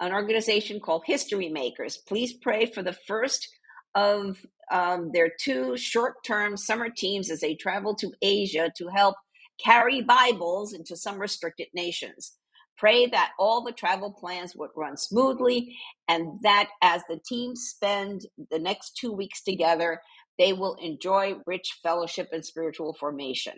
an 0.00 0.14
organization 0.14 0.80
called 0.80 1.02
History 1.04 1.50
Makers. 1.50 1.98
Please 1.98 2.32
pray 2.32 2.64
for 2.64 2.82
the 2.82 2.96
first 3.06 3.46
of 3.94 4.38
um, 4.72 5.10
their 5.12 5.30
two 5.38 5.76
short-term 5.76 6.56
summer 6.56 6.88
teams 6.88 7.30
as 7.30 7.40
they 7.40 7.54
travel 7.54 7.94
to 7.96 8.10
Asia 8.22 8.72
to 8.78 8.88
help 8.88 9.16
carry 9.62 10.02
Bibles 10.02 10.72
into 10.72 10.96
some 10.96 11.18
restricted 11.18 11.68
nations. 11.74 12.36
Pray 12.76 13.06
that 13.06 13.32
all 13.38 13.62
the 13.62 13.72
travel 13.72 14.12
plans 14.12 14.54
would 14.56 14.70
run 14.76 14.96
smoothly 14.96 15.76
and 16.08 16.40
that 16.42 16.70
as 16.82 17.02
the 17.08 17.20
teams 17.26 17.68
spend 17.68 18.22
the 18.50 18.58
next 18.58 18.96
two 18.96 19.12
weeks 19.12 19.42
together, 19.42 20.00
they 20.38 20.52
will 20.52 20.74
enjoy 20.82 21.34
rich 21.46 21.78
fellowship 21.82 22.28
and 22.32 22.44
spiritual 22.44 22.94
formation. 22.94 23.54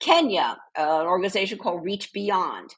Kenya, 0.00 0.58
an 0.76 1.06
organization 1.06 1.58
called 1.58 1.84
Reach 1.84 2.12
Beyond. 2.12 2.74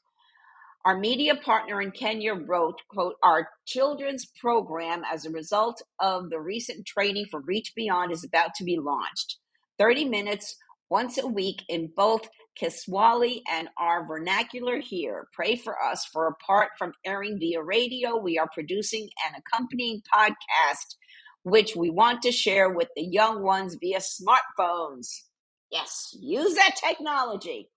Our 0.85 0.99
media 0.99 1.35
partner 1.35 1.81
in 1.81 1.89
Kenya 1.89 2.35
wrote, 2.35 2.79
quote, 2.89 3.15
our 3.23 3.49
children's 3.65 4.27
program 4.39 5.01
as 5.11 5.25
a 5.25 5.31
result 5.31 5.81
of 5.99 6.29
the 6.29 6.39
recent 6.39 6.85
training 6.85 7.25
for 7.31 7.39
Reach 7.39 7.73
Beyond 7.75 8.11
is 8.11 8.23
about 8.23 8.53
to 8.55 8.63
be 8.63 8.77
launched. 8.77 9.37
30 9.79 10.05
minutes 10.05 10.55
once 10.89 11.17
a 11.17 11.27
week 11.27 11.63
in 11.69 11.91
both 11.95 12.27
Kiswahili 12.55 13.43
and 13.51 13.69
our 13.77 14.07
vernacular 14.07 14.79
here. 14.79 15.27
Pray 15.33 15.55
for 15.55 15.81
us 15.81 16.05
for 16.05 16.27
apart 16.27 16.69
from 16.77 16.93
airing 17.05 17.37
via 17.39 17.61
radio, 17.61 18.17
we 18.17 18.37
are 18.37 18.49
producing 18.53 19.09
an 19.27 19.35
accompanying 19.39 20.01
podcast 20.13 20.95
which 21.43 21.75
we 21.75 21.91
want 21.91 22.23
to 22.23 22.31
share 22.31 22.69
with 22.71 22.87
the 22.95 23.03
young 23.03 23.43
ones 23.43 23.77
via 23.79 23.99
smartphones. 23.99 25.09
Yes, 25.71 26.09
use 26.19 26.55
that 26.55 26.75
technology. 26.75 27.69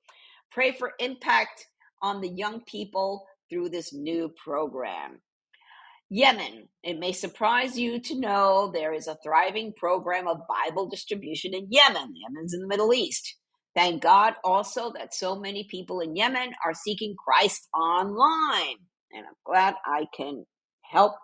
Pray 0.51 0.73
for 0.73 0.93
impact 0.99 1.67
on 2.01 2.23
the 2.23 2.31
young 2.31 2.63
people 2.63 3.27
through 3.51 3.69
this 3.69 3.93
new 3.93 4.31
program. 4.43 5.21
Yemen. 6.11 6.69
It 6.83 6.99
may 6.99 7.13
surprise 7.13 7.79
you 7.79 8.01
to 8.01 8.19
know 8.21 8.71
there 8.73 8.95
is 8.95 9.09
a 9.09 9.19
thriving 9.23 9.75
program 9.77 10.29
of 10.29 10.41
Bible 10.49 10.89
distribution 10.89 11.55
in 11.55 11.69
Yemen. 11.71 12.15
Yemen's 12.17 12.55
in 12.55 12.61
the 12.61 12.69
Middle 12.69 12.95
East. 12.95 13.37
Thank 13.75 14.03
God 14.03 14.35
also 14.45 14.93
that 14.93 15.15
so 15.15 15.37
many 15.39 15.67
people 15.71 16.01
in 16.01 16.17
Yemen 16.17 16.53
are 16.65 16.75
seeking 16.75 17.15
Christ 17.17 17.69
online. 17.75 18.77
And 19.13 19.27
I'm 19.27 19.35
glad 19.45 19.75
I 19.85 20.07
can 20.17 20.45
help 20.83 21.15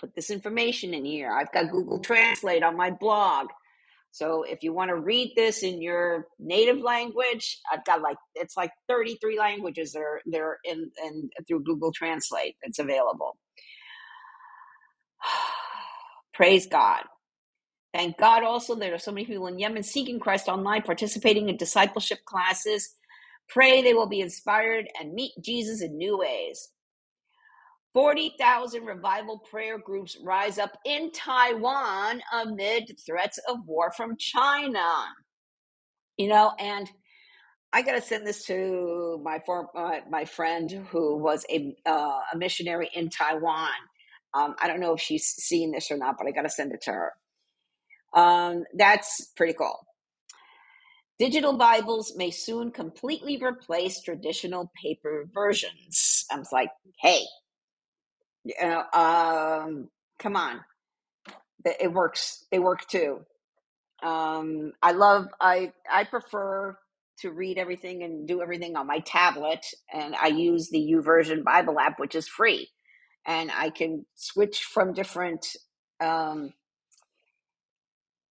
put 0.00 0.14
this 0.14 0.30
information 0.30 0.94
in 0.94 1.04
here. 1.04 1.32
I've 1.32 1.52
got 1.52 1.70
Google 1.70 2.00
Translate 2.00 2.62
on 2.62 2.76
my 2.76 2.90
blog. 2.90 3.48
So 4.12 4.42
if 4.42 4.62
you 4.62 4.74
want 4.74 4.90
to 4.90 4.96
read 4.96 5.32
this 5.36 5.62
in 5.62 5.80
your 5.82 6.26
native 6.38 6.78
language, 6.78 7.58
I've 7.72 7.84
got 7.84 8.02
like 8.02 8.18
it's 8.34 8.56
like 8.56 8.70
33 8.88 9.38
languages 9.38 9.92
that 9.92 10.00
are 10.00 10.20
there 10.26 10.58
in, 10.64 10.90
and 11.02 11.30
through 11.48 11.64
Google 11.64 11.92
Translate 11.92 12.56
that's 12.62 12.78
available. 12.78 13.36
Praise 16.42 16.66
God. 16.66 17.02
Thank 17.94 18.18
God 18.18 18.42
also 18.42 18.74
there 18.74 18.94
are 18.94 18.98
so 18.98 19.12
many 19.12 19.26
people 19.26 19.46
in 19.46 19.60
Yemen 19.60 19.84
seeking 19.84 20.18
Christ 20.18 20.48
online, 20.48 20.82
participating 20.82 21.48
in 21.48 21.56
discipleship 21.56 22.18
classes. 22.26 22.96
Pray 23.48 23.80
they 23.80 23.94
will 23.94 24.08
be 24.08 24.20
inspired 24.20 24.88
and 25.00 25.14
meet 25.14 25.32
Jesus 25.40 25.82
in 25.82 25.96
new 25.96 26.18
ways. 26.18 26.70
40,000 27.94 28.84
revival 28.84 29.38
prayer 29.50 29.78
groups 29.78 30.18
rise 30.24 30.58
up 30.58 30.72
in 30.84 31.12
Taiwan 31.12 32.22
amid 32.32 32.96
threats 33.06 33.38
of 33.48 33.58
war 33.66 33.92
from 33.92 34.16
China. 34.18 35.04
You 36.16 36.28
know, 36.28 36.52
and 36.58 36.90
I 37.72 37.82
got 37.82 37.92
to 37.92 38.02
send 38.02 38.26
this 38.26 38.44
to 38.46 39.20
my 39.24 39.40
form, 39.46 39.68
uh, 39.76 40.00
my 40.10 40.24
friend 40.24 40.70
who 40.90 41.18
was 41.18 41.46
a 41.50 41.76
uh, 41.86 42.20
a 42.34 42.36
missionary 42.36 42.90
in 42.94 43.10
Taiwan. 43.10 43.70
Um, 44.34 44.54
I 44.60 44.66
don't 44.68 44.80
know 44.80 44.94
if 44.94 45.00
she's 45.00 45.24
seen 45.24 45.72
this 45.72 45.90
or 45.90 45.96
not, 45.96 46.16
but 46.18 46.26
I 46.26 46.30
got 46.30 46.42
to 46.42 46.48
send 46.50 46.72
it 46.72 46.82
to 46.82 46.92
her. 46.92 47.12
Um, 48.14 48.64
that's 48.74 49.30
pretty 49.36 49.54
cool. 49.54 49.86
Digital 51.18 51.56
Bibles 51.56 52.14
may 52.16 52.30
soon 52.30 52.70
completely 52.72 53.38
replace 53.40 54.00
traditional 54.00 54.72
paper 54.82 55.28
versions. 55.32 56.24
I 56.32 56.38
was 56.38 56.48
like, 56.52 56.70
hey, 57.00 57.20
you 58.44 58.54
know, 58.60 58.82
um, 58.92 59.88
come 60.18 60.36
on, 60.36 60.60
it 61.64 61.92
works. 61.92 62.44
They 62.50 62.58
work 62.58 62.86
too. 62.88 63.20
Um, 64.02 64.72
I 64.82 64.92
love. 64.92 65.28
I 65.40 65.72
I 65.90 66.04
prefer 66.04 66.76
to 67.20 67.30
read 67.30 67.56
everything 67.58 68.02
and 68.02 68.26
do 68.26 68.42
everything 68.42 68.74
on 68.76 68.86
my 68.88 68.98
tablet, 69.00 69.64
and 69.92 70.16
I 70.16 70.28
use 70.28 70.70
the 70.70 70.78
YouVersion 70.80 71.44
Bible 71.44 71.78
app, 71.78 72.00
which 72.00 72.16
is 72.16 72.26
free, 72.26 72.68
and 73.26 73.50
I 73.52 73.70
can 73.70 74.06
switch 74.14 74.64
from 74.64 74.94
different. 74.94 75.46
Um, 76.00 76.50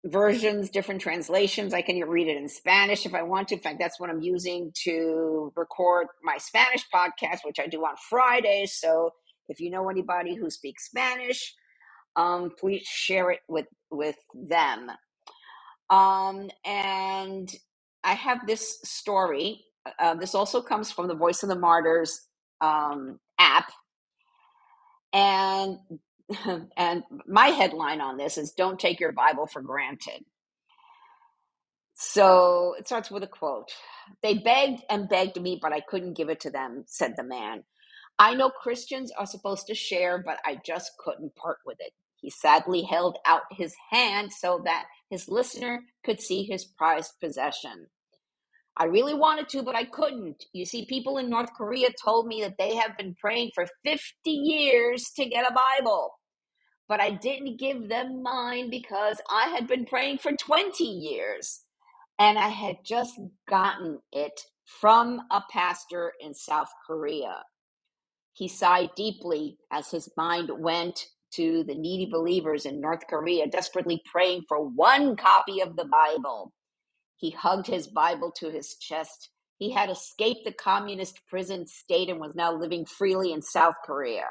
versions, 0.06 0.72
different 0.72 1.02
translations. 1.02 1.76
I 1.76 1.84
can 1.84 2.00
read 2.02 2.28
it 2.28 2.38
in 2.38 2.50
Spanish 2.50 3.06
if 3.06 3.14
I 3.14 3.24
want 3.24 3.50
to. 3.50 3.56
In 3.56 3.62
fact, 3.62 3.80
that's 3.80 4.00
what 4.00 4.10
I'm 4.10 4.22
using 4.22 4.74
to 4.86 5.54
record 5.56 6.08
my 6.24 6.38
Spanish 6.40 6.88
podcast, 6.94 7.40
which 7.46 7.60
I 7.60 7.68
do 7.68 7.82
on 7.82 7.96
Fridays. 8.10 8.74
So 8.74 9.12
if 9.50 9.62
you 9.62 9.70
know 9.70 9.90
anybody 9.90 10.36
who 10.36 10.50
speaks 10.50 10.88
Spanish, 10.88 11.56
um, 12.18 12.52
please 12.60 12.84
share 12.88 13.32
it 13.32 13.42
with 13.48 13.68
with 13.92 14.18
them. 14.34 14.90
Um, 15.90 16.50
and 16.66 17.54
I 18.04 18.14
have 18.14 18.48
this 18.48 18.80
story. 18.84 19.66
Uh, 20.00 20.16
this 20.16 20.36
also 20.36 20.62
comes 20.62 20.92
from 20.92 21.08
the 21.08 21.16
Voice 21.16 21.44
of 21.44 21.50
the 21.50 21.56
Martyrs 21.60 22.22
um, 22.62 23.20
app, 23.40 23.72
and 25.14 25.80
and 26.78 27.04
my 27.28 27.48
headline 27.48 28.02
on 28.02 28.18
this 28.18 28.38
is 28.38 28.52
"Don't 28.54 28.80
take 28.80 29.00
your 29.00 29.12
Bible 29.14 29.48
for 29.48 29.62
granted." 29.62 30.26
So 31.96 32.76
it 32.80 32.88
starts 32.88 33.12
with 33.12 33.24
a 33.24 33.28
quote. 33.28 33.72
They 34.24 34.36
begged 34.36 34.84
and 34.90 35.10
begged 35.10 35.42
me, 35.42 35.60
but 35.62 35.74
I 35.74 35.82
couldn't 35.82 36.18
give 36.18 36.30
it 36.30 36.42
to 36.42 36.52
them," 36.52 36.86
said 36.88 37.16
the 37.18 37.24
man. 37.24 37.64
I 38.20 38.34
know 38.36 38.50
Christians 38.50 39.12
are 39.18 39.26
supposed 39.26 39.68
to 39.68 39.76
share, 39.76 40.24
but 40.24 40.40
I 40.46 40.60
just 40.66 40.92
couldn't 41.00 41.36
part 41.36 41.58
with 41.66 41.78
it. 41.80 41.92
He 42.16 42.30
sadly 42.30 42.84
held 42.84 43.18
out 43.26 43.42
his 43.52 43.76
hand 43.92 44.32
so 44.32 44.62
that 44.66 44.86
his 45.10 45.28
listener 45.28 45.82
could 46.06 46.22
see 46.22 46.44
his 46.44 46.66
prized 46.66 47.14
possession. 47.22 47.88
I 48.78 48.86
really 48.86 49.14
wanted 49.14 49.50
to, 49.50 49.64
but 49.64 49.76
I 49.76 49.84
couldn't. 49.84 50.46
You 50.54 50.66
see, 50.66 50.86
people 50.86 51.18
in 51.18 51.30
North 51.30 51.52
Korea 51.56 51.90
told 52.04 52.28
me 52.28 52.42
that 52.42 52.56
they 52.58 52.76
have 52.76 52.98
been 52.98 53.16
praying 53.20 53.52
for 53.54 53.66
50 53.84 54.02
years 54.26 55.12
to 55.18 55.26
get 55.26 55.50
a 55.50 55.54
Bible. 55.54 56.14
But 56.88 57.02
I 57.02 57.12
didn't 57.12 57.60
give 57.60 57.90
them 57.90 58.24
mine 58.24 58.70
because 58.70 59.22
I 59.30 59.50
had 59.50 59.68
been 59.68 59.86
praying 59.86 60.20
for 60.20 60.32
20 60.32 60.84
years. 60.84 61.62
And 62.18 62.38
I 62.38 62.50
had 62.50 62.78
just 62.86 63.20
gotten 63.50 64.00
it 64.12 64.40
from 64.66 65.22
a 65.32 65.42
pastor 65.52 66.14
in 66.20 66.34
South 66.34 66.70
Korea. 66.86 67.44
He 68.34 68.48
sighed 68.48 68.92
deeply 68.96 69.58
as 69.72 69.92
his 69.92 70.10
mind 70.16 70.50
went 70.60 71.08
to 71.34 71.64
the 71.64 71.76
needy 71.76 72.10
believers 72.12 72.66
in 72.66 72.82
North 72.82 73.06
Korea, 73.10 73.48
desperately 73.48 74.02
praying 74.12 74.44
for 74.48 74.68
one 74.68 75.16
copy 75.16 75.62
of 75.62 75.76
the 75.76 75.86
Bible. 75.86 76.54
He 77.22 77.32
hugged 77.32 77.68
his 77.68 77.88
Bible 77.88 78.34
to 78.40 78.52
his 78.52 78.78
chest. 78.82 79.30
He 79.60 79.72
had 79.72 79.92
escaped 79.92 80.42
the 80.46 80.54
communist 80.54 81.22
prison 81.30 81.68
state 81.68 82.10
and 82.10 82.20
was 82.20 82.36
now 82.36 82.54
living 82.54 82.86
freely 82.86 83.34
in 83.34 83.44
South 83.44 83.76
Korea. 83.86 84.26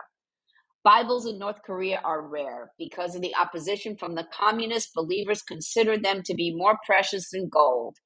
Bibles 0.85 1.27
in 1.27 1.39
North 1.39 1.63
Korea 1.65 2.01
are 2.05 2.27
rare. 2.27 2.73
Because 2.79 3.15
of 3.17 3.23
the 3.23 3.37
opposition 3.37 3.97
from 3.99 4.17
the 4.17 4.27
communist, 4.35 4.91
believers 4.95 5.43
consider 5.43 5.99
them 5.99 6.23
to 6.25 6.35
be 6.35 6.55
more 6.57 6.79
precious 6.87 7.31
than 7.31 7.51
gold. 7.51 7.97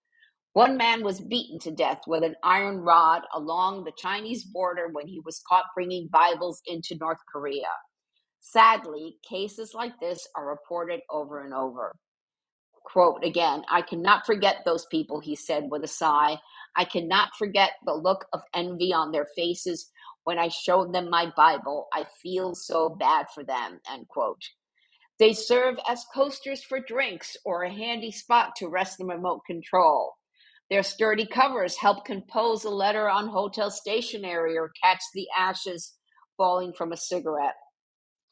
One 0.54 0.76
man 0.76 1.04
was 1.04 1.20
beaten 1.20 1.60
to 1.60 1.72
death 1.72 2.02
with 2.06 2.24
an 2.24 2.36
iron 2.44 2.78
rod 2.78 3.22
along 3.34 3.84
the 3.84 3.92
Chinese 3.96 4.44
border 4.44 4.88
when 4.92 5.08
he 5.08 5.20
was 5.24 5.42
caught 5.48 5.66
bringing 5.74 6.08
Bibles 6.12 6.62
into 6.66 6.96
North 7.00 7.20
Korea. 7.32 7.70
Sadly, 8.40 9.16
cases 9.28 9.72
like 9.74 10.00
this 10.00 10.28
are 10.36 10.48
reported 10.48 11.00
over 11.10 11.42
and 11.44 11.54
over. 11.54 11.94
Quote 12.84 13.24
again, 13.24 13.64
I 13.68 13.82
cannot 13.82 14.26
forget 14.26 14.58
those 14.64 14.86
people, 14.86 15.20
he 15.20 15.34
said 15.34 15.70
with 15.70 15.84
a 15.84 15.88
sigh. 15.88 16.38
I 16.76 16.84
cannot 16.84 17.34
forget 17.36 17.72
the 17.84 17.94
look 17.94 18.26
of 18.32 18.42
envy 18.54 18.92
on 18.92 19.10
their 19.10 19.26
faces 19.34 19.90
when 20.24 20.38
I 20.38 20.48
showed 20.48 20.92
them 20.92 21.10
my 21.10 21.32
Bible. 21.36 21.88
I 21.92 22.06
feel 22.22 22.54
so 22.54 22.90
bad 22.90 23.26
for 23.34 23.42
them. 23.42 23.80
End 23.90 24.06
quote. 24.08 24.42
They 25.18 25.32
serve 25.32 25.76
as 25.88 26.04
coasters 26.14 26.62
for 26.62 26.80
drinks 26.80 27.36
or 27.44 27.62
a 27.62 27.72
handy 27.72 28.10
spot 28.10 28.56
to 28.56 28.68
rest 28.68 28.98
the 28.98 29.06
remote 29.06 29.42
control. 29.46 30.14
Their 30.70 30.82
sturdy 30.82 31.26
covers 31.26 31.76
help 31.76 32.04
compose 32.04 32.64
a 32.64 32.70
letter 32.70 33.08
on 33.08 33.28
hotel 33.28 33.70
stationery 33.70 34.56
or 34.58 34.72
catch 34.82 35.02
the 35.14 35.26
ashes 35.36 35.94
falling 36.36 36.72
from 36.72 36.92
a 36.92 36.96
cigarette. 36.96 37.54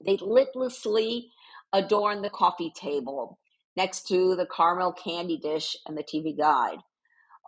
They 0.04 0.18
listlessly 0.20 1.30
adorn 1.72 2.22
the 2.22 2.30
coffee 2.30 2.72
table 2.76 3.38
next 3.76 4.06
to 4.08 4.36
the 4.36 4.46
caramel 4.46 4.92
candy 4.92 5.38
dish 5.38 5.76
and 5.86 5.96
the 5.96 6.04
TV 6.04 6.36
guide. 6.36 6.78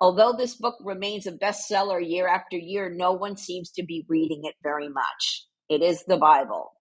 Although 0.00 0.34
this 0.36 0.56
book 0.56 0.76
remains 0.80 1.26
a 1.26 1.32
bestseller 1.32 2.00
year 2.04 2.26
after 2.26 2.56
year, 2.56 2.90
no 2.90 3.12
one 3.12 3.36
seems 3.36 3.70
to 3.72 3.84
be 3.84 4.04
reading 4.08 4.42
it 4.44 4.54
very 4.62 4.88
much. 4.88 5.46
It 5.68 5.82
is 5.82 6.04
the 6.06 6.16
Bible. 6.16 6.72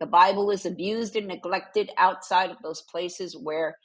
The 0.00 0.06
Bible 0.06 0.50
is 0.50 0.64
abused 0.66 1.16
and 1.16 1.26
neglected 1.26 1.90
outside 1.96 2.50
of 2.50 2.58
those 2.62 2.82
places 2.82 3.36
where 3.40 3.76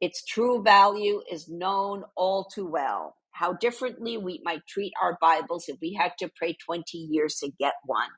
its 0.00 0.24
true 0.24 0.62
value 0.62 1.20
is 1.30 1.48
known 1.48 2.04
all 2.16 2.44
too 2.44 2.66
well. 2.66 3.16
How 3.32 3.52
differently 3.52 4.16
we 4.16 4.40
might 4.44 4.66
treat 4.66 4.92
our 5.02 5.18
Bibles 5.20 5.64
if 5.68 5.76
we 5.82 5.94
had 5.94 6.12
to 6.20 6.30
pray 6.36 6.56
20 6.64 6.96
years 6.96 7.36
to 7.36 7.50
get 7.58 7.74
one. 7.84 8.08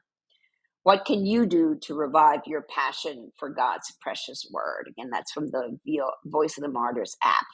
What 0.84 1.04
can 1.04 1.26
you 1.26 1.46
do 1.46 1.76
to 1.82 1.94
revive 1.94 2.40
your 2.46 2.62
passion 2.62 3.32
for 3.38 3.50
God's 3.50 3.92
precious 4.00 4.48
word? 4.52 4.86
Again, 4.88 5.10
that's 5.12 5.32
from 5.32 5.50
the 5.50 5.78
Voice 6.26 6.58
of 6.58 6.62
the 6.64 6.70
Martyrs 6.70 7.16
app. 7.22 7.46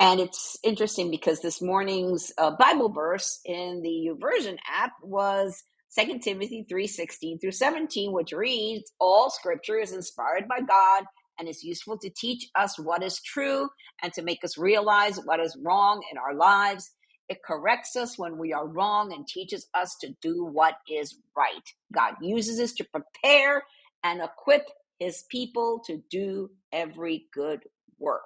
And 0.00 0.20
it's 0.20 0.58
interesting 0.64 1.10
because 1.10 1.40
this 1.42 1.62
morning's 1.62 2.32
uh, 2.38 2.52
Bible 2.58 2.90
verse 2.90 3.40
in 3.46 3.82
the 3.82 4.10
YouVersion 4.10 4.58
app 4.70 4.92
was 5.02 5.64
2 5.98 6.20
Timothy 6.20 6.66
3 6.68 6.86
16 6.88 7.38
through 7.40 7.52
17, 7.52 8.12
which 8.12 8.32
reads, 8.34 8.92
All 9.00 9.30
scripture 9.30 9.78
is 9.78 9.94
inspired 9.94 10.48
by 10.50 10.60
God 10.60 11.04
and 11.40 11.48
is 11.48 11.64
useful 11.64 11.98
to 12.00 12.10
teach 12.10 12.48
us 12.56 12.78
what 12.78 13.04
is 13.04 13.22
true 13.22 13.70
and 14.04 14.12
to 14.14 14.22
make 14.22 14.44
us 14.44 14.58
realize 14.58 15.18
what 15.24 15.40
is 15.40 15.58
wrong 15.64 16.04
in 16.12 16.18
our 16.18 16.34
lives. 16.36 16.92
It 17.28 17.42
corrects 17.44 17.96
us 17.96 18.18
when 18.18 18.38
we 18.38 18.52
are 18.52 18.66
wrong 18.66 19.12
and 19.12 19.26
teaches 19.26 19.66
us 19.74 19.96
to 20.02 20.14
do 20.20 20.44
what 20.44 20.74
is 20.88 21.16
right. 21.36 21.68
God 21.92 22.14
uses 22.20 22.60
us 22.60 22.72
to 22.74 22.84
prepare 22.84 23.64
and 24.04 24.22
equip 24.22 24.66
his 24.98 25.24
people 25.30 25.82
to 25.86 26.02
do 26.10 26.50
every 26.72 27.26
good 27.32 27.60
work. 27.98 28.22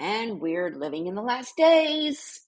And 0.00 0.40
we're 0.40 0.70
living 0.70 1.06
in 1.06 1.14
the 1.14 1.22
last 1.22 1.56
days. 1.56 2.42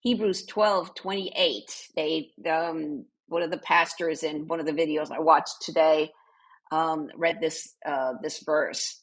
Hebrews 0.00 0.46
12 0.46 0.94
28. 0.94 1.88
They, 1.96 2.30
um, 2.50 3.06
one 3.28 3.42
of 3.42 3.50
the 3.50 3.58
pastors 3.58 4.22
in 4.22 4.46
one 4.48 4.60
of 4.60 4.66
the 4.66 4.72
videos 4.72 5.10
I 5.10 5.20
watched 5.20 5.62
today 5.62 6.10
um, 6.72 7.08
read 7.16 7.38
this 7.40 7.74
uh, 7.86 8.14
this 8.22 8.42
verse. 8.44 9.02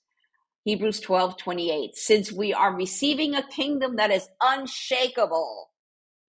Hebrews 0.66 1.02
12, 1.02 1.38
28. 1.38 1.96
Since 1.98 2.32
we 2.34 2.54
are 2.54 2.76
receiving 2.76 3.36
a 3.36 3.48
kingdom 3.48 3.98
that 3.98 4.12
is 4.12 4.30
unshakable. 4.42 5.70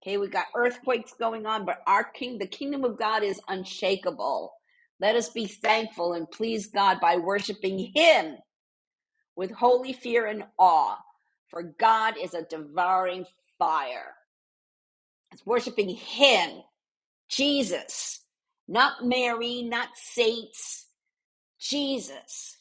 Okay, 0.03 0.18
we 0.18 0.28
got 0.28 0.47
earthquakes 0.57 1.14
going 1.18 1.47
on, 1.47 1.66
but 1.66 1.82
our 1.87 2.05
king, 2.05 2.39
the 2.39 2.47
kingdom 2.47 2.85
of 2.85 2.99
God 2.99 3.22
is 3.24 3.41
unshakable. 3.49 4.53
Let 5.01 5.16
us 5.16 5.30
be 5.30 5.47
thankful 5.47 6.14
and 6.14 6.30
please 6.30 6.68
God 6.68 7.01
by 7.01 7.18
worshiping 7.18 7.93
Him 7.95 8.37
with 9.37 9.53
holy 9.53 9.93
fear 9.93 10.26
and 10.26 10.45
awe, 10.59 10.99
for 11.49 11.62
God 11.62 12.16
is 12.22 12.35
a 12.35 12.43
devouring 12.43 13.26
fire. 13.59 14.14
It's 15.32 15.47
worshiping 15.47 15.91
Him, 15.91 16.62
Jesus, 17.30 18.20
not 18.68 19.05
Mary, 19.05 19.62
not 19.62 19.91
saints, 19.97 20.87
Jesus. 21.61 22.59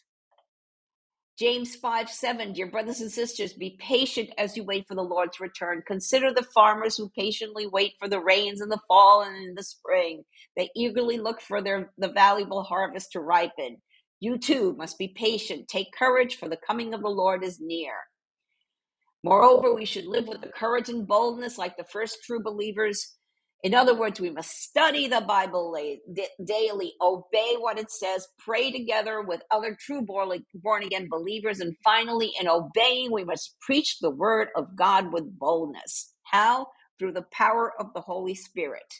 James 1.43 1.75
5 1.75 2.09
7, 2.09 2.53
dear 2.53 2.67
brothers 2.67 3.01
and 3.01 3.11
sisters, 3.11 3.51
be 3.51 3.77
patient 3.77 4.29
as 4.37 4.55
you 4.55 4.63
wait 4.63 4.87
for 4.87 4.95
the 4.95 5.01
Lord's 5.01 5.41
return. 5.41 5.83
Consider 5.85 6.31
the 6.31 6.47
farmers 6.55 6.95
who 6.95 7.09
patiently 7.09 7.67
wait 7.67 7.95
for 7.99 8.07
the 8.07 8.21
rains 8.21 8.61
in 8.61 8.69
the 8.69 8.79
fall 8.87 9.23
and 9.23 9.49
in 9.49 9.53
the 9.53 9.61
spring. 9.61 10.23
They 10.55 10.69
eagerly 10.73 11.17
look 11.17 11.41
for 11.41 11.61
their 11.61 11.91
the 11.97 12.07
valuable 12.07 12.63
harvest 12.63 13.11
to 13.11 13.19
ripen. 13.19 13.81
You 14.21 14.37
too 14.37 14.73
must 14.77 14.97
be 14.97 15.09
patient. 15.09 15.67
Take 15.67 15.91
courage, 15.91 16.37
for 16.37 16.47
the 16.47 16.59
coming 16.65 16.93
of 16.93 17.01
the 17.01 17.09
Lord 17.09 17.43
is 17.43 17.59
near. 17.59 17.91
Moreover, 19.21 19.75
we 19.75 19.83
should 19.83 20.05
live 20.05 20.29
with 20.29 20.39
the 20.39 20.47
courage 20.47 20.87
and 20.87 21.05
boldness 21.05 21.57
like 21.57 21.75
the 21.75 21.83
first 21.83 22.19
true 22.23 22.41
believers 22.41 23.17
in 23.63 23.73
other 23.73 23.95
words, 23.97 24.19
we 24.19 24.29
must 24.29 24.51
study 24.51 25.07
the 25.07 25.21
Bible 25.21 25.71
daily, 26.45 26.93
obey 27.01 27.55
what 27.57 27.79
it 27.79 27.89
says, 27.91 28.27
pray 28.39 28.71
together 28.71 29.21
with 29.21 29.41
other 29.51 29.77
true 29.79 30.01
born 30.01 30.83
again 30.83 31.07
believers, 31.09 31.61
and 31.61 31.75
finally, 31.81 32.33
in 32.39 32.49
obeying, 32.49 33.11
we 33.13 33.23
must 33.23 33.55
preach 33.61 33.99
the 33.99 34.09
word 34.09 34.49
of 34.57 34.75
God 34.75 35.13
with 35.13 35.39
boldness. 35.39 36.13
How? 36.23 36.67
Through 36.99 37.13
the 37.13 37.25
power 37.31 37.71
of 37.79 37.87
the 37.95 38.01
Holy 38.01 38.35
Spirit. 38.35 38.93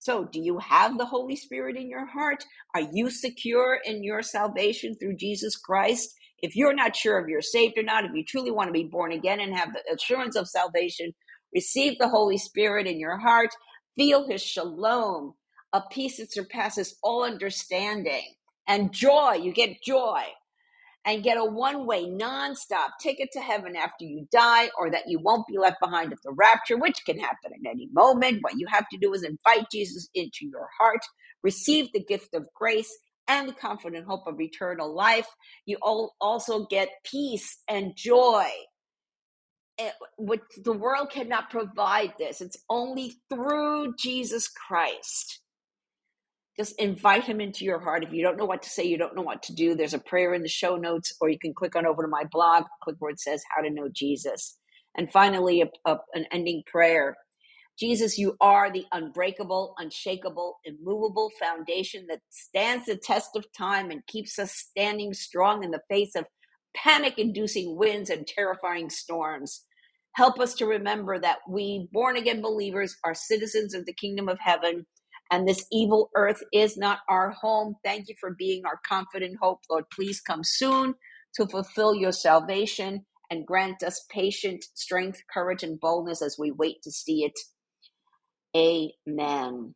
So, 0.00 0.24
do 0.24 0.40
you 0.40 0.58
have 0.58 0.98
the 0.98 1.06
Holy 1.06 1.36
Spirit 1.36 1.76
in 1.76 1.88
your 1.88 2.06
heart? 2.06 2.44
Are 2.74 2.88
you 2.92 3.10
secure 3.10 3.78
in 3.84 4.02
your 4.02 4.22
salvation 4.22 4.96
through 4.96 5.16
Jesus 5.16 5.56
Christ? 5.56 6.12
If 6.40 6.56
you're 6.56 6.74
not 6.74 6.96
sure 6.96 7.20
if 7.20 7.28
you're 7.28 7.42
saved 7.42 7.78
or 7.78 7.84
not, 7.84 8.04
if 8.04 8.12
you 8.14 8.24
truly 8.24 8.50
want 8.50 8.68
to 8.68 8.72
be 8.72 8.84
born 8.84 9.12
again 9.12 9.40
and 9.40 9.54
have 9.54 9.70
the 9.72 9.94
assurance 9.94 10.36
of 10.36 10.48
salvation, 10.48 11.12
receive 11.54 11.98
the 11.98 12.08
Holy 12.08 12.38
Spirit 12.38 12.86
in 12.88 12.98
your 12.98 13.18
heart 13.18 13.50
Feel 14.00 14.26
his 14.26 14.40
shalom, 14.42 15.34
a 15.74 15.82
peace 15.90 16.16
that 16.16 16.32
surpasses 16.32 16.96
all 17.02 17.22
understanding, 17.22 18.22
and 18.66 18.94
joy. 18.94 19.32
You 19.34 19.52
get 19.52 19.82
joy 19.82 20.22
and 21.04 21.22
get 21.22 21.36
a 21.36 21.44
one 21.44 21.84
way, 21.84 22.06
non-stop 22.06 22.92
ticket 22.98 23.28
to 23.34 23.40
heaven 23.40 23.76
after 23.76 24.06
you 24.06 24.26
die, 24.32 24.70
or 24.78 24.90
that 24.90 25.02
you 25.06 25.18
won't 25.22 25.46
be 25.46 25.58
left 25.58 25.80
behind 25.82 26.12
at 26.12 26.18
the 26.24 26.32
rapture, 26.32 26.78
which 26.78 27.04
can 27.04 27.18
happen 27.18 27.52
at 27.52 27.70
any 27.70 27.90
moment. 27.92 28.38
What 28.40 28.54
you 28.56 28.66
have 28.70 28.86
to 28.90 28.96
do 28.98 29.12
is 29.12 29.22
invite 29.22 29.66
Jesus 29.70 30.08
into 30.14 30.46
your 30.50 30.70
heart, 30.78 31.02
receive 31.42 31.92
the 31.92 32.02
gift 32.02 32.32
of 32.32 32.46
grace 32.54 32.90
and 33.28 33.50
the 33.50 33.52
confident 33.52 34.06
hope 34.06 34.26
of 34.26 34.40
eternal 34.40 34.94
life. 34.94 35.28
You 35.66 35.76
also 35.82 36.64
get 36.70 36.88
peace 37.04 37.58
and 37.68 37.92
joy 37.94 38.48
it, 39.80 39.94
what 40.18 40.42
the 40.64 40.74
world 40.74 41.10
cannot 41.12 41.50
provide 41.50 42.14
this. 42.18 42.42
It's 42.42 42.58
only 42.70 43.14
through 43.30 43.94
Jesus 43.98 44.48
Christ. 44.48 45.34
just 46.56 46.78
invite 46.80 47.24
him 47.24 47.40
into 47.40 47.64
your 47.64 47.80
heart. 47.80 48.04
If 48.04 48.12
you 48.12 48.22
don't 48.22 48.36
know 48.36 48.44
what 48.44 48.62
to 48.62 48.68
say, 48.70 48.84
you 48.84 48.98
don't 48.98 49.16
know 49.16 49.22
what 49.22 49.42
to 49.44 49.54
do, 49.54 49.74
there's 49.74 49.94
a 49.94 49.98
prayer 49.98 50.34
in 50.34 50.42
the 50.42 50.48
show 50.48 50.76
notes, 50.76 51.14
or 51.20 51.30
you 51.30 51.38
can 51.38 51.54
click 51.54 51.76
on 51.76 51.86
over 51.86 52.02
to 52.02 52.08
my 52.08 52.24
blog, 52.30 52.64
click 52.84 52.96
where 52.98 53.10
it 53.12 53.20
says 53.20 53.42
How 53.56 53.62
to 53.62 53.70
Know 53.70 53.88
Jesus. 53.94 54.58
And 54.96 55.10
finally, 55.10 55.62
a, 55.62 55.68
a, 55.90 55.98
an 56.14 56.26
ending 56.30 56.62
prayer. 56.66 57.16
Jesus, 57.78 58.18
you 58.18 58.36
are 58.40 58.72
the 58.72 58.86
unbreakable, 58.92 59.74
unshakable, 59.78 60.58
immovable 60.64 61.30
foundation 61.40 62.06
that 62.08 62.20
stands 62.30 62.86
the 62.86 62.96
test 62.96 63.30
of 63.36 63.46
time 63.56 63.90
and 63.90 64.06
keeps 64.06 64.38
us 64.38 64.52
standing 64.52 65.14
strong 65.14 65.64
in 65.64 65.72
the 65.72 65.82
face 65.90 66.14
of 66.16 66.26
panic 66.76 67.18
inducing 67.18 67.76
winds 67.78 68.10
and 68.10 68.26
terrifying 68.26 68.90
storms. 68.90 69.64
Help 70.14 70.40
us 70.40 70.54
to 70.56 70.66
remember 70.66 71.18
that 71.18 71.38
we, 71.48 71.88
born 71.92 72.16
again 72.16 72.42
believers, 72.42 72.96
are 73.04 73.14
citizens 73.14 73.74
of 73.74 73.86
the 73.86 73.94
kingdom 73.94 74.28
of 74.28 74.38
heaven 74.40 74.86
and 75.30 75.48
this 75.48 75.66
evil 75.72 76.10
earth 76.16 76.42
is 76.52 76.76
not 76.76 77.00
our 77.08 77.30
home. 77.30 77.76
Thank 77.84 78.08
you 78.08 78.16
for 78.20 78.34
being 78.38 78.64
our 78.66 78.80
confident 78.88 79.38
hope. 79.40 79.60
Lord, 79.70 79.84
please 79.94 80.20
come 80.20 80.44
soon 80.44 80.94
to 81.34 81.46
fulfill 81.46 81.94
your 81.94 82.12
salvation 82.12 83.06
and 83.30 83.46
grant 83.46 83.82
us 83.82 84.06
patient 84.10 84.64
strength, 84.74 85.22
courage, 85.32 85.62
and 85.64 85.80
boldness 85.80 86.22
as 86.22 86.36
we 86.38 86.52
wait 86.52 86.82
to 86.84 86.92
see 86.92 87.24
it. 87.24 87.38
Amen. 88.56 89.74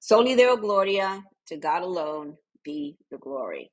Soli 0.00 0.36
Deo 0.36 0.56
Gloria, 0.56 1.24
to 1.48 1.56
God 1.56 1.82
alone 1.82 2.36
be 2.64 2.96
the 3.10 3.18
glory. 3.18 3.72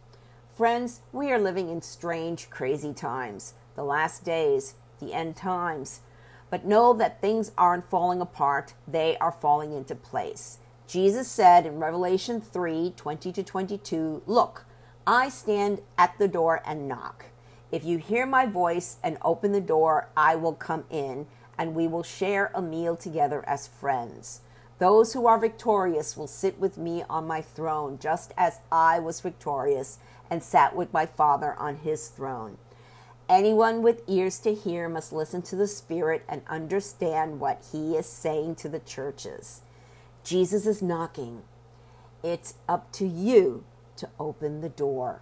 Friends, 0.61 1.01
we 1.11 1.31
are 1.31 1.39
living 1.39 1.69
in 1.69 1.81
strange, 1.81 2.51
crazy 2.51 2.93
times, 2.93 3.55
the 3.75 3.83
last 3.83 4.23
days, 4.23 4.75
the 4.99 5.11
end 5.11 5.35
times. 5.35 6.01
But 6.51 6.65
know 6.65 6.93
that 6.93 7.19
things 7.19 7.51
aren't 7.57 7.89
falling 7.89 8.21
apart, 8.21 8.75
they 8.87 9.17
are 9.17 9.31
falling 9.31 9.73
into 9.73 9.95
place. 9.95 10.59
Jesus 10.85 11.27
said 11.27 11.65
in 11.65 11.79
Revelation 11.79 12.39
3 12.39 12.93
20 12.95 13.31
to 13.31 13.41
22, 13.41 14.21
Look, 14.27 14.65
I 15.07 15.29
stand 15.29 15.81
at 15.97 16.19
the 16.19 16.27
door 16.27 16.61
and 16.63 16.87
knock. 16.87 17.25
If 17.71 17.83
you 17.83 17.97
hear 17.97 18.27
my 18.27 18.45
voice 18.45 18.97
and 19.01 19.17
open 19.23 19.53
the 19.53 19.61
door, 19.61 20.09
I 20.15 20.35
will 20.35 20.53
come 20.53 20.83
in, 20.91 21.25
and 21.57 21.73
we 21.73 21.87
will 21.87 22.03
share 22.03 22.51
a 22.53 22.61
meal 22.61 22.95
together 22.95 23.43
as 23.47 23.65
friends. 23.65 24.41
Those 24.81 25.13
who 25.13 25.27
are 25.27 25.37
victorious 25.37 26.17
will 26.17 26.25
sit 26.25 26.59
with 26.59 26.75
me 26.75 27.03
on 27.07 27.27
my 27.27 27.39
throne, 27.39 27.99
just 28.01 28.33
as 28.35 28.61
I 28.71 28.97
was 28.97 29.21
victorious 29.21 29.99
and 30.27 30.41
sat 30.41 30.75
with 30.75 30.91
my 30.91 31.05
Father 31.05 31.53
on 31.59 31.75
his 31.75 32.07
throne. 32.07 32.57
Anyone 33.29 33.83
with 33.83 34.01
ears 34.09 34.39
to 34.39 34.55
hear 34.55 34.89
must 34.89 35.13
listen 35.13 35.43
to 35.43 35.55
the 35.55 35.67
Spirit 35.67 36.23
and 36.27 36.41
understand 36.47 37.39
what 37.39 37.63
he 37.71 37.95
is 37.95 38.07
saying 38.07 38.55
to 38.55 38.69
the 38.69 38.79
churches. 38.79 39.61
Jesus 40.23 40.65
is 40.65 40.81
knocking. 40.81 41.43
It's 42.23 42.55
up 42.67 42.91
to 42.93 43.05
you 43.05 43.63
to 43.97 44.09
open 44.19 44.61
the 44.61 44.69
door. 44.69 45.21